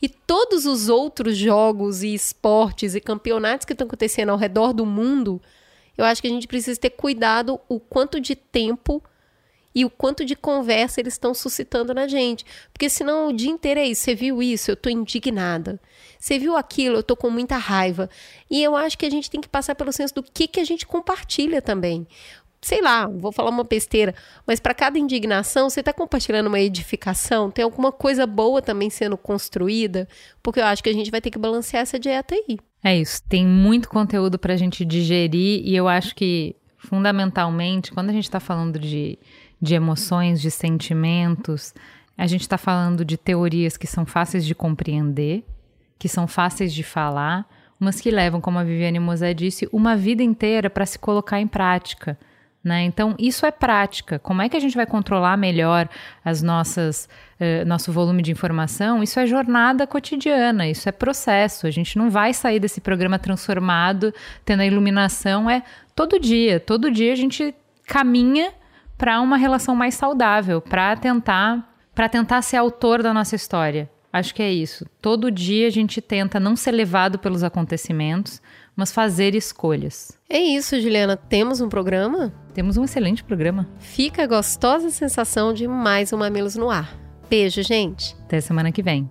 [0.00, 4.86] E todos os outros jogos e esportes e campeonatos que estão acontecendo ao redor do
[4.86, 5.38] mundo,
[5.96, 9.02] eu acho que a gente precisa ter cuidado o quanto de tempo
[9.74, 12.44] e o quanto de conversa eles estão suscitando na gente.
[12.72, 14.02] Porque senão o dia inteiro é isso.
[14.02, 14.70] Você viu isso?
[14.70, 15.80] Eu estou indignada.
[16.18, 16.96] Você viu aquilo?
[16.96, 18.08] Eu estou com muita raiva.
[18.48, 20.64] E eu acho que a gente tem que passar pelo senso do que, que a
[20.64, 22.06] gente compartilha também
[22.64, 24.14] sei lá, vou falar uma besteira,
[24.46, 27.50] mas para cada indignação, você está compartilhando uma edificação?
[27.50, 30.08] Tem alguma coisa boa também sendo construída?
[30.42, 32.58] Porque eu acho que a gente vai ter que balancear essa dieta aí.
[32.86, 38.10] É isso, tem muito conteúdo para a gente digerir e eu acho que, fundamentalmente, quando
[38.10, 39.18] a gente está falando de,
[39.58, 41.72] de emoções, de sentimentos,
[42.16, 45.46] a gente está falando de teorias que são fáceis de compreender,
[45.98, 47.48] que são fáceis de falar,
[47.80, 51.46] mas que levam, como a Viviane Mosé disse, uma vida inteira para se colocar em
[51.46, 52.18] prática.
[52.64, 52.84] Né?
[52.84, 54.18] Então, isso é prática.
[54.18, 55.86] Como é que a gente vai controlar melhor
[56.24, 57.06] as nossas,
[57.38, 59.02] uh, nosso volume de informação?
[59.02, 61.66] Isso é jornada cotidiana, isso é processo.
[61.66, 64.14] A gente não vai sair desse programa transformado,
[64.46, 65.50] tendo a iluminação.
[65.50, 65.62] É
[65.94, 66.58] todo dia.
[66.58, 67.54] Todo dia a gente
[67.86, 68.50] caminha
[68.96, 73.90] para uma relação mais saudável, para tentar, para tentar ser autor da nossa história.
[74.10, 74.86] Acho que é isso.
[75.02, 78.40] Todo dia a gente tenta não ser levado pelos acontecimentos,
[78.74, 80.18] mas fazer escolhas.
[80.30, 81.16] É isso, Juliana.
[81.16, 82.32] Temos um programa?
[82.54, 83.66] Temos um excelente programa.
[83.80, 86.96] Fica a gostosa sensação de mais um Mamilos no Ar.
[87.28, 88.14] Beijo, gente.
[88.22, 89.10] Até semana que vem.